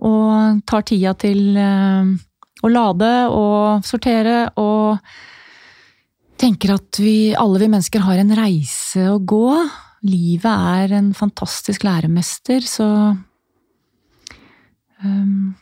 og 0.01 0.63
tar 0.69 0.85
tida 0.89 1.13
til 1.21 1.57
eh, 1.57 2.13
å 2.65 2.71
lade 2.73 3.11
og 3.33 3.85
sortere 3.87 4.47
og 4.61 4.99
tenker 6.41 6.75
at 6.75 7.01
vi, 7.01 7.35
alle 7.37 7.61
vi 7.63 7.69
mennesker 7.73 8.05
har 8.05 8.21
en 8.21 8.35
reise 8.37 9.07
å 9.09 9.21
gå. 9.21 9.53
Livet 10.07 10.53
er 10.53 10.97
en 10.99 11.13
fantastisk 11.17 11.87
læremester, 11.87 12.65
så 12.69 12.89
um, 15.01 15.55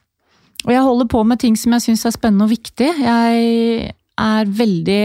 og 0.65 0.73
jeg 0.73 0.87
holder 0.87 1.09
på 1.13 1.21
med 1.29 1.43
ting 1.43 1.57
som 1.61 1.75
jeg 1.77 1.85
syns 1.85 2.07
er 2.09 2.15
spennende 2.15 2.47
og 2.47 2.55
viktig. 2.55 2.87
Jeg 3.05 3.91
er 4.17 4.49
veldig 4.49 5.03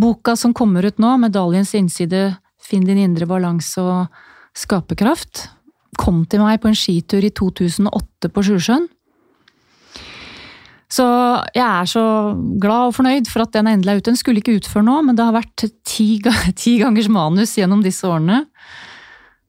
Boka 0.00 0.32
som 0.38 0.54
kommer 0.56 0.86
ut 0.86 1.02
nå, 1.02 1.10
'Medaljens 1.18 1.74
innside 1.76 2.38
Finn 2.70 2.86
din 2.86 3.00
indre 3.02 3.26
balanse 3.26 3.82
og 3.82 4.22
skaperkraft', 4.56 5.48
kom 5.98 6.24
til 6.30 6.40
meg 6.40 6.60
på 6.62 6.70
en 6.70 6.78
skitur 6.78 7.24
i 7.26 7.32
2008 7.34 8.30
på 8.30 8.44
Sjusjøen. 8.46 8.86
Så 10.90 11.06
jeg 11.54 11.62
er 11.62 11.86
så 11.86 12.02
glad 12.58 12.90
og 12.90 12.96
fornøyd 12.96 13.28
for 13.30 13.44
at 13.44 13.54
den 13.54 13.68
endelig 13.70 13.92
er 13.92 14.00
ute. 14.00 14.10
Den 14.10 14.18
skulle 14.18 14.42
ikke 14.42 14.56
ut 14.58 14.66
før 14.66 14.82
nå, 14.82 14.96
men 15.06 15.18
det 15.18 15.26
har 15.26 15.36
vært 15.36 15.68
ti, 15.86 16.08
ti 16.62 16.78
gangers 16.82 17.10
manus 17.12 17.54
gjennom 17.58 17.84
disse 17.84 18.08
årene. 18.08 18.42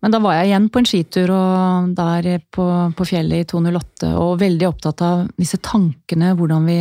Men 0.01 0.13
da 0.13 0.21
var 0.21 0.37
jeg 0.37 0.49
igjen 0.49 0.69
på 0.73 0.81
en 0.81 0.87
skitur 0.89 1.33
og 1.33 1.91
der 1.97 2.29
på, 2.53 2.65
på, 2.97 3.05
fjellet 3.05 3.43
i 3.43 3.49
208 3.49 4.13
og 4.17 4.39
veldig 4.41 4.69
opptatt 4.69 5.03
av 5.05 5.27
disse 5.37 5.61
tankene, 5.61 6.33
hvordan 6.37 6.65
vi 6.69 6.79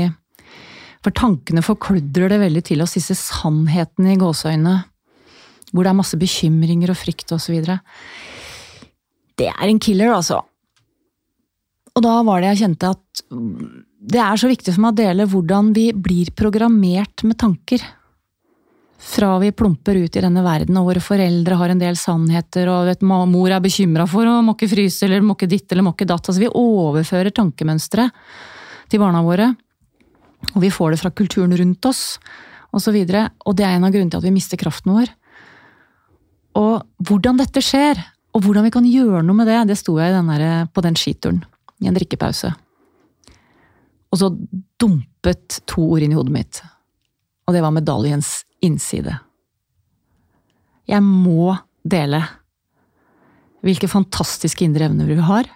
For 1.01 1.16
tankene 1.16 1.62
forkludrer 1.64 2.28
det 2.28 2.36
veldig 2.43 2.61
til 2.61 2.82
oss, 2.84 2.93
disse 2.93 3.14
sannhetene 3.16 4.12
i 4.12 4.18
gåseøynene. 4.20 4.74
Hvor 5.70 5.86
det 5.86 5.92
er 5.92 5.98
masse 6.00 6.18
bekymringer 6.18 6.92
og 6.92 6.98
frykt 6.98 7.32
osv. 7.36 7.60
Det 9.38 9.48
er 9.50 9.66
en 9.68 9.82
killer, 9.82 10.12
altså. 10.14 10.40
Og 11.94 12.04
da 12.04 12.16
var 12.26 12.42
det 12.42 12.52
jeg 12.52 12.64
kjente 12.64 12.90
at 12.94 13.24
det 14.00 14.20
er 14.22 14.38
så 14.40 14.48
viktig 14.50 14.72
for 14.74 14.84
meg 14.84 14.94
å 14.94 15.00
dele 15.02 15.26
hvordan 15.28 15.72
vi 15.76 15.90
blir 15.92 16.30
programmert 16.36 17.24
med 17.26 17.38
tanker 17.40 17.82
fra 19.00 19.38
vi 19.38 19.52
plumper 19.52 19.96
ut 19.96 20.16
i 20.16 20.20
denne 20.20 20.42
verden, 20.44 20.76
og 20.76 20.90
våre 20.90 21.00
foreldre 21.00 21.56
har 21.56 21.72
en 21.72 21.80
del 21.80 21.96
sannheter, 21.96 22.68
og 22.68 22.90
vet, 22.90 23.02
mor 23.02 23.48
er 23.48 23.62
bekymra 23.64 24.04
for 24.08 24.28
å 24.28 24.40
måkke 24.44 24.68
fryse 24.68 25.06
eller 25.06 25.24
måkke 25.24 25.48
ditt 25.48 25.72
eller 25.72 25.86
måkke 25.86 26.04
datt. 26.08 26.28
Altså, 26.28 26.42
vi 26.42 26.50
overfører 26.52 27.32
tankemønstre 27.32 28.10
til 28.92 29.00
barna 29.00 29.22
våre. 29.24 29.48
Og 30.52 30.60
vi 30.64 30.72
får 30.72 30.92
det 30.92 31.00
fra 31.00 31.12
kulturen 31.16 31.56
rundt 31.56 31.88
oss, 31.88 32.18
osv. 32.76 32.96
Og, 33.00 33.40
og 33.48 33.56
det 33.56 33.66
er 33.66 33.78
en 33.78 33.88
av 33.88 33.94
grunnene 33.94 34.12
til 34.12 34.20
at 34.20 34.28
vi 34.28 34.36
mister 34.36 34.60
kraften 34.60 34.92
vår. 34.92 35.08
Og 36.59 36.82
hvordan 37.07 37.38
dette 37.38 37.62
skjer, 37.62 38.01
Og 38.30 38.44
hvordan 38.44 38.62
vi 38.62 38.70
kan 38.70 38.86
gjøre 38.86 39.24
noe 39.26 39.40
med 39.40 39.48
det, 39.51 39.57
det 39.72 39.76
sto 39.80 39.96
jeg 39.98 40.14
den 40.14 40.28
der, 40.30 40.68
på 40.70 40.82
den 40.84 40.94
skituren 40.94 41.40
i 41.82 41.88
en 41.90 41.96
drikkepause. 41.96 42.53
Og 44.11 44.20
så 44.20 44.28
dumpet 44.78 45.61
to 45.70 45.82
ord 45.82 46.05
inn 46.05 46.14
i 46.14 46.18
hodet 46.18 46.34
mitt. 46.34 46.61
Og 47.46 47.57
det 47.57 47.62
var 47.64 47.74
medaljens 47.74 48.44
innside. 48.62 49.16
Jeg 50.86 51.03
må 51.03 51.57
dele 51.82 52.22
hvilke 53.66 53.90
fantastiske 53.90 54.64
indre 54.64 54.86
evner 54.88 55.11
vi 55.11 55.18
har. 55.18 55.51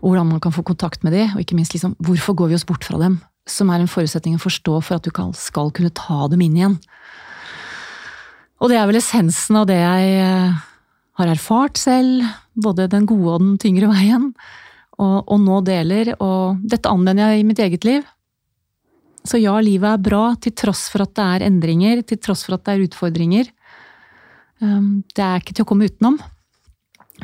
Og 0.00 0.12
hvordan 0.12 0.32
man 0.32 0.40
kan 0.40 0.54
få 0.54 0.64
kontakt 0.66 1.04
med 1.04 1.12
de, 1.12 1.26
og 1.34 1.42
ikke 1.42 1.56
minst 1.58 1.74
liksom, 1.74 1.96
hvorfor 2.00 2.36
går 2.38 2.48
vi 2.48 2.58
oss 2.58 2.66
bort 2.68 2.86
fra 2.86 3.00
dem? 3.00 3.20
Som 3.48 3.68
er 3.72 3.82
en 3.82 3.90
forutsetning 3.90 4.36
å 4.36 4.42
forstå 4.42 4.80
for 4.84 4.98
at 4.98 5.04
du 5.04 5.12
skal 5.36 5.72
kunne 5.74 5.92
ta 5.92 6.28
dem 6.32 6.42
inn 6.44 6.56
igjen. 6.56 6.80
Og 8.58 8.70
det 8.70 8.78
er 8.78 8.88
vel 8.90 8.98
essensen 8.98 9.60
av 9.60 9.68
det 9.70 9.78
jeg 9.78 10.14
eh, 10.22 10.62
har 11.18 11.30
erfart 11.30 11.78
selv, 11.78 12.24
både 12.58 12.88
den 12.90 13.06
gode 13.06 13.36
og 13.36 13.42
den 13.44 13.58
tyngre 13.62 13.90
veien, 13.92 14.32
og, 14.98 15.18
og 15.30 15.42
nå 15.42 15.60
deler. 15.66 16.14
Og 16.18 16.62
dette 16.66 16.90
anvender 16.90 17.32
jeg 17.32 17.42
i 17.42 17.46
mitt 17.46 17.62
eget 17.62 17.86
liv. 17.86 18.06
Så 19.28 19.38
ja, 19.42 19.54
livet 19.62 19.92
er 19.92 20.02
bra 20.02 20.24
til 20.40 20.54
tross 20.56 20.86
for 20.92 21.04
at 21.04 21.14
det 21.18 21.26
er 21.26 21.46
endringer, 21.50 22.02
til 22.06 22.20
tross 22.22 22.46
for 22.46 22.56
at 22.56 22.64
det 22.66 22.74
er 22.74 22.86
utfordringer. 22.86 23.50
Um, 24.62 25.04
det 25.14 25.22
er 25.22 25.42
ikke 25.42 25.54
til 25.54 25.66
å 25.66 25.68
komme 25.68 25.86
utenom. 25.86 26.16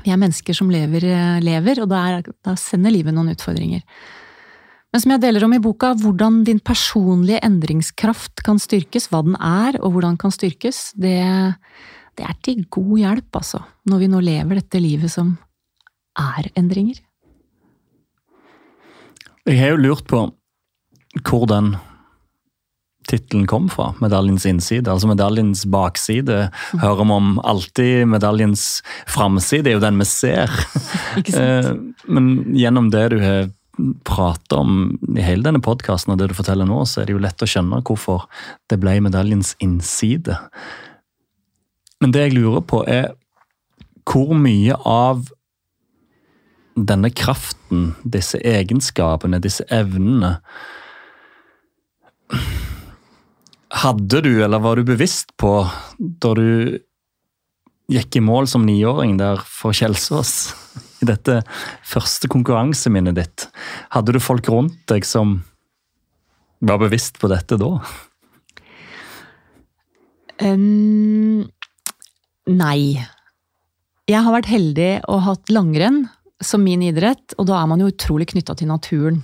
Vi 0.03 0.11
er 0.11 0.19
mennesker 0.21 0.57
som 0.57 0.71
lever, 0.71 1.07
eh, 1.07 1.41
lever 1.43 1.81
og 1.83 1.89
da, 1.91 2.21
da 2.45 2.55
sender 2.59 2.95
livet 2.95 3.15
noen 3.15 3.33
utfordringer. 3.35 3.83
Men 4.95 5.03
som 5.03 5.11
jeg 5.11 5.25
deler 5.25 5.43
om 5.43 5.51
i 5.57 5.59
boka, 5.59 5.89
hvordan 5.99 6.45
din 6.47 6.61
personlige 6.63 7.41
endringskraft 7.43 8.45
kan 8.47 8.61
styrkes, 8.63 9.09
hva 9.11 9.25
den 9.27 9.35
er, 9.35 9.75
og 9.81 9.91
hvordan 9.91 10.13
den 10.15 10.21
kan 10.23 10.31
styrkes, 10.31 10.93
det, 10.95 11.19
det 12.15 12.23
er 12.23 12.37
til 12.47 12.61
god 12.71 12.93
hjelp, 13.01 13.41
altså. 13.41 13.59
Når 13.91 14.05
vi 14.05 14.09
nå 14.13 14.21
lever 14.23 14.61
dette 14.61 14.79
livet 14.79 15.11
som 15.11 15.33
er 16.15 16.47
endringer. 16.55 17.01
Jeg 19.51 19.59
har 19.59 19.75
jo 19.75 19.81
lurt 19.83 20.07
på 20.07 20.21
hvor 21.27 21.49
den 21.51 21.73
tittelen 23.11 23.51
kom 23.51 23.67
fra. 23.75 23.91
Medaljens 23.99 24.47
innside. 24.47 24.87
Altså 24.87 25.11
medaljens 25.11 25.65
bakside 25.75 26.53
hører 26.71 27.03
vi 27.03 27.19
om 27.19 27.35
alltid. 27.43 28.07
Medaljens 28.15 28.79
framside 29.11 29.73
er 29.73 29.77
jo 29.81 29.83
den 29.83 29.99
vi 29.99 30.09
ser. 30.13 30.55
Eh, 31.15 31.69
men 32.11 32.57
gjennom 32.59 32.89
det 32.91 33.03
du 33.13 33.21
har 33.23 33.45
pratet 34.07 34.53
om 34.55 34.99
i 35.17 35.23
hele 35.25 35.47
denne 35.47 35.63
podkasten, 35.65 36.15
og 36.15 36.21
det 36.21 36.31
du 36.31 36.37
forteller 36.39 36.69
nå, 36.69 36.83
så 36.87 37.03
er 37.03 37.09
det 37.09 37.17
jo 37.17 37.23
lett 37.23 37.43
å 37.43 37.49
skjønne 37.49 37.83
hvorfor 37.87 38.27
det 38.71 38.79
ble 38.83 38.97
medaljens 39.05 39.55
innside. 39.65 40.37
Men 42.03 42.15
det 42.15 42.27
jeg 42.27 42.37
lurer 42.37 42.65
på, 42.67 42.83
er 42.87 43.15
hvor 44.05 44.35
mye 44.37 44.77
av 44.85 45.27
denne 46.75 47.11
kraften, 47.15 47.93
disse 48.05 48.41
egenskapene, 48.43 49.43
disse 49.43 49.67
evnene 49.73 50.39
Hadde 53.75 54.21
du, 54.23 54.31
eller 54.45 54.63
var 54.63 54.79
du 54.79 54.87
bevisst 54.87 55.33
på 55.41 55.51
da 55.99 56.31
du 56.39 56.79
gikk 57.91 58.17
i 58.17 58.23
mål 58.23 58.47
som 58.49 58.63
niåring 58.67 59.17
der 59.19 59.43
for 59.51 59.75
Kjelsås? 59.75 60.55
I 61.05 61.11
dette 61.13 61.41
første 61.85 62.31
konkurranseminnet 62.33 63.19
ditt. 63.21 63.47
Hadde 63.95 64.17
du 64.17 64.21
folk 64.23 64.49
rundt 64.53 64.81
deg 64.91 65.07
som 65.09 65.39
var 66.65 66.81
bevisst 66.81 67.21
på 67.21 67.29
dette 67.33 67.59
da? 67.61 67.77
Um, 70.43 71.45
nei. 72.51 72.99
Jeg 74.09 74.21
har 74.21 74.35
vært 74.35 74.51
heldig 74.51 74.93
og 75.09 75.25
hatt 75.29 75.53
langrenn 75.53 76.05
som 76.45 76.65
min 76.65 76.83
idrett, 76.85 77.37
og 77.39 77.49
da 77.49 77.61
er 77.61 77.69
man 77.71 77.81
jo 77.81 77.89
utrolig 77.93 78.29
knytta 78.33 78.57
til 78.59 78.69
naturen. 78.69 79.23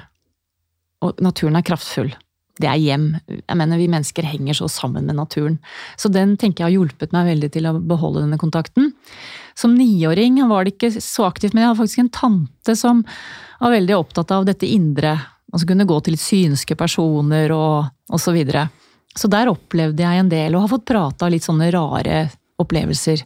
Og 1.04 1.20
naturen 1.24 1.58
er 1.58 1.66
kraftfull. 1.66 2.12
Det 2.60 2.68
er 2.68 2.80
hjem. 2.80 3.06
Jeg 3.28 3.56
mener, 3.56 3.80
Vi 3.80 3.88
mennesker 3.88 4.26
henger 4.26 4.56
så 4.56 4.68
sammen 4.68 5.06
med 5.08 5.16
naturen. 5.16 5.58
Så 5.96 6.12
den 6.12 6.36
tenker 6.36 6.64
jeg 6.64 6.68
har 6.68 6.76
hjulpet 6.76 7.12
meg 7.16 7.30
veldig 7.32 7.50
til 7.52 7.68
å 7.68 7.78
beholde 7.80 8.24
denne 8.24 8.40
kontakten. 8.40 8.92
Som 9.60 9.76
niåring 9.76 10.40
var 10.48 10.64
det 10.64 10.76
ikke 10.76 10.92
så 11.04 11.28
aktivt, 11.28 11.52
men 11.52 11.64
jeg 11.64 11.70
hadde 11.70 11.82
faktisk 11.82 12.04
en 12.04 12.14
tante 12.16 12.76
som 12.78 13.04
var 13.60 13.74
veldig 13.76 13.96
opptatt 13.98 14.32
av 14.32 14.48
dette 14.48 14.68
indre. 14.68 15.18
Altså 15.52 15.68
kunne 15.68 15.88
gå 15.88 15.98
til 16.00 16.16
litt 16.16 16.24
synske 16.24 16.76
personer 16.78 17.52
og, 17.52 17.90
og 18.08 18.22
så 18.22 18.32
videre. 18.32 18.68
Så 19.18 19.28
der 19.28 19.50
opplevde 19.50 20.04
jeg 20.06 20.22
en 20.22 20.30
del, 20.30 20.54
og 20.54 20.64
har 20.64 20.72
fått 20.76 20.88
prata 20.88 21.28
litt 21.28 21.44
sånne 21.44 21.68
rare 21.74 22.28
opplevelser. 22.60 23.22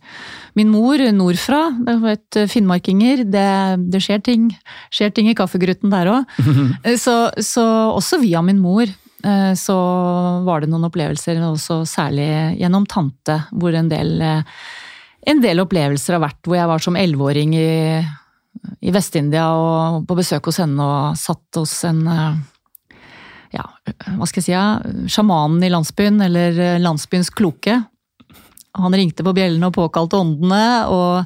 Min 0.59 0.71
mor 0.71 1.01
nordfra, 1.13 1.67
det 1.87 1.97
vet 2.03 2.39
finnmarkinger, 2.51 3.25
det, 3.27 3.49
det 3.93 4.03
skjer 4.03 4.23
ting. 4.25 4.49
Skjer 4.95 5.15
ting 5.15 5.31
i 5.31 5.37
kaffegruten 5.39 5.93
der 5.93 6.13
òg. 6.13 6.37
så, 7.05 7.17
så, 7.43 7.65
også 7.95 8.21
via 8.23 8.43
min 8.47 8.63
mor 8.63 8.87
eh, 8.87 9.53
så 9.59 9.77
var 10.47 10.63
det 10.63 10.71
noen 10.71 10.87
opplevelser, 10.89 11.43
også 11.51 11.83
særlig 11.89 12.29
gjennom 12.63 12.87
tante, 12.91 13.41
hvor 13.53 13.75
en 13.77 13.91
del, 13.93 14.17
eh, 14.23 14.63
en 15.27 15.41
del 15.43 15.63
opplevelser 15.63 16.17
har 16.17 16.25
vært 16.25 16.43
hvor 16.45 16.59
jeg 16.59 16.71
var 16.71 16.83
som 16.85 16.99
elleveåring 17.01 17.55
i, 17.57 17.71
i 18.85 18.95
Vest-India 18.95 19.47
og 19.57 20.05
på 20.09 20.19
besøk 20.19 20.51
hos 20.51 20.61
henne 20.63 20.85
og 20.85 21.19
satt 21.21 21.61
hos 21.61 21.77
en 21.89 22.05
eh, 22.11 22.43
ja, 23.55 23.65
hva 24.19 24.27
skal 24.27 24.41
jeg 24.41 24.49
si, 24.49 24.55
ja, 24.55 24.67
sjamanen 25.11 25.63
i 25.63 25.71
landsbyen, 25.71 26.19
eller 26.27 26.81
landsbyens 26.83 27.31
kloke, 27.31 27.79
han 28.75 28.97
ringte 28.99 29.23
på 29.23 29.35
bjellene 29.37 29.69
og 29.71 29.77
påkalte 29.77 30.19
åndene. 30.19 30.65
Og 30.91 31.23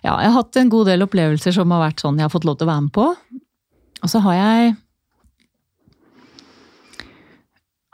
ja, 0.00 0.14
jeg 0.14 0.30
har 0.30 0.36
hatt 0.38 0.58
en 0.60 0.72
god 0.72 0.88
del 0.88 1.04
opplevelser 1.04 1.52
som 1.52 1.74
har 1.74 1.84
vært 1.84 2.00
sånn 2.00 2.16
jeg 2.16 2.24
har 2.24 2.32
fått 2.32 2.46
lov 2.48 2.56
til 2.56 2.68
å 2.68 2.72
være 2.72 2.84
med 2.86 2.94
på. 2.96 3.06
Og 4.00 4.12
så 4.12 4.22
har 4.24 4.40
jeg 4.40 4.74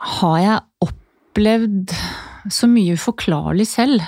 Har 0.03 0.39
jeg 0.39 0.59
opplevd 0.83 1.93
så 2.51 2.67
mye 2.67 2.97
uforklarlig 2.99 3.63
selv 3.69 4.03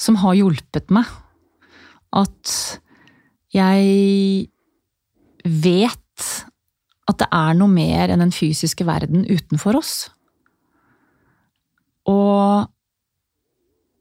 som 0.00 0.16
har 0.22 0.38
hjulpet 0.38 0.92
meg. 0.94 1.08
At 2.16 2.54
jeg 3.54 4.48
vet 5.44 6.26
at 7.10 7.18
det 7.20 7.28
er 7.34 7.56
noe 7.58 7.70
mer 7.72 8.12
enn 8.12 8.22
den 8.22 8.34
fysiske 8.34 8.86
verden 8.86 9.24
utenfor 9.26 9.78
oss. 9.80 9.94
Og 12.08 12.68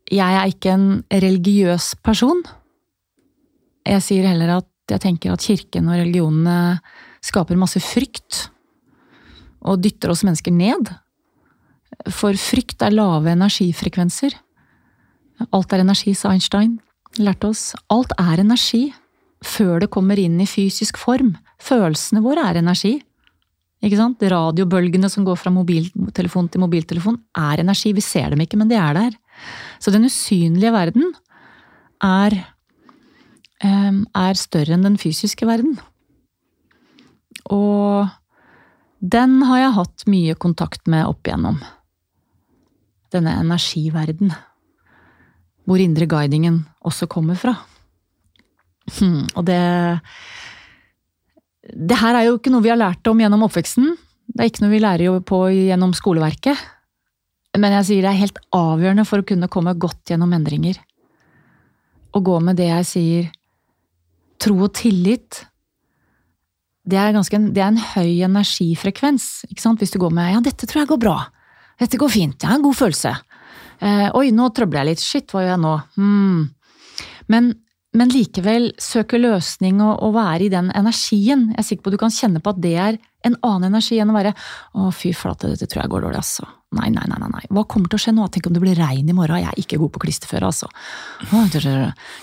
jeg 0.10 0.38
er 0.40 0.50
ikke 0.50 0.74
en 0.74 0.88
religiøs 1.12 1.94
person. 2.06 2.42
Jeg 3.86 4.06
sier 4.06 4.30
heller 4.30 4.60
at 4.60 4.70
jeg 4.90 5.04
tenker 5.04 5.34
at 5.34 5.46
kirken 5.46 5.90
og 5.90 6.00
religionene 6.00 6.80
skaper 7.26 7.60
masse 7.60 7.82
frykt. 7.84 8.48
Og 9.70 9.82
dytter 9.84 10.14
oss 10.14 10.24
mennesker 10.26 10.54
ned. 10.56 10.90
For 12.10 12.38
frykt 12.40 12.82
er 12.86 12.96
lave 12.96 13.34
energifrekvenser. 13.34 14.38
Alt 15.56 15.74
er 15.74 15.84
energi, 15.84 16.14
sa 16.18 16.34
Einstein. 16.34 16.78
Lærte 17.20 17.50
oss. 17.54 17.72
Alt 17.90 18.12
er 18.20 18.44
energi. 18.44 18.90
Før 19.46 19.80
det 19.84 19.92
kommer 19.94 20.20
inn 20.20 20.40
i 20.44 20.48
fysisk 20.50 21.00
form. 21.00 21.34
Følelsene 21.64 22.24
våre 22.24 22.44
er 22.50 22.60
energi. 22.60 22.98
Ikke 23.80 23.96
sant? 23.96 24.20
Radiobølgene 24.20 25.08
som 25.12 25.24
går 25.24 25.38
fra 25.40 25.52
mobiltelefon 25.56 26.50
til 26.52 26.64
mobiltelefon, 26.66 27.22
er 27.40 27.64
energi. 27.64 27.94
Vi 27.96 28.04
ser 28.04 28.34
dem 28.34 28.44
ikke, 28.44 28.60
men 28.60 28.72
de 28.72 28.76
er 28.76 28.98
der. 28.98 29.16
Så 29.80 29.94
den 29.96 30.08
usynlige 30.10 30.74
verden 30.76 31.14
er, 32.04 32.36
er 33.64 34.40
større 34.40 34.76
enn 34.76 34.84
den 34.84 35.00
fysiske 35.00 35.48
verden. 35.48 35.80
Og 37.48 38.12
den 39.00 39.40
har 39.48 39.64
jeg 39.64 39.78
hatt 39.80 40.08
mye 40.12 40.36
kontakt 40.36 40.92
med 40.92 41.08
opp 41.08 41.24
igjennom. 41.24 41.62
Denne 43.16 43.40
energiverden. 43.40 44.36
Hvor 45.70 45.82
indre 45.82 46.08
guidingen 46.10 46.64
også 46.82 47.06
kommer 47.06 47.38
fra. 47.38 47.54
Hmm, 48.98 49.28
og 49.38 49.46
det 49.46 49.62
Det 51.70 51.98
her 52.02 52.16
er 52.16 52.26
jo 52.26 52.40
ikke 52.40 52.50
noe 52.50 52.66
vi 52.66 52.72
har 52.74 52.80
lært 52.82 53.06
om 53.08 53.20
gjennom 53.22 53.46
oppveksten. 53.46 53.92
Det 54.34 54.42
er 54.42 54.50
ikke 54.50 54.64
noe 54.64 54.74
vi 54.74 54.82
lærer 54.82 55.20
på 55.22 55.46
gjennom 55.54 55.94
skoleverket. 55.94 56.58
Men 57.58 57.76
jeg 57.78 57.86
sier 57.86 58.06
det 58.06 58.10
er 58.10 58.24
helt 58.24 58.40
avgjørende 58.54 59.06
for 59.06 59.22
å 59.22 59.28
kunne 59.30 59.50
komme 59.52 59.78
godt 59.78 60.10
gjennom 60.10 60.34
endringer. 60.34 60.80
Å 62.14 62.22
gå 62.26 62.40
med 62.42 62.58
det 62.58 62.72
jeg 62.72 62.90
sier 62.90 63.30
tro 64.42 64.56
og 64.66 64.74
tillit. 64.74 65.44
Det 66.90 66.98
er, 66.98 67.14
ganske, 67.14 67.38
det 67.54 67.62
er 67.62 67.70
en 67.70 67.82
høy 67.94 68.24
energifrekvens. 68.26 69.46
Hvis 69.54 69.94
du 69.94 70.00
går 70.02 70.14
med 70.14 70.34
'ja, 70.34 70.40
dette 70.42 70.66
tror 70.66 70.82
jeg 70.82 70.90
går 70.90 71.04
bra', 71.06 71.30
'dette 71.78 71.98
går 71.98 72.10
fint', 72.10 72.40
'jeg 72.42 72.50
har 72.50 72.58
en 72.58 72.66
god 72.66 72.76
følelse', 72.76 73.16
eh, 73.82 74.10
'oi, 74.14 74.30
nå 74.36 74.50
trøbler 74.54 74.84
jeg 74.84 74.92
litt', 74.92 75.06
'shit, 75.06 75.32
hva 75.32 75.44
gjør 75.44 75.56
jeg 75.56 75.64
nå', 75.64 75.76
hmm. 75.96 76.40
men, 77.34 77.50
men, 77.94 78.14
likevel 78.14 78.72
søke 78.82 79.20
løsning 79.22 79.82
og, 79.82 79.98
og, 80.04 80.14
være 80.18 80.48
i 80.48 80.54
den 80.54 80.72
energien. 80.76 81.50
Jeg 81.54 81.64
er 81.64 81.68
sikker 81.68 81.84
på 81.84 81.94
at 81.94 81.98
du 81.98 82.04
kan 82.06 82.16
kjenne 82.16 82.44
på 82.44 82.54
at 82.54 82.62
det 82.64 82.76
er 82.76 83.02
en 83.28 83.36
annen 83.44 83.74
energi 83.74 84.00
enn 84.00 84.14
å 84.14 84.18
være 84.18 84.34
'å, 84.36 84.94
fy 84.96 85.14
flate, 85.14 85.52
dette 85.52 85.68
tror 85.68 85.84
jeg 85.84 85.94
går 85.96 86.08
dårlig', 86.08 86.24
altså'. 86.24 86.56
Nei, 86.78 86.92
nei, 86.94 87.02
nei, 87.10 87.18
nei. 87.18 87.48
Hva 87.50 87.64
kommer 87.66 87.90
til 87.90 87.98
å 87.98 88.02
skje 88.04 88.12
nå? 88.14 88.28
Tenk 88.30 88.46
om 88.46 88.54
det 88.54 88.62
blir 88.62 88.78
regn 88.78 89.08
i 89.10 89.14
morgen? 89.18 89.40
Jeg 89.42 89.50
er 89.50 89.58
ikke 89.58 89.80
god 89.82 89.90
på 89.96 90.04
klisterføre, 90.04 90.52
altså. 90.52 90.68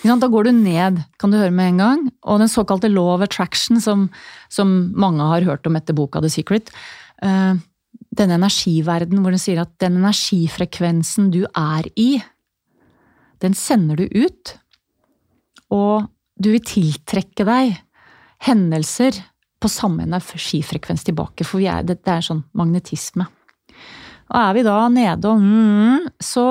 Da 0.07 0.29
går 0.31 0.47
du 0.47 0.53
ned, 0.55 1.01
kan 1.19 1.35
du 1.35 1.39
høre 1.41 1.51
med 1.51 1.73
en 1.73 1.81
gang. 1.83 2.05
Og 2.31 2.39
den 2.39 2.53
såkalte 2.53 2.93
law 2.93 3.17
of 3.17 3.25
attraction, 3.27 3.81
som, 3.83 4.07
som 4.49 4.77
mange 4.95 5.27
har 5.35 5.49
hørt 5.49 5.67
om 5.67 5.75
etter 5.75 5.99
boka 5.99 6.23
The 6.23 6.31
Secret. 6.31 6.71
Denne 8.17 8.39
energiverdenen 8.39 9.23
hvor 9.25 9.35
den 9.35 9.43
sier 9.43 9.63
at 9.65 9.75
den 9.83 9.99
energifrekvensen 10.01 11.31
du 11.35 11.43
er 11.51 11.89
i, 12.01 12.17
den 13.45 13.57
sender 13.57 14.01
du 14.01 14.07
ut. 14.25 14.55
Og 15.75 16.07
du 16.37 16.53
vil 16.53 16.65
tiltrekke 16.65 17.47
deg 17.49 17.77
hendelser 18.47 19.19
på 19.61 19.71
samme 19.73 20.05
energifrekvens 20.05 21.07
tilbake, 21.07 21.47
for 21.49 21.65
er, 21.65 21.85
det 21.87 22.01
er 22.05 22.25
sånn 22.25 22.45
magnetisme. 22.57 23.27
Og 24.27 24.39
er 24.41 24.55
vi 24.57 24.65
da 24.67 24.77
nede 24.91 25.31
og 25.31 25.43
mm, 25.43 26.07
så 26.23 26.45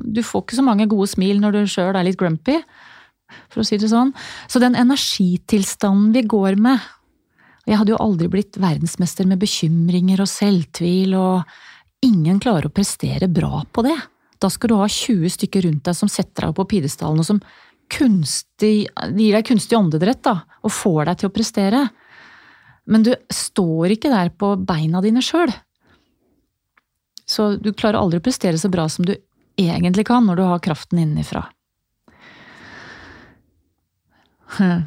Du 0.00 0.22
får 0.24 0.44
ikke 0.44 0.56
så 0.56 0.64
mange 0.64 0.86
gode 0.88 1.10
smil 1.10 1.42
når 1.42 1.54
du 1.54 1.60
sjøl 1.68 1.96
er 1.96 2.06
litt 2.06 2.18
grumpy, 2.20 2.56
for 3.52 3.60
å 3.60 3.66
si 3.66 3.76
det 3.80 3.90
sånn. 3.92 4.14
Så 4.48 4.60
den 4.62 4.76
energitilstanden 4.78 6.14
vi 6.16 6.24
går 6.28 6.56
med 6.60 6.80
Jeg 7.68 7.76
hadde 7.76 7.92
jo 7.92 8.00
aldri 8.00 8.30
blitt 8.32 8.56
verdensmester 8.56 9.28
med 9.28 9.42
bekymringer 9.42 10.22
og 10.24 10.30
selvtvil, 10.30 11.12
og 11.18 12.04
ingen 12.06 12.38
klarer 12.40 12.70
å 12.70 12.72
prestere 12.72 13.28
bra 13.28 13.60
på 13.68 13.84
det. 13.84 13.96
Da 14.40 14.48
skal 14.52 14.72
du 14.72 14.78
ha 14.78 14.86
20 14.88 15.34
stykker 15.34 15.66
rundt 15.66 15.84
deg 15.84 15.96
som 15.98 16.08
setter 16.08 16.46
deg 16.46 16.52
opp 16.54 16.60
på 16.62 16.68
pidestallen, 16.72 17.20
og 17.20 17.28
som 17.28 17.42
kunstig, 17.92 18.88
gir 18.88 19.36
deg 19.36 19.46
kunstig 19.48 19.76
åndedrett 19.76 20.22
da, 20.24 20.38
og 20.64 20.72
får 20.72 21.10
deg 21.10 21.20
til 21.20 21.28
å 21.28 21.34
prestere. 21.34 21.82
Men 22.88 23.04
du 23.04 23.12
står 23.32 23.96
ikke 23.98 24.12
der 24.12 24.32
på 24.32 24.54
beina 24.64 25.02
dine 25.04 25.20
sjøl. 25.24 25.52
Så 27.28 27.50
du 27.60 27.74
klarer 27.76 28.00
aldri 28.00 28.22
å 28.22 28.24
prestere 28.24 28.60
så 28.60 28.72
bra 28.72 28.86
som 28.88 29.04
du 29.04 29.12
egentlig 29.60 30.06
kan 30.08 30.24
når 30.24 30.40
du 30.40 30.44
har 30.48 30.64
kraften 30.64 31.02
innenfra. 31.02 31.44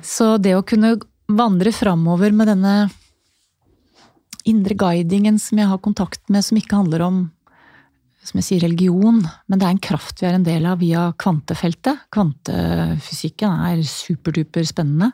Så 0.01 0.33
det 0.41 0.55
å 0.57 0.65
kunne 0.65 0.95
vandre 1.37 1.73
framover 1.75 2.33
med 2.35 2.51
denne 2.51 2.75
indre 4.47 4.75
guidingen 4.77 5.37
som 5.39 5.59
jeg 5.61 5.69
har 5.69 5.81
kontakt 5.83 6.23
med, 6.33 6.45
som 6.45 6.57
ikke 6.57 6.79
handler 6.79 7.05
om 7.05 7.21
som 8.21 8.37
jeg 8.37 8.45
sier, 8.45 8.61
religion, 8.61 9.17
men 9.49 9.57
det 9.57 9.65
er 9.65 9.73
en 9.73 9.81
kraft 9.81 10.19
vi 10.21 10.27
er 10.29 10.35
en 10.37 10.45
del 10.45 10.67
av 10.69 10.77
via 10.77 11.07
kvantefeltet. 11.17 12.03
Kvantefysikken 12.13 13.63
er 13.65 13.81
superduper 13.81 14.67
spennende 14.69 15.09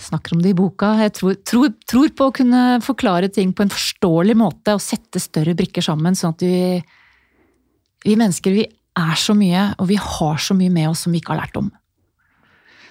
snakker 0.00 0.34
om 0.34 0.42
det 0.42 0.52
i 0.52 0.58
boka. 0.58 0.92
Jeg 1.02 1.14
tror, 1.18 1.36
tror, 1.46 1.72
tror, 1.88 2.10
på 2.16 2.28
å 2.28 2.34
kunne 2.34 2.62
forklare 2.84 3.30
ting 3.32 3.54
på 3.54 3.64
en 3.64 3.72
forståelig 3.72 4.36
måte 4.38 4.76
og 4.76 4.82
sette 4.82 5.22
større 5.22 5.56
brikker 5.58 5.84
sammen, 5.84 6.18
sånn 6.18 6.34
at 6.34 6.44
vi, 6.44 6.80
vi 8.04 8.18
mennesker 8.18 8.54
vi 8.54 8.66
er 8.66 9.16
så 9.18 9.36
mye, 9.38 9.70
og 9.78 9.88
vi 9.90 9.98
har 10.00 10.42
så 10.42 10.56
mye 10.58 10.72
med 10.74 10.90
oss 10.90 11.06
som 11.06 11.14
vi 11.14 11.22
ikke 11.22 11.34
har 11.34 11.44
lært 11.44 11.58
om. 11.60 11.70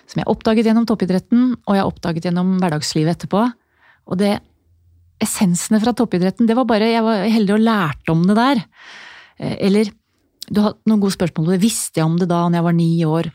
Som 0.10 0.22
jeg 0.22 0.30
oppdaget 0.30 0.68
gjennom 0.70 0.88
toppidretten, 0.88 1.54
og 1.64 1.78
jeg 1.78 1.88
oppdaget 1.88 2.28
gjennom 2.28 2.58
hverdagslivet 2.62 3.16
etterpå. 3.16 3.46
Og 4.12 4.20
det 4.20 4.36
essensene 5.24 5.80
fra 5.82 5.94
toppidretten, 5.96 6.48
det 6.50 6.58
var 6.58 6.68
bare 6.68 6.92
Jeg 6.92 7.04
var 7.06 7.24
heldig 7.24 7.56
og 7.56 7.64
lærte 7.64 8.12
om 8.12 8.24
det 8.28 8.38
der. 8.38 8.64
Eh, 9.40 9.56
eller 9.70 9.92
du 10.50 10.60
har 10.62 10.76
noen 10.90 11.02
gode 11.02 11.16
spørsmål 11.16 11.48
om 11.48 11.54
det. 11.54 11.64
Visste 11.64 12.02
jeg 12.02 12.08
om 12.08 12.18
det 12.20 12.28
da 12.32 12.44
når 12.48 12.60
jeg 12.60 12.68
var 12.68 12.78
ni 12.78 12.92
år? 13.08 13.30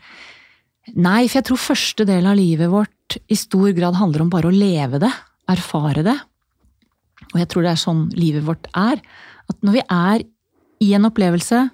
Nei, 0.95 1.21
for 1.27 1.39
jeg 1.39 1.47
tror 1.49 1.61
første 1.61 2.05
del 2.07 2.27
av 2.29 2.37
livet 2.37 2.69
vårt 2.71 3.17
i 3.29 3.37
stor 3.37 3.71
grad 3.77 3.97
handler 3.97 4.25
om 4.25 4.29
bare 4.31 4.49
å 4.49 4.53
leve 4.53 5.01
det, 5.01 5.11
erfare 5.49 6.05
det. 6.05 6.17
Og 7.33 7.41
jeg 7.41 7.49
tror 7.49 7.65
det 7.65 7.73
er 7.73 7.81
sånn 7.81 8.05
livet 8.17 8.45
vårt 8.45 8.69
er. 8.77 9.01
At 9.49 9.57
når 9.65 9.79
vi 9.79 9.83
er 9.85 10.23
i 10.85 10.93
en 10.95 11.09
opplevelse, 11.09 11.65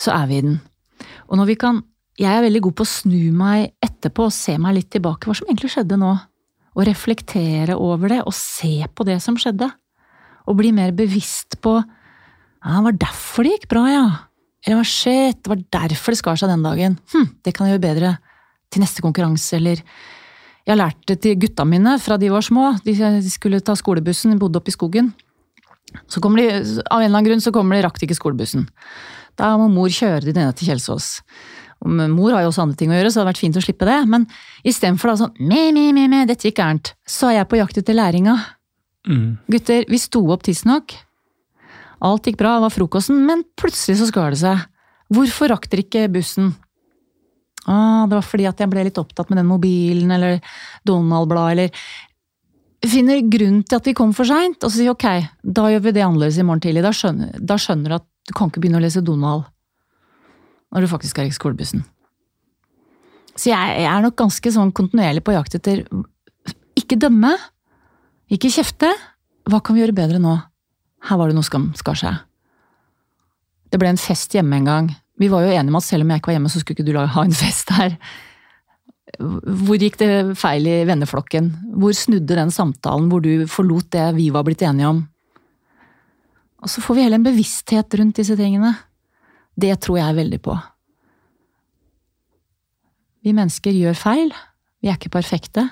så 0.00 0.14
er 0.14 0.28
vi 0.30 0.38
i 0.38 0.44
den. 0.44 0.60
Og 1.28 1.38
når 1.40 1.50
vi 1.50 1.58
kan 1.60 1.82
Jeg 2.20 2.30
er 2.30 2.44
veldig 2.44 2.62
god 2.68 2.76
på 2.78 2.84
å 2.86 2.88
snu 2.88 3.22
meg 3.34 3.72
etterpå 3.82 4.28
og 4.28 4.34
se 4.34 4.54
meg 4.60 4.76
litt 4.76 4.90
tilbake. 4.94 5.26
Hva 5.26 5.34
som 5.34 5.48
egentlig 5.48 5.72
skjedde 5.72 5.98
nå? 5.98 6.12
Og 6.74 6.86
reflektere 6.86 7.74
over 7.78 8.10
det, 8.10 8.20
og 8.26 8.34
se 8.34 8.86
på 8.86 9.06
det 9.06 9.18
som 9.22 9.38
skjedde. 9.38 9.66
Og 10.46 10.58
bli 10.58 10.70
mer 10.74 10.94
bevisst 10.94 11.58
på 11.64 11.78
ja, 12.64 12.78
det 12.78 12.84
var 12.86 13.00
derfor 13.02 13.44
det 13.44 13.58
gikk 13.58 13.66
bra, 13.74 13.82
ja. 13.90 14.04
Eller 14.64 14.78
hva 14.78 14.86
skjedde? 14.88 15.42
det 15.42 15.50
var 15.52 15.64
derfor 15.76 16.14
det 16.14 16.20
skar 16.22 16.38
seg 16.40 16.48
den 16.48 16.64
dagen. 16.64 16.96
Hm, 17.12 17.26
det 17.44 17.52
kan 17.52 17.68
jeg 17.68 17.74
gjøre 17.74 17.84
bedre 17.84 18.12
til 18.72 18.84
neste 18.84 19.04
konkurranse, 19.04 19.58
eller 19.58 19.82
Jeg 20.64 20.72
har 20.72 20.80
lært 20.80 21.02
det 21.04 21.18
til 21.20 21.34
gutta 21.36 21.66
mine 21.68 21.98
fra 22.00 22.16
de 22.16 22.30
var 22.32 22.40
små. 22.40 22.70
De 22.86 22.94
skulle 23.28 23.60
ta 23.60 23.74
skolebussen, 23.76 24.32
de 24.32 24.40
bodde 24.40 24.56
oppe 24.56 24.72
i 24.72 24.76
skogen. 24.78 25.10
Så 26.08 26.22
kommer 26.24 26.40
de, 26.40 26.46
Av 26.88 27.02
en 27.02 27.04
eller 27.04 27.18
annen 27.18 27.26
grunn 27.26 27.44
så 27.44 27.52
kommer 27.52 27.76
de, 27.76 27.82
rakk 27.84 28.00
de 28.00 28.08
ikke 28.08 28.16
skolebussen. 28.16 28.64
Da 29.36 29.50
må 29.60 29.68
mor 29.68 29.92
kjøre 29.92 30.24
de 30.24 30.32
ned 30.32 30.56
til 30.56 30.70
Kjelsås. 30.70 31.18
Mor 31.84 32.32
har 32.32 32.44
jo 32.44 32.50
også 32.50 32.64
andre 32.64 32.78
ting 32.80 32.92
å 32.92 32.96
gjøre, 32.96 33.10
så 33.10 33.18
det 33.18 33.22
hadde 33.22 33.32
vært 33.32 33.42
fint 33.42 33.56
å 33.60 33.64
slippe 33.64 33.88
det. 33.88 33.98
Men 34.10 34.26
istedenfor 34.64 35.10
da 35.10 35.16
sånn 35.20 35.34
me, 35.40 35.66
me, 35.76 35.88
me, 35.96 36.06
me, 36.10 36.22
dette 36.28 36.48
gikk 36.48 36.60
gærent, 36.62 36.94
så 37.08 37.30
er 37.30 37.40
jeg 37.40 37.50
på 37.50 37.60
jakt 37.60 37.80
etter 37.80 37.98
læringa. 37.98 38.36
Mm. 39.08 39.26
Gutter, 39.52 39.84
vi 39.90 40.00
sto 40.00 40.24
opp 40.32 40.46
tidsnok. 40.46 40.96
Alt 42.04 42.28
gikk 42.28 42.40
bra, 42.40 42.56
det 42.56 42.66
var 42.66 42.74
frokosten, 42.74 43.20
men 43.28 43.44
plutselig 43.60 44.00
så 44.00 44.08
skar 44.10 44.34
det 44.34 44.40
seg. 44.42 44.64
Hvorfor 45.14 45.52
rakk 45.52 45.68
dere 45.70 45.84
ikke 45.84 46.08
bussen? 46.12 46.54
Ah, 47.64 48.04
det 48.08 48.18
var 48.18 48.26
fordi 48.26 48.48
at 48.48 48.58
jeg 48.60 48.68
ble 48.72 48.82
litt 48.88 48.98
opptatt 49.00 49.30
med 49.30 49.40
den 49.40 49.48
mobilen 49.48 50.10
eller 50.12 50.42
Donald-bladet 50.84 51.54
eller 51.54 51.86
Finner 52.84 53.22
grunn 53.32 53.62
til 53.64 53.78
at 53.78 53.86
vi 53.88 53.94
kom 53.96 54.10
for 54.12 54.28
seint, 54.28 54.58
og 54.60 54.68
så 54.68 54.76
sier 54.76 54.92
ok, 54.92 55.06
da 55.40 55.70
gjør 55.72 55.86
vi 55.86 55.92
det 55.96 56.02
annerledes 56.04 56.36
i 56.36 56.44
morgen 56.44 56.60
tidlig. 56.60 56.82
Da 56.84 56.90
skjønner, 56.92 57.30
da 57.40 57.56
skjønner 57.56 57.94
du 57.94 57.96
at 57.96 58.04
du 58.28 58.34
kan 58.36 58.50
ikke 58.50 58.60
begynne 58.60 58.76
å 58.76 58.84
lese 58.84 59.00
Donald 59.00 59.46
når 60.74 60.84
du 60.84 60.90
faktisk 60.90 61.18
er 61.18 61.28
i 61.28 61.34
skolebussen. 61.34 61.84
Så 63.34 63.50
jeg, 63.50 63.78
jeg 63.80 63.90
er 63.90 64.02
nok 64.04 64.16
ganske 64.18 64.52
sånn 64.54 64.72
kontinuerlig 64.74 65.24
på 65.26 65.34
jakt 65.34 65.56
etter 65.58 65.84
ikke 66.78 66.98
dømme, 67.00 67.32
ikke 68.32 68.52
kjefte. 68.52 68.90
Hva 69.50 69.60
kan 69.62 69.76
vi 69.76 69.82
gjøre 69.82 69.96
bedre 69.96 70.20
nå? 70.22 70.36
Her 71.04 71.20
var 71.20 71.30
det 71.30 71.36
noe 71.36 71.46
som 71.46 71.70
skar 71.78 71.98
seg. 71.98 72.20
Det 73.70 73.80
ble 73.82 73.90
en 73.92 74.00
fest 74.00 74.34
hjemme 74.34 74.60
en 74.60 74.68
gang. 74.68 74.92
Vi 75.20 75.30
var 75.30 75.44
jo 75.44 75.52
enige 75.52 75.70
om 75.70 75.78
at 75.78 75.86
selv 75.86 76.06
om 76.06 76.12
jeg 76.12 76.22
ikke 76.22 76.30
var 76.30 76.38
hjemme, 76.38 76.50
så 76.52 76.62
skulle 76.62 76.78
ikke 76.78 76.94
du 76.94 76.98
ha 76.98 77.24
en 77.24 77.36
fest 77.44 77.70
her. 77.74 77.98
Hvor 79.18 79.78
gikk 79.78 79.98
det 80.00 80.10
feil 80.40 80.66
i 80.66 80.78
venneflokken? 80.88 81.50
Hvor 81.78 81.94
snudde 81.94 82.38
den 82.38 82.54
samtalen 82.54 83.10
hvor 83.10 83.22
du 83.22 83.46
forlot 83.50 83.92
det 83.94 84.08
vi 84.16 84.30
var 84.34 84.46
blitt 84.46 84.64
enige 84.66 84.90
om? 84.90 85.04
Og 86.64 86.70
så 86.72 86.80
får 86.80 86.96
vi 86.96 87.04
heller 87.04 87.20
en 87.20 87.26
bevissthet 87.26 87.94
rundt 88.00 88.18
disse 88.18 88.36
tingene. 88.38 88.72
Det 89.54 89.74
tror 89.82 90.00
jeg 90.00 90.18
veldig 90.18 90.40
på. 90.42 90.56
Vi 93.24 93.32
mennesker 93.32 93.72
gjør 93.72 93.96
feil. 93.96 94.34
Vi 94.82 94.90
er 94.90 94.98
ikke 94.98 95.14
perfekte. 95.14 95.64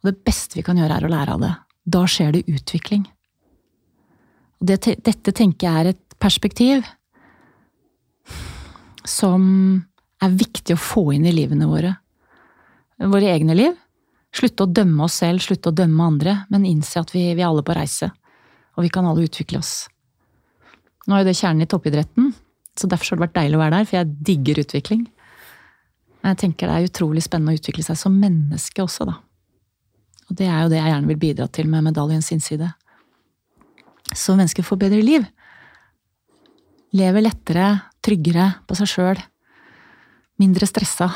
Og 0.00 0.10
det 0.10 0.22
beste 0.26 0.58
vi 0.58 0.64
kan 0.66 0.78
gjøre, 0.78 0.96
er 0.96 1.06
å 1.06 1.12
lære 1.12 1.36
av 1.36 1.42
det. 1.42 1.52
Da 1.84 2.04
skjer 2.08 2.32
det 2.34 2.46
utvikling. 2.50 3.04
Det, 4.62 4.78
dette 5.02 5.34
tenker 5.34 5.66
jeg 5.66 5.80
er 5.82 5.90
et 5.92 6.18
perspektiv 6.22 6.86
som 9.08 9.42
er 10.22 10.36
viktig 10.38 10.76
å 10.76 10.80
få 10.80 11.08
inn 11.16 11.26
i 11.26 11.34
livene 11.34 11.66
våre. 11.66 11.96
Våre 13.02 13.32
egne 13.34 13.56
liv. 13.58 13.78
Slutte 14.32 14.64
å 14.64 14.70
dømme 14.70 15.04
oss 15.04 15.18
selv, 15.20 15.42
slutte 15.44 15.68
å 15.68 15.76
dømme 15.76 16.06
andre, 16.06 16.36
men 16.48 16.64
innse 16.64 17.02
at 17.02 17.10
vi, 17.12 17.26
vi 17.34 17.42
er 17.42 17.50
alle 17.50 17.64
på 17.66 17.74
reise. 17.76 18.08
Og 18.78 18.86
vi 18.86 18.92
kan 18.94 19.04
alle 19.04 19.26
utvikle 19.26 19.60
oss. 19.60 19.90
Nå 21.04 21.16
er 21.16 21.24
jo 21.24 21.28
det 21.28 21.36
kjernen 21.36 21.66
i 21.66 21.68
toppidretten, 21.68 22.30
så 22.78 22.88
derfor 22.88 23.12
har 23.12 23.20
det 23.20 23.26
vært 23.26 23.38
deilig 23.40 23.58
å 23.58 23.62
være 23.62 23.76
der, 23.78 23.88
for 23.88 23.98
jeg 23.98 24.14
digger 24.28 24.62
utvikling. 24.62 25.02
Men 26.22 26.34
jeg 26.34 26.40
tenker 26.44 26.70
det 26.70 26.76
er 26.78 26.88
utrolig 26.88 27.24
spennende 27.24 27.54
å 27.54 27.58
utvikle 27.58 27.84
seg 27.84 27.98
som 28.00 28.14
menneske 28.16 28.84
også, 28.84 29.08
da. 29.08 29.18
Og 30.30 30.38
det 30.38 30.46
er 30.48 30.62
jo 30.62 30.70
det 30.72 30.78
jeg 30.78 30.94
gjerne 30.94 31.10
vil 31.10 31.20
bidra 31.20 31.48
til 31.52 31.68
med 31.68 31.84
medaljens 31.90 32.30
innside 32.32 32.70
så 34.16 34.36
mennesker 34.36 34.64
får 34.66 34.80
bedre 34.84 35.02
liv. 35.04 35.26
Lever 36.96 37.24
lettere, 37.24 37.68
tryggere 38.04 38.48
på 38.68 38.76
seg 38.76 38.90
sjøl. 38.90 39.22
Mindre 40.42 40.68
stressa. 40.68 41.08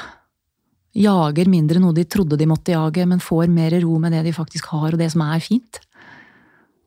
Jager 0.96 1.50
mindre 1.52 1.80
noe 1.82 1.96
de 1.96 2.06
trodde 2.08 2.38
de 2.40 2.48
måtte 2.48 2.72
jage, 2.72 3.04
men 3.04 3.20
får 3.20 3.50
mer 3.52 3.76
ro 3.82 3.98
med 4.00 4.16
det 4.16 4.22
de 4.24 4.32
faktisk 4.36 4.70
har, 4.72 4.94
og 4.94 5.00
det 5.00 5.10
som 5.12 5.26
er 5.26 5.44
fint. 5.44 5.80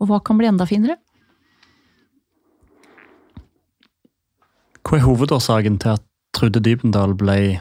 Og 0.01 0.09
hva 0.09 0.22
kan 0.26 0.39
bli 0.39 0.49
enda 0.49 0.65
finere? 0.70 0.97
Hva 4.90 4.98
er 4.98 5.04
hovedårsaken 5.06 5.76
til 5.78 6.00
at 6.00 6.02
Trude 6.34 6.64
Dybendal 6.66 7.12
ble 7.14 7.60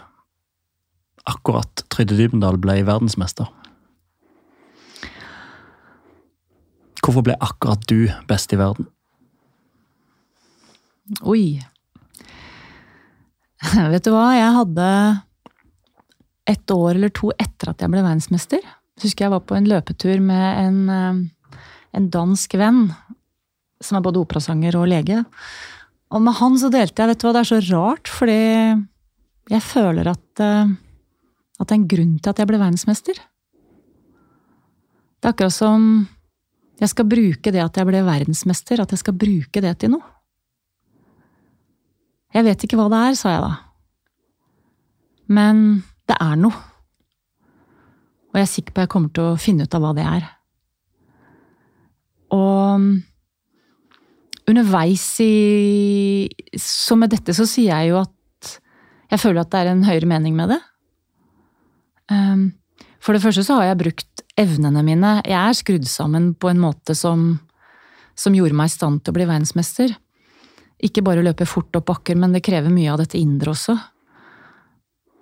akkurat 1.29 1.83
Trude 1.93 2.16
Dybendal 2.16 2.57
ble 2.57 2.79
verdensmester? 2.89 3.51
Hvorfor 7.05 7.26
ble 7.29 7.37
akkurat 7.37 7.85
du 7.93 8.09
best 8.33 8.57
i 8.57 8.61
verden? 8.61 8.89
Oi. 11.20 11.61
Vet 13.93 14.09
du 14.09 14.14
hva, 14.16 14.26
jeg 14.33 14.59
hadde 14.62 14.91
et 16.49 16.76
år 16.81 16.95
eller 16.95 17.12
to 17.12 17.29
etter 17.37 17.74
at 17.74 17.85
jeg 17.85 17.93
ble 17.93 18.09
verdensmester. 18.09 18.64
Husker 19.05 19.29
jeg 19.29 19.37
var 19.37 19.45
på 19.45 19.61
en 19.61 19.68
løpetur 19.68 20.16
med 20.24 20.64
en, 20.64 20.85
eh, 20.89 21.59
en 21.93 22.09
dansk 22.09 22.57
venn. 22.57 22.87
som 23.85 23.95
er 23.95 24.03
både 24.03 24.18
operasanger 24.18 24.74
og 24.74 24.89
lege. 24.91 25.20
Og 26.09 26.22
med 26.24 26.38
han 26.38 26.56
så 26.61 26.70
delte 26.72 27.02
jeg 27.02 27.12
Vet 27.12 27.20
du 27.20 27.26
hva, 27.28 27.34
det 27.36 27.42
er 27.42 27.50
så 27.50 27.59
rart, 27.68 28.09
fordi 28.09 28.38
jeg 29.48 29.64
føler 29.64 30.09
at, 30.12 30.42
eh, 30.44 30.70
at 31.59 31.66
det 31.66 31.74
er 31.74 31.80
en 31.80 31.90
grunn 31.90 32.14
til 32.18 32.32
at 32.32 32.40
jeg 32.40 32.48
ble 32.48 32.61
verdensmester. 32.61 33.18
Det 35.18 35.26
er 35.26 35.34
akkurat 35.34 35.56
som 35.56 36.06
jeg 36.78 36.92
skal 36.92 37.09
bruke 37.11 37.52
det 37.52 37.62
at 37.62 37.80
jeg 37.80 37.88
ble 37.88 38.04
verdensmester, 38.06 38.80
at 38.80 38.92
jeg 38.94 39.02
skal 39.02 39.16
bruke 39.18 39.62
det 39.64 39.74
til 39.80 39.96
noe. 39.96 40.14
Jeg 42.36 42.44
vet 42.44 42.64
ikke 42.64 42.76
hva 42.78 42.88
det 42.92 43.00
er, 43.09 43.16
sa 43.18 43.32
jeg 43.32 43.44
da. 43.44 43.52
Men 45.32 45.62
det 46.09 46.16
er 46.22 46.36
noe. 46.40 46.64
Og 48.28 48.36
jeg 48.36 48.44
er 48.44 48.52
sikker 48.52 48.74
på 48.74 48.82
at 48.82 48.86
jeg 48.86 48.92
kommer 48.92 49.12
til 49.16 49.30
å 49.30 49.40
finne 49.40 49.64
ut 49.64 49.74
av 49.74 49.82
hva 49.82 49.94
det 49.96 50.04
er. 50.06 50.28
Og 52.36 52.84
underveis 54.49 55.05
i 55.20 56.28
Så 56.57 56.96
med 56.99 57.12
dette 57.12 57.34
så 57.36 57.46
sier 57.49 57.74
jeg 57.74 57.92
jo 57.92 58.01
at 58.01 58.55
jeg 59.09 59.22
føler 59.22 59.42
at 59.42 59.53
det 59.53 59.61
er 59.61 59.70
en 59.72 59.86
høyere 59.86 60.09
mening 60.09 60.34
med 60.36 60.53
det. 60.53 60.59
Um, 62.12 62.51
for 63.01 63.16
det 63.16 63.22
første 63.24 63.44
så 63.46 63.57
har 63.57 63.70
jeg 63.70 63.80
brukt 63.80 64.24
evnene 64.38 64.82
mine. 64.84 65.12
Jeg 65.24 65.38
er 65.38 65.57
skrudd 65.57 65.86
sammen 65.88 66.34
på 66.36 66.51
en 66.51 66.61
måte 66.61 66.96
som, 66.99 67.38
som 68.18 68.36
gjorde 68.36 68.57
meg 68.59 68.68
i 68.68 68.74
stand 68.74 69.01
til 69.01 69.14
å 69.14 69.16
bli 69.16 69.28
verdensmester. 69.28 69.94
Ikke 70.84 71.05
bare 71.07 71.24
løpe 71.24 71.49
fort 71.49 71.74
opp 71.78 71.88
bakker, 71.88 72.18
men 72.20 72.36
det 72.36 72.44
krever 72.46 72.72
mye 72.72 72.92
av 72.92 73.01
dette 73.01 73.18
indre 73.18 73.55
også. 73.55 73.78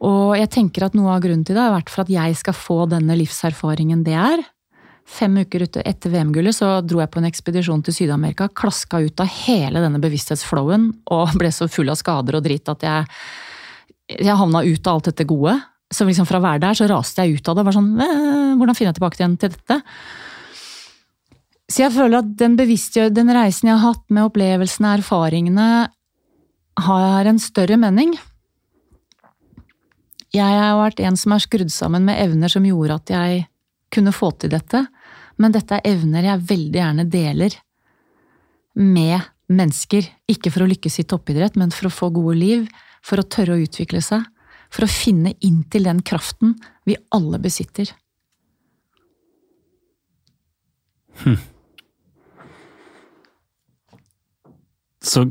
Og 0.06 0.34
jeg 0.36 0.50
tenker 0.52 0.84
at 0.84 0.96
noe 0.98 1.14
av 1.14 1.22
grunnen 1.24 1.46
til 1.46 1.56
det 1.56 1.62
har 1.62 1.72
vært 1.72 1.92
for 1.92 2.04
at 2.04 2.12
jeg 2.12 2.36
skal 2.36 2.56
få 2.58 2.82
denne 2.90 3.16
livserfaringen 3.16 4.02
det 4.04 4.18
er. 4.18 4.42
Fem 5.06 5.36
uker 5.38 5.62
etter 5.62 6.10
VM-gullet 6.10 6.56
så 6.56 6.80
dro 6.82 6.98
jeg 6.98 7.10
på 7.14 7.20
en 7.20 7.28
ekspedisjon 7.28 7.82
til 7.86 7.94
Syd-Amerika, 7.94 8.48
klaska 8.50 8.98
ut 9.04 9.22
av 9.22 9.30
hele 9.46 9.82
denne 9.84 10.00
bevissthetsflowen 10.02 10.88
og 11.14 11.36
ble 11.38 11.52
så 11.54 11.68
full 11.70 11.92
av 11.92 12.00
skader 12.00 12.38
og 12.38 12.44
dritt 12.44 12.68
at 12.72 12.82
jeg, 12.82 13.06
jeg 14.18 14.38
havna 14.42 14.64
ut 14.66 14.90
av 14.90 14.98
alt 14.98 15.10
dette 15.12 15.28
gode. 15.30 15.54
Så 15.94 16.08
liksom 16.08 16.26
fra 16.26 16.40
å 16.40 16.44
være 16.44 16.64
der, 16.64 16.74
så 16.74 16.88
raste 16.90 17.22
jeg 17.22 17.38
ut 17.38 17.48
av 17.48 17.58
det. 17.58 17.66
Var 17.68 17.76
sånn, 17.76 17.92
Hvordan 18.58 18.74
finner 18.74 18.90
jeg 18.90 18.98
tilbake 18.98 19.20
igjen 19.22 19.38
til 19.38 19.54
dette? 19.54 19.80
Så 21.70 21.82
jeg 21.84 21.94
føler 21.94 22.20
at 22.20 22.32
den, 22.38 22.56
den 22.58 23.34
reisen 23.34 23.70
jeg 23.70 23.78
har 23.78 23.94
hatt 23.94 24.04
med 24.10 24.26
opplevelsene, 24.26 24.96
erfaringene, 24.98 25.68
har 26.86 27.30
en 27.30 27.38
større 27.40 27.78
mening. 27.80 28.12
Jeg 30.34 30.58
har 30.60 30.76
vært 30.78 31.00
en 31.06 31.16
som 31.16 31.32
er 31.32 31.46
skrudd 31.46 31.70
sammen 31.72 32.04
med 32.06 32.18
evner 32.20 32.52
som 32.52 32.66
gjorde 32.66 32.98
at 32.98 33.12
jeg 33.14 33.46
kunne 33.94 34.12
få 34.14 34.32
til 34.36 34.52
dette, 34.52 34.82
men 35.36 35.54
dette 35.54 35.78
er 35.78 35.88
evner 35.92 36.30
jeg 36.30 36.46
veldig 36.50 36.80
gjerne 36.80 37.08
deler 37.12 37.58
med 38.76 39.20
mennesker. 39.52 40.06
Ikke 40.30 40.52
for 40.52 40.64
å 40.64 40.70
lykkes 40.70 41.00
i 41.02 41.06
toppidrett, 41.08 41.58
men 41.60 41.74
for 41.74 41.88
å 41.88 41.94
få 41.94 42.10
gode 42.14 42.38
liv, 42.40 42.64
for 43.04 43.20
å 43.20 43.28
tørre 43.28 43.56
å 43.56 43.62
utvikle 43.66 44.02
seg 44.02 44.24
for 44.72 44.86
å 44.86 44.90
finne 44.90 45.34
inn 45.44 45.62
til 45.70 45.86
den 45.88 46.02
kraften 46.06 46.56
vi 46.86 46.96
alle 47.14 47.40
besitter. 47.42 47.90
Hm. 51.22 51.38
Så 55.00 55.22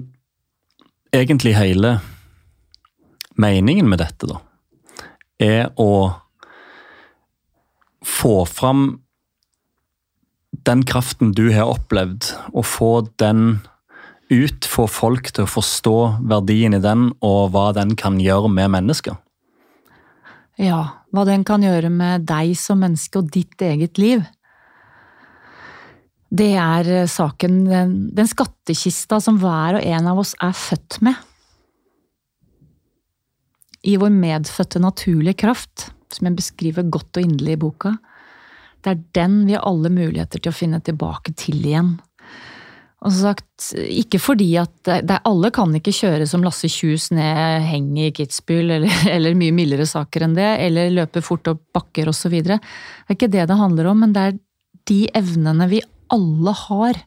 egentlig 1.13 1.55
hele 1.57 1.97
meningen 3.35 3.89
med 3.91 3.99
dette, 3.99 4.29
da, 4.29 4.39
er 5.37 5.67
å 5.75 6.15
få 8.05 8.37
fram 8.47 8.87
den 10.66 10.84
kraften 10.88 11.34
du 11.38 11.47
har 11.53 11.70
opplevd, 11.70 12.32
å 12.53 12.63
få 12.66 13.07
den 13.22 13.59
ut, 14.34 14.66
få 14.66 14.88
folk 14.89 15.30
til 15.36 15.45
å 15.45 15.51
forstå 15.51 15.97
verdien 16.30 16.74
i 16.78 16.82
den, 16.82 17.11
og 17.26 17.53
hva 17.53 17.70
den 17.78 17.93
kan 17.99 18.18
gjøre 18.22 18.49
med 18.51 18.74
mennesker. 18.74 19.20
Ja, 20.61 21.03
hva 21.11 21.26
den 21.28 21.43
kan 21.47 21.63
gjøre 21.66 21.91
med 21.91 22.26
deg 22.30 22.55
som 22.57 22.82
menneske 22.82 23.20
og 23.20 23.30
ditt 23.34 23.61
eget 23.61 23.99
liv. 23.99 24.24
Det 26.36 26.53
er 26.57 26.89
eh, 26.91 27.09
saken, 27.11 27.61
den, 27.70 27.95
den 28.16 28.28
skattkista 28.28 29.20
som 29.24 29.38
hver 29.39 29.78
og 29.78 29.86
en 29.86 30.09
av 30.11 30.22
oss 30.24 30.34
er 30.43 30.55
født 30.57 30.99
med. 31.05 31.20
I 33.86 33.99
vår 34.01 34.09
medfødte 34.09 34.82
naturlige 34.82 35.43
kraft, 35.43 35.91
som 36.09 36.26
jeg 36.26 36.39
beskriver 36.39 36.88
godt 36.89 37.20
og 37.20 37.28
inderlig 37.28 37.57
i 37.57 37.61
boka. 37.61 37.93
Det 38.86 38.91
er 38.93 39.05
den 39.17 39.39
vi 39.47 39.55
har 39.57 39.65
alle 39.65 39.89
muligheter 39.89 40.41
til 40.41 40.53
å 40.53 40.55
finne 40.55 40.81
tilbake 40.86 41.33
til 41.39 41.57
igjen. 41.65 41.95
Og 43.05 43.13
som 43.13 43.27
sagt, 43.27 43.67
ikke 43.86 44.17
fordi 44.21 44.47
at 44.57 44.73
det, 45.05 45.19
Alle 45.29 45.51
kan 45.53 45.73
ikke 45.77 45.93
kjøre 45.93 46.25
som 46.29 46.43
Lasse 46.45 46.69
Kjus 46.71 47.11
ned 47.13 47.65
heng 47.67 47.91
i 48.01 48.09
Kitzbühel, 48.15 48.71
eller, 48.79 49.01
eller, 49.15 49.38
mye 49.38 49.53
mildere 49.53 49.86
saker 49.89 50.25
enn 50.25 50.38
det, 50.38 50.47
eller 50.65 50.93
løpe 50.93 51.21
fort 51.25 51.51
opp 51.51 51.61
bakker 51.75 52.09
osv. 52.09 52.39
Det 52.45 52.57
er 52.57 53.17
ikke 53.17 53.29
det 53.29 53.45
det 53.49 53.59
handler 53.59 53.91
om, 53.91 54.01
men 54.05 54.15
det 54.15 54.23
er 54.29 54.39
de 54.89 55.01
evnene 55.17 55.69
vi 55.69 55.83
alle 56.13 56.53
har, 56.65 57.01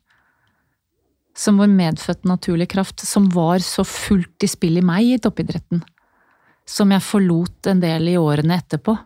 som 1.39 1.59
vår 1.59 1.71
medfødte 1.71 2.27
naturlige 2.27 2.75
kraft, 2.75 3.03
som 3.07 3.29
var 3.31 3.63
så 3.63 3.85
fullt 3.87 4.43
i 4.43 4.51
spill 4.51 4.81
i 4.81 4.83
meg 4.83 5.07
i 5.07 5.21
toppidretten. 5.23 5.85
Som 6.69 6.91
jeg 6.95 7.07
forlot 7.07 7.71
en 7.71 7.83
del 7.83 8.11
i 8.11 8.19
årene 8.19 8.59
etterpå. 8.59 8.97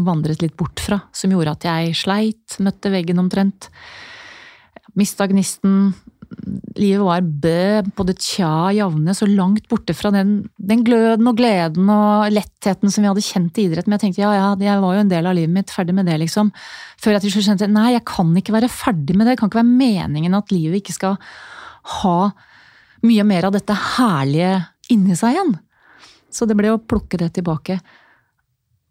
Vandret 0.00 0.40
litt 0.40 0.56
bort 0.56 0.80
fra. 0.80 1.02
Som 1.12 1.34
gjorde 1.34 1.56
at 1.56 1.66
jeg 1.68 1.96
sleit, 1.98 2.56
møtte 2.64 2.92
veggen 2.92 3.20
omtrent. 3.20 3.68
Mista 4.98 5.26
gnisten, 5.28 5.92
livet 6.76 7.04
var 7.04 7.22
bø, 7.22 7.82
både 7.96 8.14
tja 8.20 8.70
javne, 8.76 9.14
så 9.16 9.28
langt 9.28 9.68
borte 9.70 9.94
fra 9.96 10.12
den, 10.14 10.34
den, 10.56 10.82
gløden 10.86 11.28
og 11.28 11.36
gleden 11.38 11.90
og 11.92 12.32
lettheten 12.32 12.92
som 12.92 13.04
vi 13.04 13.10
hadde 13.10 13.24
kjent 13.24 13.60
i 13.60 13.66
idrett. 13.68 13.88
Men 13.88 13.98
jeg 13.98 14.06
tenkte 14.06 14.24
ja, 14.24 14.32
ja, 14.36 14.50
jeg 14.60 14.84
var 14.84 14.96
jo 14.96 15.04
en 15.04 15.12
del 15.12 15.28
av 15.28 15.36
livet 15.38 15.54
mitt, 15.54 15.72
ferdig 15.74 15.96
med 15.96 16.08
det, 16.08 16.18
liksom. 16.24 16.52
Før 17.02 17.16
jeg 17.16 17.26
til 17.26 17.34
slutt 17.36 17.48
skjønte 17.50 17.70
nei, 17.72 17.90
jeg 17.96 18.06
kan 18.08 18.32
ikke 18.38 18.56
være 18.56 18.72
ferdig 18.72 19.16
med 19.16 19.26
det. 19.26 19.36
Det 19.36 19.42
kan 19.42 19.52
ikke 19.52 19.62
være 19.62 19.76
meningen 19.84 20.38
at 20.38 20.54
livet 20.54 20.80
ikke 20.80 20.96
skal 20.96 21.18
ha 21.98 22.16
mye 23.02 23.24
mer 23.26 23.48
av 23.48 23.56
dette 23.56 23.76
herlige 23.96 24.54
inni 24.94 25.16
seg 25.18 25.36
igjen. 25.36 25.56
Så 26.32 26.46
det 26.48 26.56
ble 26.56 26.72
å 26.72 26.80
plukke 26.80 27.18
det 27.20 27.32
tilbake. 27.36 27.80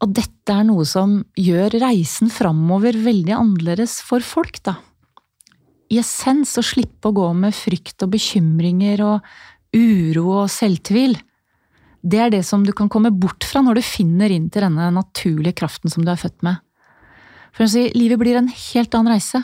Og 0.01 0.13
dette 0.17 0.53
er 0.53 0.63
noe 0.65 0.85
som 0.89 1.19
gjør 1.37 1.77
reisen 1.83 2.31
framover 2.33 2.97
veldig 2.97 3.35
annerledes 3.37 3.99
for 4.05 4.25
folk, 4.25 4.57
da 4.65 4.79
i 5.91 5.99
essens 5.99 6.55
å 6.59 6.63
slippe 6.63 7.09
å 7.09 7.15
gå 7.15 7.27
med 7.35 7.55
frykt 7.55 8.05
og 8.05 8.13
bekymringer 8.13 9.03
og 9.03 9.31
uro 9.75 10.25
og 10.43 10.51
selvtvil. 10.51 11.17
Det 12.01 12.21
er 12.23 12.31
det 12.33 12.43
som 12.47 12.63
du 12.65 12.71
kan 12.75 12.89
komme 12.89 13.11
bort 13.13 13.45
fra 13.45 13.61
når 13.63 13.79
du 13.79 13.85
finner 13.85 14.31
inn 14.31 14.47
til 14.49 14.63
denne 14.65 14.87
naturlige 14.95 15.59
kraften 15.61 15.91
som 15.91 16.05
du 16.05 16.13
er 16.13 16.21
født 16.21 16.39
med. 16.47 16.63
For 17.51 17.67
å 17.67 17.71
si, 17.73 17.89
livet 17.97 18.21
blir 18.21 18.39
en 18.39 18.47
helt 18.47 18.95
annen 18.95 19.11
reise. 19.11 19.43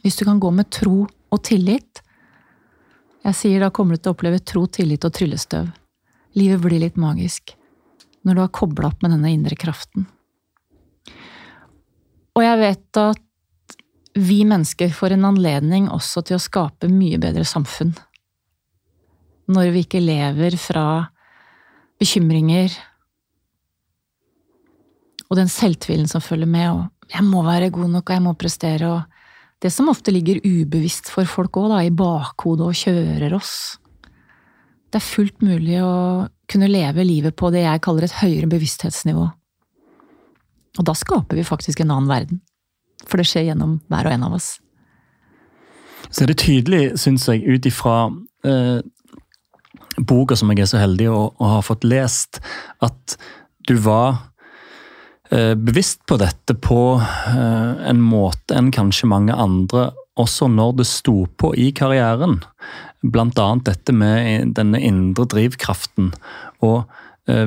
Hvis 0.00 0.16
du 0.16 0.24
kan 0.24 0.40
gå 0.40 0.50
med 0.56 0.70
tro 0.72 1.04
og 1.04 1.44
tillit. 1.44 2.00
Jeg 3.26 3.36
sier 3.36 3.60
da 3.60 3.68
kommer 3.74 3.98
du 3.98 4.00
til 4.00 4.14
å 4.14 4.16
oppleve 4.16 4.40
tro, 4.40 4.64
tillit 4.72 5.04
og 5.04 5.12
tryllestøv. 5.12 5.68
Livet 6.38 6.64
blir 6.64 6.80
litt 6.80 6.96
magisk 6.96 7.57
når 8.28 8.36
du 8.36 8.44
har 8.44 8.54
kobla 8.54 8.90
opp 8.92 9.02
med 9.02 9.14
denne 9.16 9.32
indre 9.32 9.56
kraften. 9.58 10.06
Og 12.36 12.44
jeg 12.44 12.60
vet 12.60 13.00
at 13.00 13.24
vi 14.18 14.42
mennesker 14.46 14.92
får 14.94 15.14
en 15.14 15.26
anledning 15.30 15.88
også 15.94 16.22
til 16.26 16.38
å 16.38 16.42
skape 16.42 16.90
mye 16.90 17.18
bedre 17.22 17.44
samfunn. 17.46 17.94
Når 19.48 19.72
vi 19.74 19.82
ikke 19.86 20.02
lever 20.02 20.56
fra 20.60 20.84
bekymringer 21.98 22.74
og 25.28 25.36
den 25.38 25.50
selvtvilen 25.52 26.08
som 26.08 26.24
følger 26.24 26.48
med, 26.48 26.70
og 26.70 26.88
'jeg 27.10 27.24
må 27.24 27.42
være 27.42 27.70
god 27.70 27.90
nok, 27.90 28.10
og 28.10 28.14
jeg 28.14 28.22
må 28.22 28.32
prestere', 28.34 28.88
og 28.88 29.02
det 29.60 29.72
som 29.72 29.88
ofte 29.88 30.10
ligger 30.10 30.40
ubevisst 30.44 31.10
for 31.10 31.24
folk 31.24 31.52
òg, 31.52 31.84
i 31.84 31.90
bakhodet 31.90 32.66
og 32.66 32.74
kjører 32.74 33.34
oss. 33.34 33.78
Det 34.88 34.96
er 35.02 35.12
fullt 35.14 35.42
mulig 35.42 35.82
å 35.82 36.28
kunne 36.48 36.70
leve 36.70 37.04
livet 37.04 37.36
på 37.36 37.50
det 37.54 37.64
jeg 37.64 37.82
kaller 37.84 38.06
et 38.06 38.18
høyere 38.20 38.48
bevissthetsnivå. 38.50 39.26
Og 40.78 40.86
da 40.86 40.94
skaper 40.96 41.38
vi 41.38 41.46
faktisk 41.46 41.82
en 41.82 41.92
annen 41.92 42.10
verden. 42.10 42.40
For 43.06 43.20
det 43.20 43.28
skjer 43.30 43.50
gjennom 43.50 43.78
hver 43.90 44.08
og 44.08 44.14
en 44.14 44.26
av 44.28 44.36
oss. 44.38 44.56
Så 46.08 46.24
er 46.24 46.30
det 46.30 46.40
tydelig, 46.40 46.82
syns 47.00 47.26
jeg, 47.28 47.44
ut 47.44 47.66
ifra 47.68 48.08
eh, 48.46 48.80
boka 49.98 50.36
som 50.38 50.50
jeg 50.52 50.64
er 50.64 50.70
så 50.70 50.80
heldig 50.80 51.10
å, 51.12 51.20
å 51.36 51.52
ha 51.56 51.60
fått 51.64 51.86
lest, 51.86 52.40
at 52.84 53.18
du 53.68 53.74
var 53.84 54.30
eh, 55.34 55.54
bevisst 55.58 56.04
på 56.08 56.18
dette 56.20 56.56
på 56.64 56.82
eh, 57.00 57.72
en 57.90 58.02
måte 58.02 58.56
enn 58.56 58.72
kanskje 58.74 59.10
mange 59.10 59.36
andre, 59.36 59.90
også 60.18 60.48
når 60.50 60.78
det 60.80 60.88
sto 60.90 61.26
på 61.38 61.52
i 61.58 61.68
karrieren. 61.76 62.40
Annet 63.04 63.64
dette 63.68 63.94
med 63.94 64.54
denne 64.58 64.80
indre 64.82 65.26
drivkraften. 65.30 66.12
Og 66.66 66.84
eh, 67.30 67.46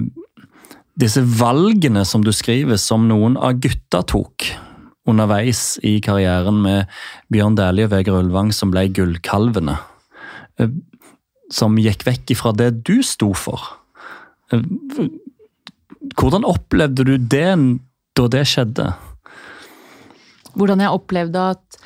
disse 1.00 1.24
valgene 1.24 2.06
som 2.08 2.24
du 2.24 2.32
skriver, 2.36 2.80
som 2.80 3.08
noen 3.10 3.38
av 3.38 3.60
gutta 3.64 4.04
tok 4.08 4.52
underveis 5.10 5.80
i 5.88 5.98
karrieren 6.04 6.62
med 6.62 6.90
Bjørn 7.34 7.58
Dæhlie 7.58 7.88
og 7.88 7.94
Vegard 7.96 8.28
Ulvang 8.28 8.52
som 8.56 8.72
ble 8.74 8.86
gullkalvene. 8.94 9.78
Eh, 10.62 10.72
som 11.52 11.76
gikk 11.82 12.06
vekk 12.08 12.36
ifra 12.36 12.54
det 12.56 12.72
du 12.88 13.02
sto 13.04 13.34
for. 13.36 13.64
Eh, 14.54 14.64
hvordan 16.16 16.48
opplevde 16.48 17.06
du 17.08 17.16
det 17.18 17.50
da 18.18 18.28
det 18.32 18.46
skjedde? 18.50 18.92
Hvordan 20.56 20.84
jeg 20.84 20.96
opplevde 21.00 21.50
at 21.56 21.82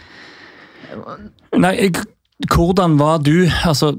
Nei, 1.56 1.90
hvordan 2.44 2.98
var 3.00 3.22
du 3.24 3.48
Altså, 3.64 3.94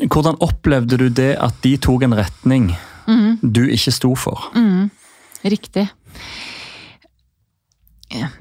hvordan 0.00 0.38
opplevde 0.40 0.98
du 1.00 1.08
det 1.08 1.34
at 1.40 1.56
de 1.64 1.76
tok 1.76 2.06
en 2.06 2.16
retning 2.16 2.70
mm. 3.06 3.38
du 3.42 3.66
ikke 3.68 3.92
sto 3.92 4.14
for? 4.16 4.50
Mm. 4.56 4.90
Riktig. 5.46 5.86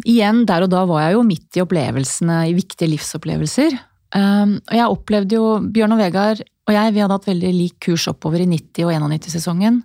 Igjen, 0.06 0.46
der 0.48 0.66
og 0.66 0.72
da 0.72 0.86
var 0.88 1.06
jeg 1.06 1.18
jo 1.18 1.24
midt 1.28 1.58
i 1.58 1.64
opplevelsene, 1.64 2.42
i 2.50 2.56
viktige 2.56 2.90
livsopplevelser. 2.94 3.76
Um, 4.16 4.60
og 4.62 4.76
jeg 4.78 4.92
opplevde 4.92 5.36
jo 5.36 5.48
Bjørn 5.74 5.96
og 5.96 6.00
Vegard 6.00 6.44
og 6.66 6.74
jeg 6.74 6.94
vi 6.96 7.02
hadde 7.04 7.14
hatt 7.14 7.28
veldig 7.30 7.52
lik 7.54 7.76
kurs 7.86 8.08
oppover 8.10 8.42
i 8.42 8.48
90- 8.50 8.88
og 8.88 8.94
91-sesongen. 8.96 9.82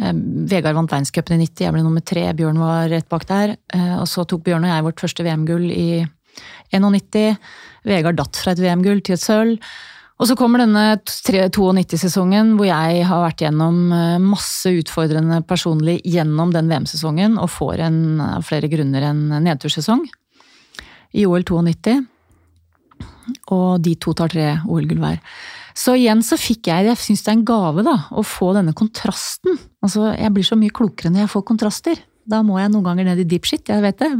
Um, 0.00 0.20
Vegard 0.48 0.76
vant 0.78 0.92
verdenscupen 0.92 1.36
i 1.36 1.44
90, 1.44 1.66
jeg 1.66 1.74
ble 1.76 1.84
nummer 1.84 2.04
tre, 2.04 2.24
Bjørn 2.36 2.60
var 2.62 2.88
rett 2.92 3.08
bak 3.12 3.26
der. 3.28 3.56
Uh, 3.74 4.00
og 4.00 4.08
så 4.10 4.24
tok 4.28 4.44
Bjørn 4.46 4.64
og 4.64 4.72
jeg 4.72 4.86
vårt 4.88 5.04
første 5.04 5.26
VM-gull 5.26 5.68
i 5.68 5.88
91. 6.74 7.36
Vegard 7.84 8.18
datt 8.18 8.38
fra 8.40 8.54
et 8.54 8.62
VM-gull 8.62 9.02
til 9.04 9.16
et 9.16 9.24
sølv. 9.24 9.74
Og 10.22 10.28
så 10.30 10.36
kommer 10.38 10.62
denne 10.62 10.94
92-sesongen 11.02 12.52
hvor 12.54 12.68
jeg 12.68 13.02
har 13.08 13.22
vært 13.24 13.42
gjennom 13.42 13.78
eh, 13.92 14.20
masse 14.22 14.70
utfordrende 14.70 15.40
personlig 15.48 15.98
gjennom 16.06 16.52
den 16.54 16.70
VM-sesongen 16.70 17.34
og 17.42 17.50
får 17.50 17.82
en, 17.88 17.98
av 18.22 18.46
flere 18.46 18.70
grunner 18.70 19.08
en 19.10 19.26
nedtursesong 19.42 20.06
i 21.18 21.26
OL 21.26 21.42
92. 21.42 21.98
Og 23.56 23.68
de 23.82 23.96
to 23.98 24.14
tar 24.14 24.30
tre 24.30 24.48
OL-gull 24.68 25.02
hver. 25.02 25.18
Så 25.74 25.96
igjen 25.98 26.20
så 26.22 26.38
fikk 26.38 26.68
jeg 26.70 26.86
Jeg 26.86 27.00
syns 27.00 27.24
det 27.24 27.32
er 27.32 27.38
en 27.40 27.46
gave 27.48 27.82
da, 27.82 27.96
å 28.14 28.22
få 28.22 28.52
denne 28.54 28.74
kontrasten. 28.76 29.58
Altså, 29.82 30.12
Jeg 30.14 30.30
blir 30.34 30.46
så 30.46 30.58
mye 30.60 30.74
klokere 30.74 31.10
når 31.10 31.24
jeg 31.24 31.34
får 31.34 31.48
kontraster. 31.50 32.02
Da 32.24 32.40
må 32.46 32.56
jeg 32.60 32.72
noen 32.72 32.86
ganger 32.86 33.10
ned 33.10 33.20
i 33.20 33.28
deep 33.28 33.46
shit, 33.48 33.68
jeg 33.68 33.84
vet 33.84 34.00
det. 34.00 34.10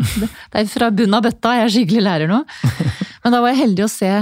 Det 0.53 0.61
er 0.61 0.69
fra 0.69 0.91
bunnen 0.93 1.17
av 1.17 1.25
bøtta 1.25 1.55
jeg 1.59 1.65
er 1.65 1.75
skikkelig 1.77 2.05
lærer 2.05 2.31
nå. 2.31 2.43
Men 3.25 3.35
da 3.35 3.41
var 3.41 3.55
jeg 3.55 3.63
heldig 3.63 3.87
å 3.87 3.93
se 3.93 4.13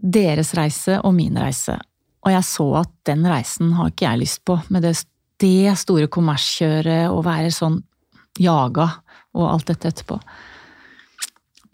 deres 0.00 0.54
reise 0.56 0.96
og 1.04 1.12
min 1.16 1.36
reise. 1.36 1.76
Og 2.24 2.32
jeg 2.32 2.46
så 2.48 2.66
at 2.80 2.92
den 3.08 3.26
reisen 3.28 3.74
har 3.76 3.92
ikke 3.92 4.06
jeg 4.06 4.22
lyst 4.22 4.42
på, 4.48 4.56
med 4.72 4.84
det, 4.84 4.94
det 5.40 5.76
store 5.80 6.08
kommerskjøret 6.12 7.12
og 7.12 7.24
være 7.28 7.52
sånn 7.52 7.78
jaga 8.40 8.88
og 9.36 9.46
alt 9.50 9.70
dette 9.72 9.92
etterpå. 9.92 10.18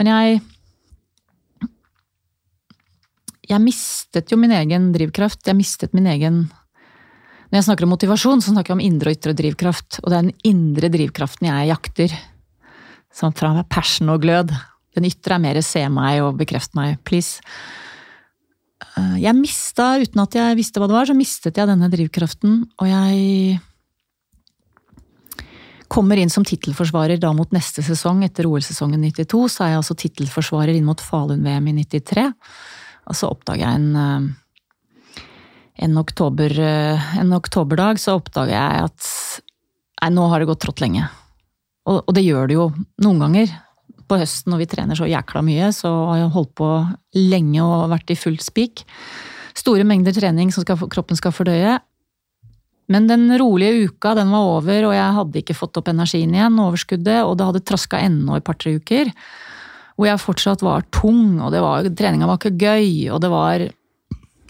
Men 0.00 0.12
jeg 0.12 0.44
Jeg 3.46 3.62
mistet 3.62 4.32
jo 4.32 4.36
min 4.42 4.50
egen 4.50 4.88
drivkraft. 4.90 5.44
Jeg 5.46 5.54
mistet 5.54 5.92
min 5.94 6.08
egen 6.10 6.48
når 7.46 7.60
jeg 7.60 7.66
snakker 7.68 7.86
om 7.86 7.92
motivasjon, 7.94 8.42
så 8.42 8.52
snakker 8.52 8.72
jeg 8.72 8.78
om 8.80 8.86
indre 8.86 9.12
og 9.12 9.18
ytre 9.18 9.34
drivkraft. 9.38 10.00
Og 10.02 10.10
det 10.10 10.16
er 10.16 10.24
den 10.26 10.48
indre 10.48 10.90
drivkraften 10.90 11.46
jeg 11.46 11.70
jakter. 11.70 12.14
Sånn 13.14 13.36
fra 13.38 13.52
passion 13.70 14.10
og 14.10 14.24
glød. 14.24 14.50
Den 14.96 15.06
ytre 15.06 15.36
er 15.36 15.44
mer 15.44 15.60
se 15.62 15.84
meg 15.92 16.24
og 16.24 16.40
bekreft 16.40 16.74
meg, 16.78 16.98
please. 17.06 17.44
Eh, 18.96 19.16
jeg 19.22 19.38
mista, 19.38 19.94
uten 20.02 20.24
at 20.24 20.36
jeg 20.36 20.58
visste 20.58 20.82
hva 20.82 20.88
det 20.90 20.96
var, 20.96 21.08
så 21.08 21.16
mistet 21.16 21.60
jeg 21.60 21.70
denne 21.70 21.90
drivkraften. 21.92 22.58
Og 22.80 22.90
jeg 22.90 23.60
kommer 25.92 26.18
inn 26.18 26.32
som 26.32 26.44
tittelforsvarer 26.44 27.20
da 27.22 27.30
mot 27.36 27.52
neste 27.54 27.84
sesong, 27.86 28.24
etter 28.26 28.48
OL-sesongen 28.50 29.04
92. 29.06 29.44
Så 29.54 29.64
er 29.64 29.74
jeg 29.74 29.82
altså 29.84 29.96
tittelforsvarer 30.02 30.74
inn 30.74 30.88
mot 30.88 31.04
Falun-VM 31.04 31.70
i 31.70 31.76
93. 31.84 32.26
Og 33.06 33.14
så 33.14 33.30
oppdager 33.30 33.68
jeg 33.68 33.84
en 33.84 34.02
eh, 34.02 34.26
en, 35.76 35.98
oktober, 36.00 36.52
eh, 36.60 37.06
en 37.20 37.36
oktoberdag 37.36 38.00
så 38.00 38.16
oppdager 38.18 38.56
jeg 38.56 38.88
at 38.88 39.08
nei, 40.02 40.10
nå 40.16 40.26
har 40.32 40.40
det 40.40 40.48
gått 40.50 40.62
trått 40.64 40.82
lenge. 40.84 41.06
Og, 41.86 42.02
og, 42.02 42.12
det 42.16 42.24
gjør 42.26 42.48
det 42.48 42.56
jo 42.56 42.66
noen 43.04 43.22
ganger. 43.26 43.52
På 44.06 44.18
høsten 44.20 44.52
når 44.52 44.62
vi 44.62 44.70
trener 44.70 44.98
så 44.98 45.08
jækla 45.10 45.42
mye, 45.46 45.72
så 45.74 45.90
har 46.10 46.22
jeg 46.22 46.34
holdt 46.36 46.54
på 46.58 46.70
lenge 47.18 47.64
og 47.64 47.90
vært 47.92 48.12
i 48.14 48.18
full 48.18 48.38
spik. 48.42 48.84
Store 49.56 49.86
mengder 49.88 50.14
trening 50.16 50.52
som 50.54 50.66
skal, 50.66 50.80
kroppen 50.92 51.18
skal 51.18 51.34
fordøye. 51.34 51.78
Men 52.92 53.08
den 53.10 53.26
rolige 53.40 53.88
uka 53.90 54.14
den 54.14 54.30
var 54.30 54.52
over, 54.60 54.88
og 54.88 54.94
jeg 54.94 55.16
hadde 55.18 55.40
ikke 55.42 55.58
fått 55.58 55.78
opp 55.80 55.88
energien 55.90 56.34
igjen, 56.34 56.60
overskuddet, 56.62 57.24
og 57.26 57.34
det 57.38 57.48
hadde 57.48 57.64
traska 57.66 57.98
ennå 58.06 58.38
i 58.38 58.44
par-tre 58.46 58.76
uker. 58.78 59.10
Hvor 59.96 60.06
jeg 60.06 60.22
fortsatt 60.22 60.62
var 60.62 60.86
tung, 60.94 61.40
og 61.42 61.56
var, 61.56 61.88
treninga 61.98 62.28
var 62.30 62.38
ikke 62.38 62.54
gøy, 62.54 63.08
og 63.10 63.22
det 63.24 63.32
var 63.32 63.66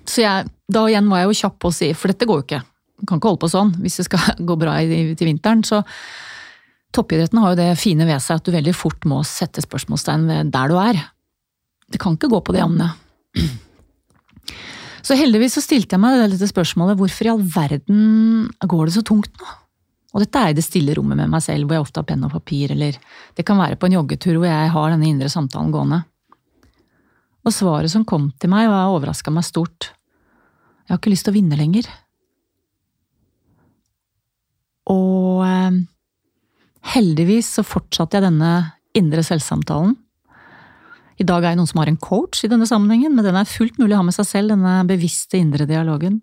Så 0.07 0.23
jeg 0.23 0.47
da 0.73 0.87
igjen 0.91 1.11
var 1.11 1.23
jeg 1.23 1.31
jo 1.31 1.39
kjapp 1.43 1.59
på 1.63 1.71
å 1.71 1.75
si, 1.75 1.91
for 1.95 2.13
dette 2.13 2.29
går 2.29 2.41
jo 2.41 2.47
ikke. 2.47 2.63
Du 2.97 3.05
kan 3.09 3.21
ikke 3.21 3.31
holde 3.33 3.43
på 3.45 3.53
sånn 3.53 3.75
hvis 3.83 3.99
det 4.01 4.07
skal 4.09 4.33
gå 4.49 4.57
bra 4.61 4.79
til 4.81 5.29
vinteren. 5.29 5.63
Så 5.67 5.83
toppidretten 6.97 7.43
har 7.43 7.53
jo 7.53 7.61
det 7.61 7.69
fine 7.81 8.09
ved 8.09 8.23
seg 8.25 8.41
at 8.41 8.47
du 8.47 8.55
veldig 8.55 8.75
fort 8.77 9.07
må 9.09 9.21
sette 9.27 9.65
spørsmålstegn 9.65 10.27
ved 10.31 10.55
der 10.55 10.73
du 10.73 10.79
er. 10.81 11.05
Det 11.93 12.01
kan 12.03 12.17
ikke 12.17 12.33
gå 12.33 12.41
på 12.43 12.57
det 12.57 12.65
jevne. 12.65 12.91
Så 15.07 15.15
heldigvis 15.15 15.55
så 15.55 15.63
stilte 15.63 15.95
jeg 15.95 16.03
meg 16.03 16.19
dette 16.33 16.49
spørsmålet 16.51 16.99
hvorfor 16.99 17.29
i 17.29 17.31
all 17.31 17.45
verden 17.47 18.49
går 18.67 18.89
det 18.89 18.97
så 18.97 19.05
tungt 19.07 19.31
nå? 19.39 19.53
Og 20.17 20.23
dette 20.25 20.41
er 20.41 20.51
i 20.51 20.57
det 20.57 20.65
stille 20.65 20.95
rommet 20.97 21.19
med 21.19 21.29
meg 21.29 21.43
selv, 21.45 21.69
hvor 21.69 21.77
jeg 21.77 21.85
ofte 21.85 22.01
har 22.01 22.07
penn 22.09 22.25
og 22.25 22.33
papir, 22.33 22.73
eller 22.73 22.97
det 23.37 23.45
kan 23.47 23.59
være 23.61 23.77
på 23.77 23.87
en 23.87 23.99
joggetur 23.99 24.39
hvor 24.39 24.49
jeg 24.49 24.71
har 24.73 24.95
denne 24.95 25.11
indre 25.11 25.29
samtalen 25.31 25.75
gående. 25.75 26.01
Og 27.47 27.55
svaret 27.55 27.93
som 27.93 28.05
kom 28.07 28.33
til 28.43 28.51
meg, 28.51 28.67
var 28.71 28.91
overraska 28.91 29.31
meg 29.31 29.47
stort. 29.47 29.93
Jeg 30.87 30.95
har 30.95 31.01
ikke 31.01 31.13
lyst 31.13 31.27
til 31.29 31.35
å 31.35 31.39
vinne 31.39 31.59
lenger. 31.59 31.87
Og 34.91 35.45
eh, 35.47 35.79
heldigvis 36.95 37.57
så 37.59 37.67
fortsatte 37.67 38.19
jeg 38.19 38.27
denne 38.29 38.53
indre 38.99 39.23
selvsamtalen. 39.27 39.95
I 41.17 41.25
dag 41.25 41.43
er 41.43 41.55
jeg 41.55 41.61
noen 41.61 41.71
som 41.71 41.81
har 41.81 41.91
en 41.91 42.03
coach 42.03 42.43
i 42.45 42.51
denne 42.53 42.69
sammenhengen, 42.69 43.15
men 43.17 43.25
den 43.25 43.39
er 43.39 43.49
fullt 43.49 43.79
mulig 43.81 43.97
å 43.97 44.03
ha 44.03 44.07
med 44.07 44.17
seg 44.17 44.29
selv, 44.29 44.53
denne 44.53 44.83
bevisste 44.89 45.39
indre 45.41 45.65
dialogen. 45.69 46.21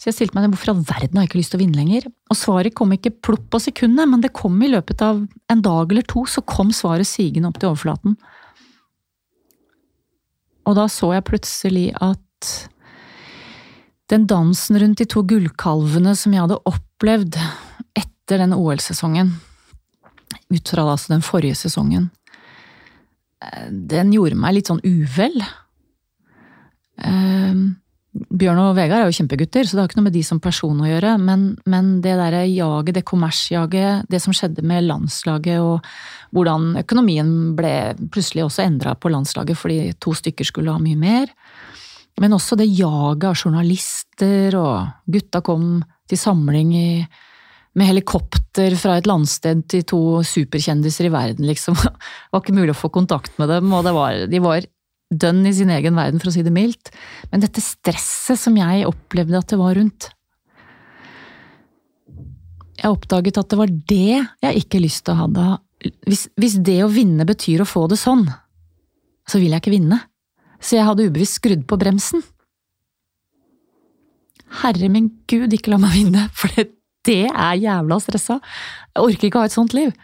Så 0.00 0.08
jeg 0.08 0.16
stilte 0.16 0.36
meg 0.36 0.46
den, 0.46 0.54
hvorfor 0.54 0.70
i 0.70 0.72
all 0.72 0.84
verden 0.86 1.18
har 1.18 1.26
jeg 1.26 1.32
ikke 1.32 1.40
lyst 1.40 1.52
til 1.52 1.58
å 1.58 1.62
vinne 1.64 1.76
lenger? 1.80 2.06
Og 2.30 2.38
svaret 2.38 2.76
kom 2.78 2.94
ikke 2.94 3.12
plopp 3.20 3.50
på 3.52 3.60
sekundet, 3.60 4.08
men 4.08 4.22
det 4.22 4.32
kom 4.36 4.54
i 4.64 4.70
løpet 4.70 5.02
av 5.04 5.18
en 5.52 5.64
dag 5.66 5.90
eller 5.92 6.06
to, 6.08 6.22
så 6.30 6.44
kom 6.46 6.70
svaret 6.72 7.08
sigende 7.10 7.50
opp 7.50 7.58
til 7.60 7.72
overflaten. 7.72 8.14
Og 10.68 10.76
da 10.76 10.86
så 10.92 11.12
jeg 11.16 11.26
plutselig 11.26 11.86
at 12.00 12.50
den 14.10 14.26
dansen 14.30 14.78
rundt 14.82 14.98
de 14.98 15.06
to 15.08 15.22
gullkalvene 15.26 16.16
som 16.18 16.34
jeg 16.34 16.42
hadde 16.44 16.58
opplevd 16.66 17.38
etter 17.98 18.42
den 18.42 18.54
OL-sesongen, 18.56 19.36
ut 20.50 20.72
fra 20.72 20.86
altså 20.90 21.14
den 21.14 21.22
forrige 21.24 21.58
sesongen, 21.58 22.10
den 23.70 24.10
gjorde 24.12 24.38
meg 24.38 24.58
litt 24.58 24.70
sånn 24.70 24.82
uvel. 24.84 25.38
Ehm, 27.00 27.62
Bjørn 28.10 28.58
og 28.58 28.72
Vegard 28.74 29.04
er 29.04 29.06
jo 29.06 29.14
kjempegutter, 29.20 29.66
så 29.66 29.76
det 29.76 29.82
har 29.82 29.90
ikke 29.90 30.00
noe 30.00 30.08
med 30.08 30.16
de 30.16 30.22
som 30.26 30.40
person 30.42 30.80
å 30.82 30.88
gjøre, 30.88 31.12
men, 31.22 31.44
men 31.70 31.90
det 32.02 32.16
derre 32.18 32.42
jaget, 32.50 32.96
det 32.96 33.04
kommersjaget, 33.06 34.08
det 34.10 34.18
som 34.22 34.34
skjedde 34.34 34.64
med 34.66 34.88
landslaget 34.88 35.62
og 35.62 35.86
hvordan 36.34 36.72
økonomien 36.82 37.30
ble 37.58 37.72
plutselig 38.10 38.48
også 38.48 38.64
endra 38.66 38.96
på 38.98 39.12
landslaget 39.14 39.58
fordi 39.58 39.92
to 40.02 40.14
stykker 40.18 40.48
skulle 40.48 40.74
ha 40.74 40.82
mye 40.82 40.98
mer, 40.98 41.30
men 42.20 42.34
også 42.34 42.58
det 42.58 42.66
jaget 42.66 43.28
av 43.30 43.38
journalister, 43.38 44.58
og 44.58 45.12
gutta 45.14 45.44
kom 45.46 45.78
til 46.10 46.18
samling 46.18 46.74
i, 46.74 46.90
med 47.78 47.92
helikopter 47.92 48.74
fra 48.74 48.98
et 48.98 49.06
landsted 49.06 49.62
til 49.70 49.86
to 49.86 50.02
superkjendiser 50.26 51.06
i 51.06 51.14
verden, 51.14 51.46
liksom. 51.46 51.78
Det 51.86 52.34
var 52.34 52.42
ikke 52.42 52.58
mulig 52.58 52.74
å 52.74 52.82
få 52.82 52.90
kontakt 52.90 53.38
med 53.38 53.54
dem, 53.54 53.70
og 53.70 53.86
var, 53.86 54.26
de 54.26 54.42
var 54.42 54.66
dønn 55.10 55.42
i 55.48 55.54
sin 55.54 55.72
egen 55.74 55.96
verden, 55.98 56.20
for 56.22 56.30
å 56.30 56.34
si 56.34 56.44
det 56.46 56.54
mildt. 56.54 56.92
Men 57.32 57.42
dette 57.42 57.62
stresset 57.64 58.38
som 58.38 58.56
jeg 58.58 58.86
opplevde 58.88 59.38
at 59.40 59.50
det 59.50 59.58
var 59.60 59.74
rundt 59.78 60.10
Jeg 62.80 62.94
oppdaget 62.94 63.40
at 63.42 63.50
det 63.50 63.58
var 63.60 63.72
det 63.90 64.20
jeg 64.46 64.62
ikke 64.62 64.80
lyst 64.80 65.04
til 65.04 65.16
å 65.16 65.24
ha 65.24 65.26
da. 65.34 65.48
Hvis, 66.06 66.28
hvis 66.40 66.60
det 66.64 66.78
å 66.84 66.92
vinne 66.92 67.26
betyr 67.28 67.64
å 67.64 67.68
få 67.68 67.86
det 67.90 67.98
sånn, 68.00 68.24
så 69.28 69.40
vil 69.40 69.52
jeg 69.52 69.62
ikke 69.62 69.74
vinne 69.74 70.00
så 70.60 70.76
jeg 70.76 70.86
hadde 70.86 71.08
ubevisst 71.08 71.40
skrudd 71.40 71.64
på 71.68 71.78
bremsen. 71.80 72.22
Herre 74.60 74.90
min 74.92 75.08
gud, 75.30 75.52
ikke 75.54 75.72
la 75.72 75.80
meg 75.80 75.96
vinne, 75.96 76.28
for 76.38 76.52
det 77.08 77.22
er 77.30 77.60
jævla 77.60 78.00
stressa. 78.02 78.40
Jeg 78.92 79.06
orker 79.06 79.30
ikke 79.30 79.40
å 79.40 79.44
ha 79.44 79.50
et 79.50 79.56
sånt 79.56 79.76
liv. 79.76 79.94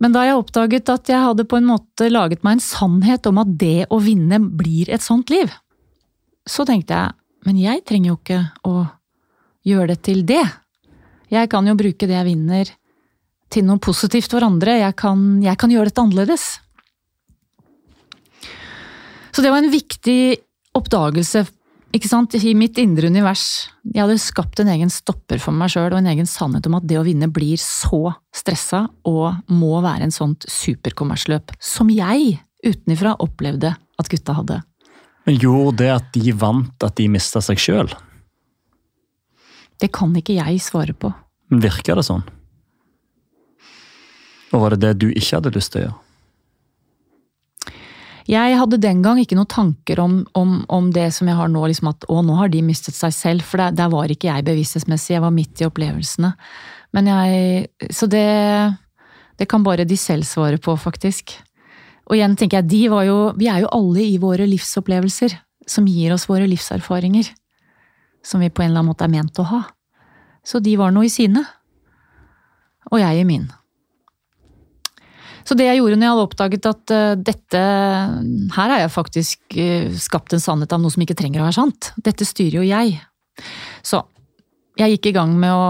Men 0.00 0.14
da 0.16 0.24
jeg 0.24 0.38
oppdaget 0.40 0.88
at 0.92 1.10
jeg 1.12 1.20
hadde 1.20 1.44
på 1.48 1.58
en 1.60 1.68
måte 1.68 2.08
laget 2.08 2.44
meg 2.46 2.56
en 2.56 2.64
sannhet 2.64 3.26
om 3.28 3.40
at 3.42 3.50
det 3.60 3.88
å 3.92 4.00
vinne 4.00 4.40
blir 4.40 4.88
et 4.88 5.04
sånt 5.04 5.32
liv, 5.32 5.52
så 6.48 6.64
tenkte 6.68 6.96
jeg 6.96 7.20
men 7.46 7.60
jeg 7.60 7.84
trenger 7.88 8.12
jo 8.12 8.18
ikke 8.18 8.40
å 8.68 8.74
gjøre 9.66 9.94
det 9.94 10.00
til 10.04 10.24
det. 10.28 10.42
Jeg 11.32 11.48
kan 11.52 11.66
jo 11.68 11.76
bruke 11.78 12.08
det 12.08 12.16
jeg 12.16 12.28
vinner 12.28 12.72
til 13.50 13.64
noe 13.66 13.80
positivt 13.82 14.32
for 14.32 14.44
andre. 14.44 14.76
Jeg 14.82 14.96
kan, 15.00 15.22
jeg 15.44 15.56
kan 15.60 15.72
gjøre 15.72 15.90
dette 15.90 16.04
annerledes. 16.04 16.44
Så 19.30 19.44
det 19.44 19.52
var 19.52 19.62
en 19.62 19.72
viktig 19.72 20.20
oppdagelse 20.76 21.46
ikke 21.96 22.08
sant? 22.08 22.34
i 22.38 22.54
mitt 22.54 22.78
indre 22.78 23.10
univers. 23.10 23.68
Jeg 23.84 24.04
hadde 24.04 24.18
skapt 24.22 24.60
en 24.62 24.70
egen 24.70 24.90
stopper 24.92 25.40
for 25.42 25.56
meg 25.56 25.72
sjøl 25.72 25.90
og 25.90 25.98
en 25.98 26.10
egen 26.12 26.28
sannhet 26.28 26.66
om 26.68 26.78
at 26.78 26.86
det 26.86 26.98
å 27.00 27.04
vinne 27.06 27.30
blir 27.30 27.58
så 27.60 28.12
stressa 28.34 28.84
og 29.08 29.40
må 29.50 29.80
være 29.82 30.06
en 30.06 30.14
sånt 30.14 30.46
superkommersløp 30.50 31.54
som 31.58 31.90
jeg 31.90 32.38
utenifra 32.64 33.16
opplevde 33.22 33.72
at 33.74 34.10
gutta 34.12 34.36
hadde. 34.38 34.60
Men 35.26 35.40
gjorde 35.40 35.80
det 35.82 35.90
at 35.92 36.12
de 36.14 36.32
vant, 36.32 36.76
at 36.86 36.96
de 36.96 37.08
mista 37.12 37.42
seg 37.44 37.60
sjøl? 37.60 37.90
Det 39.80 39.90
kan 39.96 40.12
ikke 40.16 40.36
jeg 40.38 40.60
svare 40.62 40.94
på. 40.96 41.10
Virka 41.50 41.96
det 41.96 42.06
sånn? 42.06 42.22
Og 44.50 44.62
var 44.62 44.74
det 44.74 44.82
det 44.84 44.94
du 45.02 45.10
ikke 45.10 45.38
hadde 45.38 45.54
lyst 45.54 45.74
til 45.74 45.82
å 45.82 45.88
gjøre? 45.88 45.98
Jeg 48.30 48.58
hadde 48.60 48.78
den 48.78 49.00
gang 49.02 49.18
ikke 49.18 49.34
noen 49.34 49.50
tanker 49.50 49.98
om, 50.02 50.20
om, 50.38 50.60
om 50.70 50.90
det 50.94 51.08
som 51.16 51.26
jeg 51.26 51.34
har 51.34 51.48
nå, 51.50 51.64
liksom 51.66 51.88
at 51.90 52.04
å, 52.06 52.20
nå 52.22 52.36
har 52.38 52.52
de 52.52 52.60
mistet 52.62 52.94
seg 52.94 53.14
selv, 53.16 53.46
for 53.46 53.58
der, 53.58 53.74
der 53.74 53.90
var 53.90 54.12
ikke 54.12 54.28
jeg 54.28 54.46
bevissthetsmessig, 54.46 55.16
jeg 55.16 55.24
var 55.24 55.34
midt 55.34 55.62
i 55.62 55.66
opplevelsene. 55.66 56.30
Men 56.94 57.10
jeg 57.10 57.90
Så 57.94 58.06
det, 58.10 58.26
det 59.38 59.48
kan 59.50 59.66
bare 59.66 59.86
de 59.88 59.98
selv 59.98 60.28
svare 60.28 60.60
på, 60.62 60.76
faktisk. 60.78 61.34
Og 62.10 62.18
igjen 62.18 62.36
tenker 62.38 62.60
jeg, 62.60 62.70
de 62.70 62.80
var 62.90 63.04
jo 63.06 63.18
Vi 63.38 63.46
er 63.50 63.62
jo 63.62 63.70
alle 63.74 64.02
i 64.02 64.18
våre 64.18 64.46
livsopplevelser 64.46 65.36
som 65.70 65.86
gir 65.86 66.14
oss 66.14 66.28
våre 66.30 66.48
livserfaringer. 66.50 67.30
Som 68.26 68.42
vi 68.42 68.50
på 68.50 68.62
en 68.62 68.70
eller 68.70 68.82
annen 68.82 68.92
måte 68.92 69.06
er 69.06 69.12
ment 69.12 69.38
å 69.38 69.46
ha. 69.46 69.62
Så 70.46 70.58
de 70.62 70.74
var 70.78 70.90
nå 70.94 71.04
i 71.06 71.12
sine. 71.12 71.44
Og 72.90 72.98
jeg 73.02 73.20
i 73.20 73.26
min. 73.26 73.46
Så 75.50 75.56
det 75.58 75.66
jeg 75.66 75.80
gjorde 75.80 75.96
når 75.98 76.06
jeg 76.06 76.14
hadde 76.14 76.26
oppdaget 76.28 76.66
at 76.70 76.92
uh, 76.94 77.12
dette 77.18 77.60
Her 78.54 78.70
har 78.70 78.84
jeg 78.84 78.92
faktisk 78.94 79.56
uh, 79.58 79.88
skapt 79.98 80.36
en 80.36 80.42
sannhet 80.42 80.70
av 80.70 80.78
noe 80.78 80.94
som 80.94 81.02
ikke 81.02 81.16
trenger 81.18 81.42
å 81.42 81.48
være 81.48 81.58
sant. 81.58 81.88
Dette 81.98 82.28
styrer 82.28 82.60
jo 82.60 82.68
jeg. 82.68 83.00
Så 83.82 84.04
jeg 84.78 84.94
gikk 84.94 85.10
i 85.10 85.14
gang 85.16 85.32
med 85.42 85.50
å, 85.50 85.64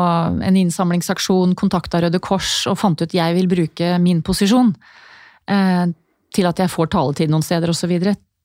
en 0.44 0.58
innsamlingsaksjon, 0.60 1.56
kontakta 1.58 2.02
Røde 2.04 2.20
Kors 2.20 2.66
og 2.68 2.76
fant 2.78 3.00
ut 3.00 3.16
jeg 3.16 3.34
vil 3.38 3.48
bruke 3.48 3.94
min 4.04 4.20
posisjon 4.26 4.74
uh, 4.76 5.86
til 6.28 6.50
at 6.50 6.60
jeg 6.60 6.70
får 6.76 6.92
taletid 6.92 7.32
noen 7.32 7.46
steder 7.46 7.72
osv. 7.72 7.96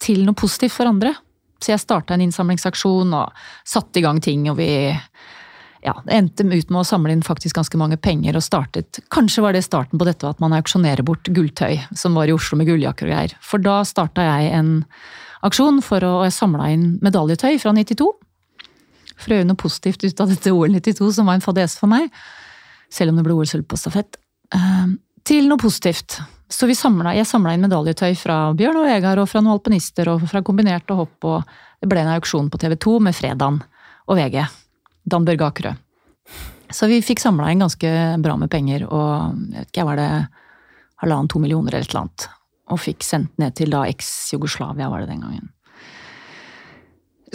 til 0.02 0.24
noe 0.24 0.40
positivt 0.40 0.78
for 0.78 0.88
andre. 0.88 1.12
Så 1.60 1.74
jeg 1.74 1.84
starta 1.84 2.16
en 2.16 2.24
innsamlingsaksjon 2.24 3.12
og 3.20 3.46
satte 3.68 4.00
i 4.00 4.08
gang 4.08 4.24
ting, 4.24 4.48
og 4.52 4.56
vi 4.64 4.70
ja, 5.86 5.94
endte 6.10 6.44
ut 6.44 6.72
med 6.74 6.80
å 6.82 6.88
samle 6.88 7.14
inn 7.14 7.24
faktisk 7.26 7.60
ganske 7.60 7.78
mange 7.78 7.98
penger 8.02 8.38
og 8.40 8.44
startet 8.44 9.00
Kanskje 9.14 9.44
var 9.46 9.54
det 9.54 9.62
starten 9.66 10.02
på 10.02 10.08
dette 10.08 10.28
at 10.28 10.42
man 10.42 10.56
auksjonerer 10.58 11.06
bort 11.06 11.30
gulltøy 11.30 11.78
som 11.94 12.18
var 12.18 12.30
i 12.30 12.34
Oslo 12.34 12.58
med 12.58 12.70
gulljakker 12.70 13.06
og 13.06 13.14
greier. 13.14 13.36
For 13.46 13.62
da 13.62 13.80
starta 13.86 14.26
jeg 14.26 14.52
en 14.58 14.72
aksjon 15.46 15.82
for 15.86 16.04
å 16.08 16.14
samle 16.34 16.72
inn 16.74 16.88
medaljetøy 17.06 17.60
fra 17.62 17.76
92. 17.76 18.08
For 19.16 19.32
å 19.32 19.40
gjøre 19.40 19.50
noe 19.52 19.62
positivt 19.62 20.04
ut 20.04 20.24
av 20.24 20.32
dette 20.34 20.54
OL 20.54 20.74
92, 20.74 21.12
som 21.20 21.30
var 21.30 21.38
en 21.38 21.46
fadese 21.46 21.80
for 21.80 21.92
meg. 21.92 22.10
Selv 22.92 23.14
om 23.14 23.20
det 23.20 23.28
ble 23.28 23.38
OL-sølv 23.38 23.68
på 23.70 23.80
stafett. 23.80 24.18
Ehm, 24.58 24.98
til 25.26 25.48
noe 25.50 25.62
positivt. 25.62 26.20
Så 26.52 26.68
samlet, 26.78 27.18
jeg 27.18 27.30
samla 27.30 27.56
inn 27.56 27.66
medaljetøy 27.66 28.14
fra 28.18 28.54
Bjørn 28.58 28.82
og 28.82 28.90
Vegard 28.90 29.22
og 29.22 29.30
fra 29.30 29.42
noen 29.42 29.58
alpinister 29.58 30.12
og 30.12 30.28
fra 30.30 30.44
kombinert 30.46 30.90
og 30.94 31.06
hopp. 31.06 31.26
og 31.26 31.56
Det 31.82 31.90
ble 31.90 32.04
en 32.04 32.14
auksjon 32.18 32.50
på 32.50 32.62
TV 32.62 32.76
2 32.76 33.00
med 33.00 33.18
Fredan 33.18 33.64
og 34.06 34.18
VG. 34.20 34.44
Dan 35.06 35.26
Børge 35.28 35.48
Akerø. 35.48 35.76
Så 36.74 36.90
vi 36.90 37.04
fikk 37.06 37.22
samla 37.22 37.52
inn 37.54 37.62
ganske 37.62 37.90
bra 38.24 38.36
med 38.42 38.50
penger, 38.52 38.88
og 38.90 39.36
jeg 39.54 39.62
vet 39.62 39.70
ikke, 39.70 39.86
var 39.88 40.00
det 40.02 40.10
halvannen, 41.04 41.30
to 41.30 41.42
millioner 41.42 41.76
eller 41.76 41.86
et 41.86 41.92
eller 41.94 42.06
annet. 42.06 42.26
Og 42.74 42.82
fikk 42.82 43.06
sendt 43.06 43.36
ned 43.42 43.54
til 43.58 43.70
da 43.74 43.84
eks-Jugoslavia, 43.86 44.90
var 44.90 45.04
det 45.04 45.12
den 45.12 45.22
gangen. 45.22 45.52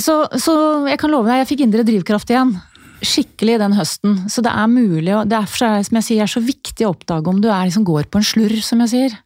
Så, 0.00 0.24
så, 0.40 0.54
jeg 0.88 0.98
kan 1.00 1.12
love 1.12 1.28
deg, 1.28 1.42
jeg 1.42 1.50
fikk 1.52 1.64
indre 1.66 1.84
drivkraft 1.86 2.32
igjen. 2.32 2.54
Skikkelig 3.04 3.58
den 3.62 3.76
høsten. 3.76 4.16
Så 4.32 4.42
det 4.44 4.52
er 4.52 4.70
mulig, 4.70 5.12
og 5.16 5.28
derfor 5.30 5.68
er 5.68 5.84
som 5.86 6.00
jeg 6.00 6.08
sier, 6.08 6.24
er 6.24 6.32
så 6.32 6.42
viktig 6.44 6.86
å 6.86 6.94
oppdage 6.94 7.30
om 7.30 7.40
du 7.42 7.50
er 7.50 7.68
liksom 7.68 7.86
går 7.86 8.08
på 8.10 8.20
en 8.20 8.26
slurr, 8.26 8.56
som 8.64 8.82
jeg 8.84 8.92
sier. 8.94 9.18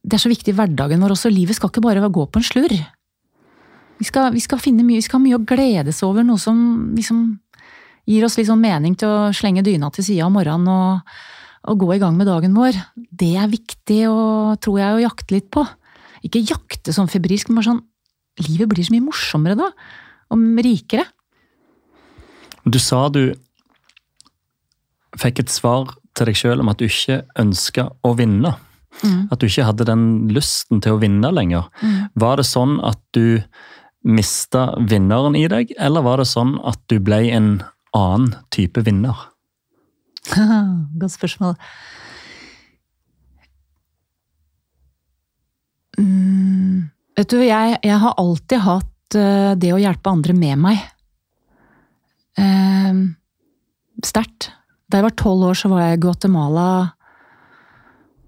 Det 0.00 0.16
er 0.16 0.22
så 0.22 0.32
viktig 0.32 0.54
i 0.54 0.56
hverdagen 0.56 1.02
vår 1.02 1.14
også. 1.16 1.32
Livet 1.32 1.58
skal 1.58 1.72
ikke 1.72 1.84
bare 1.84 2.08
gå 2.08 2.24
på 2.26 2.40
en 2.40 2.46
slurr. 2.46 2.78
Vi 4.00 4.08
skal, 4.08 4.30
vi 4.32 4.40
skal, 4.40 4.60
finne 4.62 4.84
mye, 4.86 5.00
vi 5.00 5.04
skal 5.04 5.18
ha 5.18 5.24
mye 5.26 5.36
å 5.36 5.44
gledes 5.44 6.00
over, 6.06 6.24
noe 6.24 6.40
som 6.40 6.56
liksom 6.96 7.24
gir 8.08 8.24
oss 8.24 8.38
sånn 8.38 8.62
mening 8.62 8.96
til 8.98 9.10
å 9.10 9.28
slenge 9.36 9.64
dyna 9.66 9.90
til 9.92 10.06
sida 10.06 10.26
om 10.26 10.34
morgenen 10.38 10.70
og, 10.72 11.12
og, 11.68 11.82
gå 11.82 11.92
i 11.94 12.00
gang 12.00 12.16
med 12.16 12.30
dagen 12.30 12.56
vår. 12.56 12.78
Det 12.96 13.34
er 13.36 13.52
viktig, 13.52 14.00
og, 14.08 14.56
tror 14.64 14.80
jeg, 14.80 14.96
å 14.96 15.04
jakte 15.04 15.36
litt 15.36 15.50
på. 15.52 15.66
Ikke 16.26 16.42
jakte 16.42 16.94
sånn 16.96 17.10
febrilsk, 17.12 17.50
men 17.50 17.60
bare 17.60 17.72
sånn 17.72 17.86
Livet 18.40 18.70
blir 18.70 18.86
så 18.86 18.94
mye 18.94 19.04
morsommere 19.04 19.56
da. 19.58 19.66
Og 20.32 20.60
rikere. 20.64 21.02
Du 22.64 22.78
sa 22.80 23.02
du 23.12 23.34
fikk 25.18 25.42
et 25.42 25.52
svar 25.52 25.90
til 26.16 26.30
deg 26.30 26.38
sjøl 26.38 26.62
om 26.62 26.70
at 26.72 26.80
du 26.80 26.86
ikke 26.86 27.18
ønska 27.42 27.88
å 28.06 28.14
vinne. 28.16 28.54
Mm. 29.02 29.28
At 29.32 29.42
du 29.42 29.48
ikke 29.48 29.66
hadde 29.66 29.86
den 29.88 30.04
lysten 30.32 30.80
til 30.80 30.96
å 30.96 31.00
vinne 31.02 31.30
lenger. 31.34 31.68
Mm. 31.82 31.98
Var 32.22 32.40
det 32.40 32.46
sånn 32.48 32.78
at 32.86 33.00
du 33.16 33.42
mista 34.06 34.70
vinneren 34.88 35.36
i 35.36 35.46
deg, 35.50 35.74
eller 35.78 36.04
var 36.06 36.20
det 36.20 36.30
sånn 36.30 36.56
at 36.66 36.80
du 36.88 36.98
ble 37.04 37.22
en 37.34 37.50
annen 37.96 38.32
type 38.54 38.82
vinner? 38.86 39.26
Godt 41.00 41.16
spørsmål. 41.16 41.56
Mm, 46.00 46.88
vet 47.18 47.32
du, 47.32 47.40
jeg, 47.44 47.76
jeg, 47.84 47.98
har 48.04 48.16
alltid 48.20 48.64
hatt 48.64 49.18
uh, 49.18 49.52
det 49.58 49.74
å 49.74 49.80
hjelpe 49.80 50.12
andre 50.12 50.36
med 50.36 50.62
meg. 50.64 50.80
Uh, 52.40 53.10
Sterkt. 54.06 54.48
Da 54.90 54.98
jeg 54.98 55.06
var 55.06 55.18
tolv 55.18 55.50
år, 55.50 55.58
så 55.58 55.68
var 55.70 55.84
jeg 55.84 55.98
i 55.98 56.02
Guatemala 56.02 56.70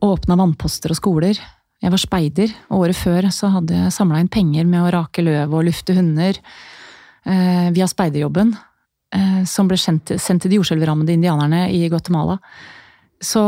og 0.03 0.17
åpna 0.17 0.37
vannposter 0.39 0.93
og 0.93 0.99
skoler. 0.99 1.39
Jeg 1.83 1.91
var 1.91 1.99
speider, 1.99 2.53
og 2.71 2.85
året 2.85 2.95
før 2.95 3.27
så 3.35 3.49
hadde 3.57 3.75
jeg 3.75 3.95
samla 3.95 4.21
inn 4.23 4.31
penger 4.31 4.69
med 4.71 4.85
å 4.85 4.91
rake 4.95 5.25
løv 5.25 5.51
og 5.51 5.65
lufte 5.67 5.97
hunder 5.97 6.37
eh, 7.27 7.73
via 7.75 7.89
speiderjobben, 7.91 8.53
eh, 9.17 9.41
som 9.51 9.71
ble 9.71 9.79
sendt, 9.81 10.15
sendt 10.23 10.45
til 10.45 10.53
de 10.53 10.61
jordskjelvrammede 10.61 11.17
indianerne 11.17 11.65
i 11.75 11.83
Guatemala. 11.91 12.39
Så 13.23 13.43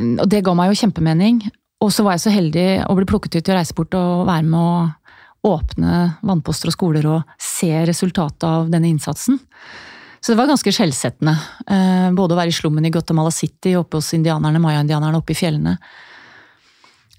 Og 0.00 0.26
det 0.32 0.40
ga 0.44 0.54
meg 0.56 0.70
jo 0.70 0.80
kjempemening. 0.80 1.42
Og 1.84 1.92
så 1.92 2.04
var 2.04 2.16
jeg 2.16 2.24
så 2.24 2.32
heldig 2.32 2.66
å 2.88 2.96
bli 2.96 3.06
plukket 3.08 3.36
ut 3.36 3.44
til 3.44 3.52
å 3.52 3.58
reise 3.58 3.76
bort 3.76 3.94
og 3.96 4.26
være 4.28 4.44
med 4.48 4.60
å 4.60 5.52
åpne 5.52 6.00
vannposter 6.24 6.68
og 6.68 6.76
skoler 6.76 7.06
og 7.08 7.30
se 7.40 7.70
resultatet 7.88 8.44
av 8.44 8.68
denne 8.72 8.88
innsatsen. 8.88 9.38
Så 10.20 10.32
det 10.32 10.40
var 10.40 10.48
ganske 10.48 10.72
skjellsettende. 10.72 11.36
Eh, 11.64 12.08
både 12.16 12.36
å 12.36 12.40
være 12.40 12.52
i 12.52 12.56
slummen 12.56 12.84
i 12.88 12.92
Guatemala 12.92 13.32
City, 13.32 13.74
oppe 13.76 14.00
hos 14.00 14.12
indianerne, 14.16 14.60
maya-indianerne 14.60 15.20
oppe 15.20 15.36
i 15.36 15.40
fjellene 15.40 15.76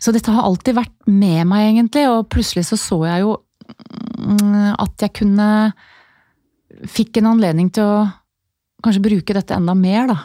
så 0.01 0.13
dette 0.13 0.33
har 0.33 0.47
alltid 0.47 0.77
vært 0.79 0.95
med 1.05 1.45
meg, 1.49 1.67
egentlig, 1.69 2.07
og 2.09 2.29
plutselig 2.33 2.65
så 2.71 2.79
så 2.79 2.97
jeg 3.05 3.21
jo 3.25 3.35
mm, 4.17 4.77
at 4.81 5.07
jeg 5.07 5.17
kunne 5.21 5.49
Fikk 6.87 7.19
en 7.19 7.27
anledning 7.33 7.67
til 7.75 7.83
å 7.83 7.95
kanskje 8.81 9.03
bruke 9.03 9.35
dette 9.35 9.53
enda 9.53 9.75
mer, 9.77 10.07
da. 10.09 10.15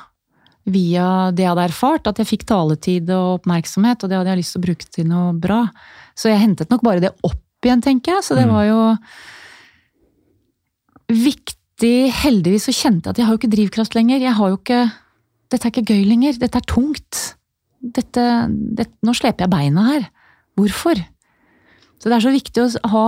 Via 0.73 1.07
det 1.35 1.43
jeg 1.43 1.51
hadde 1.51 1.65
erfart, 1.69 2.07
at 2.09 2.21
jeg 2.23 2.29
fikk 2.31 2.45
taletid 2.49 3.11
og 3.13 3.43
oppmerksomhet, 3.43 4.01
og 4.01 4.09
det 4.09 4.17
hadde 4.17 4.31
jeg 4.31 4.41
lyst 4.41 4.55
til 4.55 4.63
å 4.63 4.65
bruke 4.65 4.89
til 4.95 5.09
noe 5.11 5.35
bra. 5.37 5.59
Så 6.17 6.31
jeg 6.31 6.41
hentet 6.41 6.73
nok 6.73 6.85
bare 6.87 7.03
det 7.03 7.11
opp 7.27 7.67
igjen, 7.67 7.83
tenker 7.85 8.15
jeg. 8.15 8.25
Så 8.25 8.39
det 8.39 8.47
mm. 8.47 8.55
var 8.55 8.65
jo 8.71 8.79
viktig, 11.27 11.97
heldigvis, 12.23 12.71
så 12.71 12.77
kjente 12.79 13.11
jeg 13.11 13.13
at 13.13 13.21
jeg 13.21 13.29
har 13.29 13.37
jo 13.37 13.43
ikke 13.43 13.55
drivkraft 13.59 13.99
lenger. 13.99 14.23
Jeg 14.23 14.39
har 14.39 14.55
jo 14.55 14.61
ikke 14.63 14.85
Dette 15.53 15.69
er 15.69 15.75
ikke 15.75 15.93
gøy 15.93 16.07
lenger. 16.09 16.41
Dette 16.41 16.59
er 16.59 16.67
tungt 16.67 17.36
dette, 17.95 18.25
dette, 18.51 18.95
Nå 19.07 19.15
sleper 19.17 19.47
jeg 19.47 19.53
beina 19.53 19.85
her. 19.91 20.09
Hvorfor? 20.59 21.01
Så 22.01 22.11
det 22.11 22.17
er 22.17 22.25
så 22.25 22.33
viktig 22.35 22.65
å 22.65 22.93
ha 22.93 23.05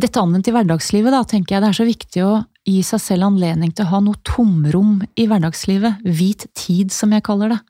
dette 0.00 0.20
anvendt 0.20 0.48
i 0.48 0.54
hverdagslivet, 0.54 1.12
da, 1.12 1.24
tenker 1.28 1.56
jeg. 1.56 1.62
Det 1.62 1.70
er 1.70 1.76
så 1.76 1.88
viktig 1.88 2.22
å 2.24 2.32
gi 2.68 2.80
seg 2.86 3.02
selv 3.02 3.28
anledning 3.28 3.72
til 3.74 3.86
å 3.86 3.92
ha 3.94 4.00
noe 4.04 4.20
tomrom 4.26 5.00
i 5.18 5.26
hverdagslivet. 5.28 6.00
Hvit 6.06 6.46
tid, 6.56 6.92
som 6.94 7.12
jeg 7.12 7.24
kaller 7.26 7.54
det. 7.54 7.60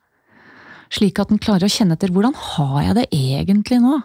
Slik 0.94 1.20
at 1.22 1.30
en 1.30 1.42
klarer 1.42 1.66
å 1.66 1.72
kjenne 1.72 1.94
etter 1.98 2.10
hvordan 2.14 2.34
har 2.34 2.80
jeg 2.88 2.96
det 2.98 3.06
egentlig 3.14 3.78
nå? 3.82 4.00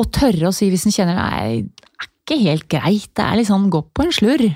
Og 0.00 0.08
tørre 0.16 0.48
å 0.48 0.56
si 0.56 0.70
hvis 0.72 0.86
en 0.88 0.94
kjenner 0.94 1.18
det 1.18 1.26
er 1.28 2.08
ikke 2.08 2.38
helt 2.40 2.68
greit, 2.72 3.10
det 3.16 3.24
er 3.24 3.40
litt 3.40 3.50
sånn 3.50 3.68
gå 3.72 3.82
på 3.92 4.06
en 4.06 4.14
slurr. 4.14 4.46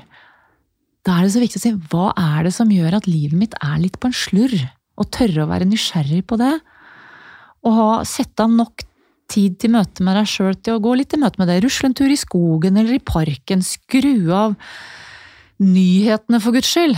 Da 1.05 1.19
er 1.19 1.27
det 1.27 1.35
så 1.35 1.43
viktig 1.43 1.61
å 1.61 1.65
si 1.65 1.75
hva 1.93 2.07
er 2.17 2.47
det 2.47 2.55
som 2.57 2.71
gjør 2.73 2.97
at 2.97 3.09
livet 3.11 3.37
mitt 3.37 3.55
er 3.61 3.77
litt 3.83 3.99
på 4.01 4.09
en 4.09 4.17
slurr? 4.17 4.57
Og 5.01 5.11
tørre 5.13 5.45
å 5.45 5.51
være 5.51 5.69
nysgjerrig 5.69 6.23
på 6.31 6.39
det. 6.41 6.55
Og 7.67 7.77
ha, 7.77 7.89
sette 8.09 8.45
av 8.45 8.53
nok 8.53 8.85
tid 9.33 9.57
til 9.61 9.73
møte 9.75 10.05
med 10.05 10.17
deg 10.19 10.29
sjøl 10.29 10.55
til 10.61 10.77
å 10.77 10.83
gå 10.85 10.95
litt 11.01 11.17
i 11.17 11.21
møte 11.21 11.41
med 11.41 11.51
det. 11.51 11.59
Rusle 11.65 11.91
en 11.91 11.97
tur 11.97 12.13
i 12.13 12.21
skogen 12.21 12.79
eller 12.81 12.97
i 12.97 13.03
parken. 13.03 13.65
Skru 13.65 14.31
av 14.33 14.57
nyhetene, 15.63 16.41
for 16.43 16.57
guds 16.57 16.71
skyld. 16.71 16.97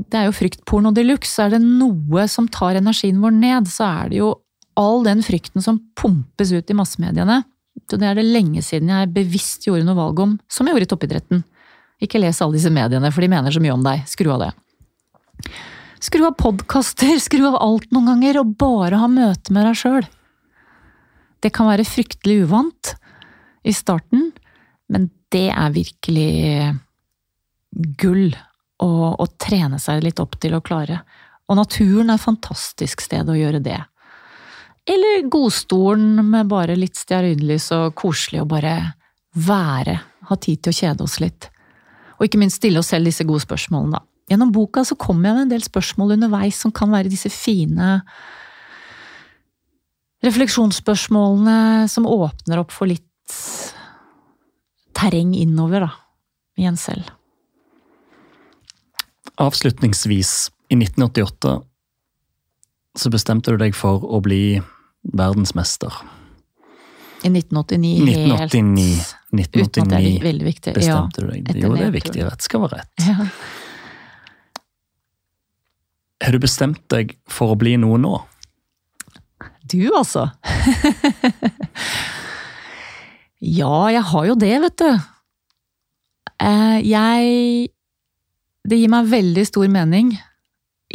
det 0.00 0.16
er 0.16 0.28
jo 0.28 0.36
fryktporno 0.36 0.94
de 0.96 1.04
luxe. 1.04 1.36
Er 1.42 1.54
det 1.54 1.62
noe 1.62 2.26
som 2.30 2.48
tar 2.48 2.78
energien 2.80 3.20
vår 3.22 3.36
ned, 3.36 3.68
så 3.68 3.86
er 3.86 4.10
det 4.10 4.20
jo 4.22 4.34
all 4.80 5.04
den 5.04 5.22
frykten 5.22 5.62
som 5.62 5.80
pumpes 5.98 6.54
ut 6.54 6.70
i 6.70 6.76
massemediene. 6.76 7.42
Så 7.90 7.98
det 8.00 8.08
er 8.08 8.18
det 8.18 8.26
lenge 8.26 8.62
siden 8.64 8.90
jeg 8.90 9.12
bevisst 9.14 9.66
gjorde 9.66 9.86
noe 9.86 9.98
valg 9.98 10.22
om, 10.22 10.36
som 10.50 10.66
jeg 10.66 10.74
gjorde 10.74 10.88
i 10.88 10.92
toppidretten. 10.94 11.42
Ikke 12.00 12.20
les 12.20 12.40
alle 12.40 12.56
disse 12.56 12.72
mediene, 12.72 13.10
for 13.12 13.24
de 13.24 13.30
mener 13.32 13.52
så 13.52 13.62
mye 13.62 13.74
om 13.74 13.84
deg. 13.84 14.06
Skru 14.08 14.30
av 14.34 14.46
det. 14.46 14.50
Skru 16.00 16.24
av 16.26 16.36
podkaster, 16.40 17.18
skru 17.26 17.44
av 17.50 17.58
alt 17.60 17.90
noen 17.92 18.14
ganger, 18.14 18.40
og 18.42 18.56
bare 18.60 19.00
ha 19.02 19.10
møte 19.10 19.54
med 19.54 19.68
deg 19.68 19.80
sjøl. 19.82 20.08
Det 21.40 21.52
kan 21.56 21.70
være 21.70 21.88
fryktelig 21.88 22.44
uvant 22.44 22.94
i 23.64 23.72
starten, 23.76 24.30
men 24.92 25.08
det 25.32 25.48
er 25.52 25.72
virkelig 25.72 26.30
gull 28.00 28.32
å, 28.82 28.90
å 29.14 29.26
trene 29.40 29.78
seg 29.80 30.02
litt 30.04 30.20
opp 30.20 30.36
til 30.40 30.56
å 30.56 30.64
klare. 30.64 31.02
Og 31.50 31.58
naturen 31.58 32.10
er 32.10 32.18
et 32.18 32.24
fantastisk 32.24 33.04
sted 33.04 33.28
å 33.28 33.36
gjøre 33.36 33.60
det. 33.62 33.78
Eller 34.90 35.26
godstolen 35.30 36.18
med 36.30 36.48
bare 36.50 36.76
litt 36.78 36.98
stearinlys 36.98 37.68
og 37.76 37.94
koselig 37.98 38.42
å 38.42 38.48
bare 38.48 38.74
være. 39.36 39.98
Ha 40.30 40.36
tid 40.40 40.62
til 40.62 40.72
å 40.72 40.78
kjede 40.80 41.06
oss 41.06 41.18
litt. 41.22 41.49
Og 42.20 42.28
ikke 42.28 42.40
minst 42.42 42.60
stille 42.60 42.82
oss 42.82 42.92
selv 42.92 43.08
disse 43.08 43.24
gode 43.24 43.40
spørsmålene, 43.42 43.96
da. 43.96 44.04
Gjennom 44.30 44.52
boka 44.54 44.84
så 44.86 44.94
kommer 45.00 45.30
jeg 45.30 45.36
med 45.38 45.46
en 45.48 45.54
del 45.56 45.64
spørsmål 45.64 46.14
underveis 46.14 46.60
som 46.62 46.70
kan 46.70 46.92
være 46.92 47.10
disse 47.10 47.32
fine 47.32 47.96
refleksjonsspørsmålene 50.22 51.88
som 51.90 52.06
åpner 52.06 52.60
opp 52.60 52.74
for 52.74 52.86
litt 52.90 53.08
terreng 54.94 55.32
innover, 55.34 55.88
da, 55.88 55.90
i 56.60 56.68
en 56.68 56.76
selv. 56.78 57.08
Avslutningsvis, 59.40 60.50
i 60.70 60.76
1988 60.76 61.56
så 63.00 63.10
bestemte 63.10 63.54
du 63.54 63.58
deg 63.58 63.74
for 63.74 64.04
å 64.04 64.20
bli 64.22 64.60
verdensmester. 65.16 65.94
I 67.20 67.28
1989, 67.28 68.00
1989, 68.00 69.04
helt 69.36 69.56
Uten 69.56 69.82
at 69.84 69.90
det 69.92 69.98
er 70.00 70.22
veldig 70.24 70.46
viktig. 70.46 70.72
bestemte 70.74 71.20
ja, 71.20 71.26
du 71.26 71.32
deg. 71.34 71.50
Jo, 71.60 71.74
det 71.76 71.84
er 71.84 71.92
viktig. 71.94 72.22
Rett 72.24 72.42
skal 72.46 72.62
være 72.64 72.78
rett. 72.80 73.04
Ja. 73.04 73.26
Har 76.20 76.32
du 76.36 76.40
bestemt 76.40 76.80
deg 76.92 77.12
for 77.28 77.52
å 77.52 77.58
bli 77.60 77.76
noe 77.80 77.98
nå? 78.00 78.14
Du, 79.70 79.84
altså. 79.94 80.26
ja, 83.60 83.74
jeg 83.94 84.02
har 84.10 84.24
jo 84.28 84.34
det, 84.40 84.54
vet 84.64 84.76
du. 84.80 84.90
Eh, 86.40 86.78
Jeg 86.88 87.68
Det 88.64 88.76
gir 88.80 88.88
meg 88.92 89.08
veldig 89.12 89.44
stor 89.48 89.68
mening 89.68 90.14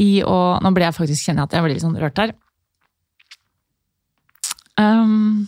i 0.01 0.23
å 0.25 0.57
Nå 0.61 0.71
ble 0.75 0.87
jeg 0.87 0.97
faktisk 0.97 1.27
kjenner 1.27 1.41
jeg 1.45 1.49
at 1.49 1.55
jeg 1.55 1.63
blir 1.65 1.75
litt 1.77 1.85
sånn 1.85 1.99
rørt 2.01 2.19
her. 2.19 2.33
Um, 4.75 5.45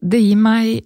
det 0.00 0.20
gir 0.22 0.36
meg 0.40 0.80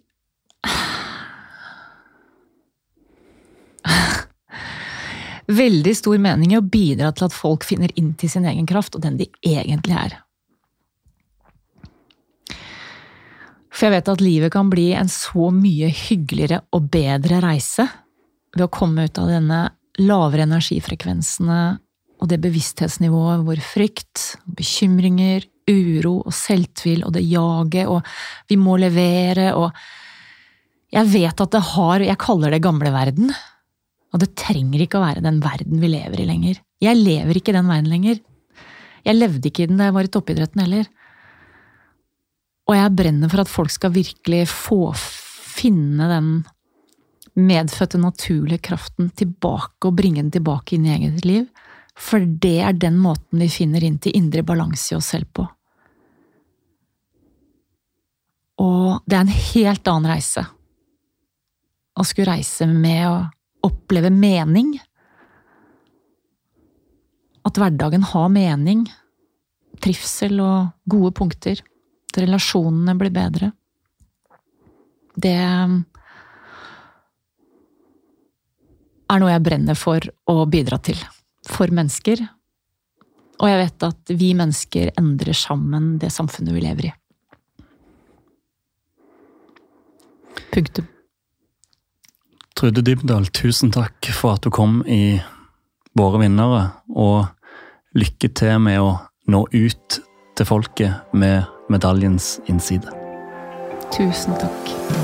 veldig 5.45 5.93
stor 5.97 6.19
mening 6.19 6.55
i 6.55 6.59
å 6.59 6.65
bidra 6.65 7.13
til 7.13 7.29
at 7.29 7.37
folk 7.37 7.67
finner 7.69 7.93
inn 8.01 8.15
til 8.19 8.31
sin 8.33 8.47
egen 8.49 8.67
kraft, 8.67 8.97
og 8.97 9.05
den 9.05 9.19
de 9.21 9.29
egentlig 9.45 9.97
er. 9.99 10.19
For 13.75 13.89
jeg 13.89 13.97
vet 13.97 14.11
at 14.13 14.23
livet 14.23 14.55
kan 14.55 14.71
bli 14.71 14.93
en 14.95 15.11
så 15.11 15.51
mye 15.55 15.89
hyggeligere 15.91 16.63
og 16.75 16.91
bedre 16.95 17.41
reise 17.43 17.89
ved 18.55 18.69
å 18.69 18.73
komme 18.73 19.09
ut 19.09 19.19
av 19.19 19.33
denne 19.33 19.65
lavere 19.99 20.47
energifrekvensene 20.47 21.63
og 22.23 22.31
det 22.31 22.39
bevissthetsnivået 22.43 23.43
hvor 23.45 23.61
frykt, 23.67 24.39
bekymringer, 24.47 25.45
uro 25.71 26.19
og 26.27 26.35
selvtvil 26.35 27.05
og 27.07 27.15
det 27.17 27.25
jaget 27.25 27.89
og 27.89 28.05
vi 28.51 28.59
må 28.61 28.77
levere 28.81 29.53
og 29.57 29.71
Jeg 30.95 31.11
vet 31.11 31.41
at 31.41 31.51
det 31.51 31.61
har 31.75 32.01
Jeg 32.01 32.19
kaller 32.23 32.51
det 32.55 32.63
gamleverden. 32.63 33.33
Og 34.15 34.21
det 34.23 34.37
trenger 34.39 34.79
ikke 34.79 35.01
å 35.01 35.03
være 35.03 35.25
den 35.25 35.41
verden 35.43 35.81
vi 35.83 35.89
lever 35.91 36.21
i 36.23 36.27
lenger. 36.29 36.61
Jeg 36.79 37.01
lever 37.01 37.35
ikke 37.35 37.51
i 37.51 37.57
den 37.57 37.67
verden 37.67 37.91
lenger. 37.91 38.21
Jeg 39.05 39.19
levde 39.19 39.51
ikke 39.51 39.65
i 39.65 39.67
den 39.67 39.81
da 39.81 39.89
jeg 39.89 39.97
var 39.97 40.07
i 40.07 40.13
toppidretten 40.15 40.63
heller. 40.63 40.87
Og 42.71 42.77
jeg 42.79 42.95
brenner 42.97 43.33
for 43.33 43.43
at 43.43 43.51
folk 43.51 43.75
skal 43.75 43.93
virkelig 43.93 44.45
få 44.49 44.95
finne 44.95 46.07
den 46.09 46.31
medfødte, 47.35 47.99
naturlige 47.99 48.63
kraften 48.71 49.11
tilbake 49.19 49.89
og 49.89 49.97
bringe 49.99 50.23
den 50.23 50.33
tilbake 50.33 50.77
inn 50.77 50.87
i 50.87 50.95
eget 50.95 51.27
liv. 51.27 51.49
For 51.95 52.19
det 52.21 52.59
er 52.67 52.73
den 52.75 52.97
måten 52.99 53.39
vi 53.43 53.49
finner 53.53 53.85
inn 53.87 53.99
til 54.03 54.17
indre 54.19 54.43
balanse 54.47 54.95
i 54.95 54.99
oss 54.99 55.13
selv 55.15 55.31
på. 55.33 55.47
Og 58.63 59.03
det 59.07 59.17
er 59.17 59.25
en 59.25 59.39
helt 59.53 59.89
annen 59.91 60.11
reise. 60.11 60.45
Å 61.95 62.03
skulle 62.07 62.35
reise 62.35 62.67
med 62.71 63.07
å 63.07 63.17
oppleve 63.67 64.11
mening. 64.11 64.75
At 67.47 67.59
hverdagen 67.61 68.03
har 68.11 68.29
mening. 68.33 68.87
Trivsel 69.83 70.41
og 70.43 70.71
gode 70.91 71.13
punkter. 71.19 71.63
At 72.11 72.19
relasjonene 72.23 72.95
blir 72.99 73.13
bedre. 73.15 73.53
Det 75.15 75.35
er 75.35 75.69
noe 79.21 79.31
jeg 79.31 79.47
brenner 79.47 79.79
for 79.79 80.01
å 80.31 80.47
bidra 80.51 80.79
til. 80.83 80.99
For 81.55 81.71
mennesker. 81.71 82.23
Og 83.43 83.51
jeg 83.51 83.61
vet 83.61 83.87
at 83.87 84.15
vi 84.19 84.33
mennesker 84.37 84.91
endrer 84.99 85.37
sammen 85.37 85.95
det 86.03 86.11
samfunnet 86.15 86.55
vi 86.55 86.65
lever 86.65 86.91
i. 86.91 86.93
Punktum. 90.55 90.91
Trude 92.55 92.85
Dybdahl, 92.87 93.27
tusen 93.35 93.73
takk 93.75 94.07
for 94.15 94.37
at 94.37 94.47
du 94.47 94.53
kom 94.55 94.83
i 94.87 95.19
Våre 95.95 96.19
vinnere, 96.25 96.63
og 96.91 97.29
lykke 97.95 98.33
til 98.35 98.59
med 98.63 98.81
å 98.83 98.89
nå 99.31 99.45
ut 99.53 100.01
til 100.35 100.49
folket 100.49 101.15
med 101.15 101.47
medaljens 101.71 102.41
innside. 102.51 102.91
Tusen 103.95 104.35
takk. 104.43 105.04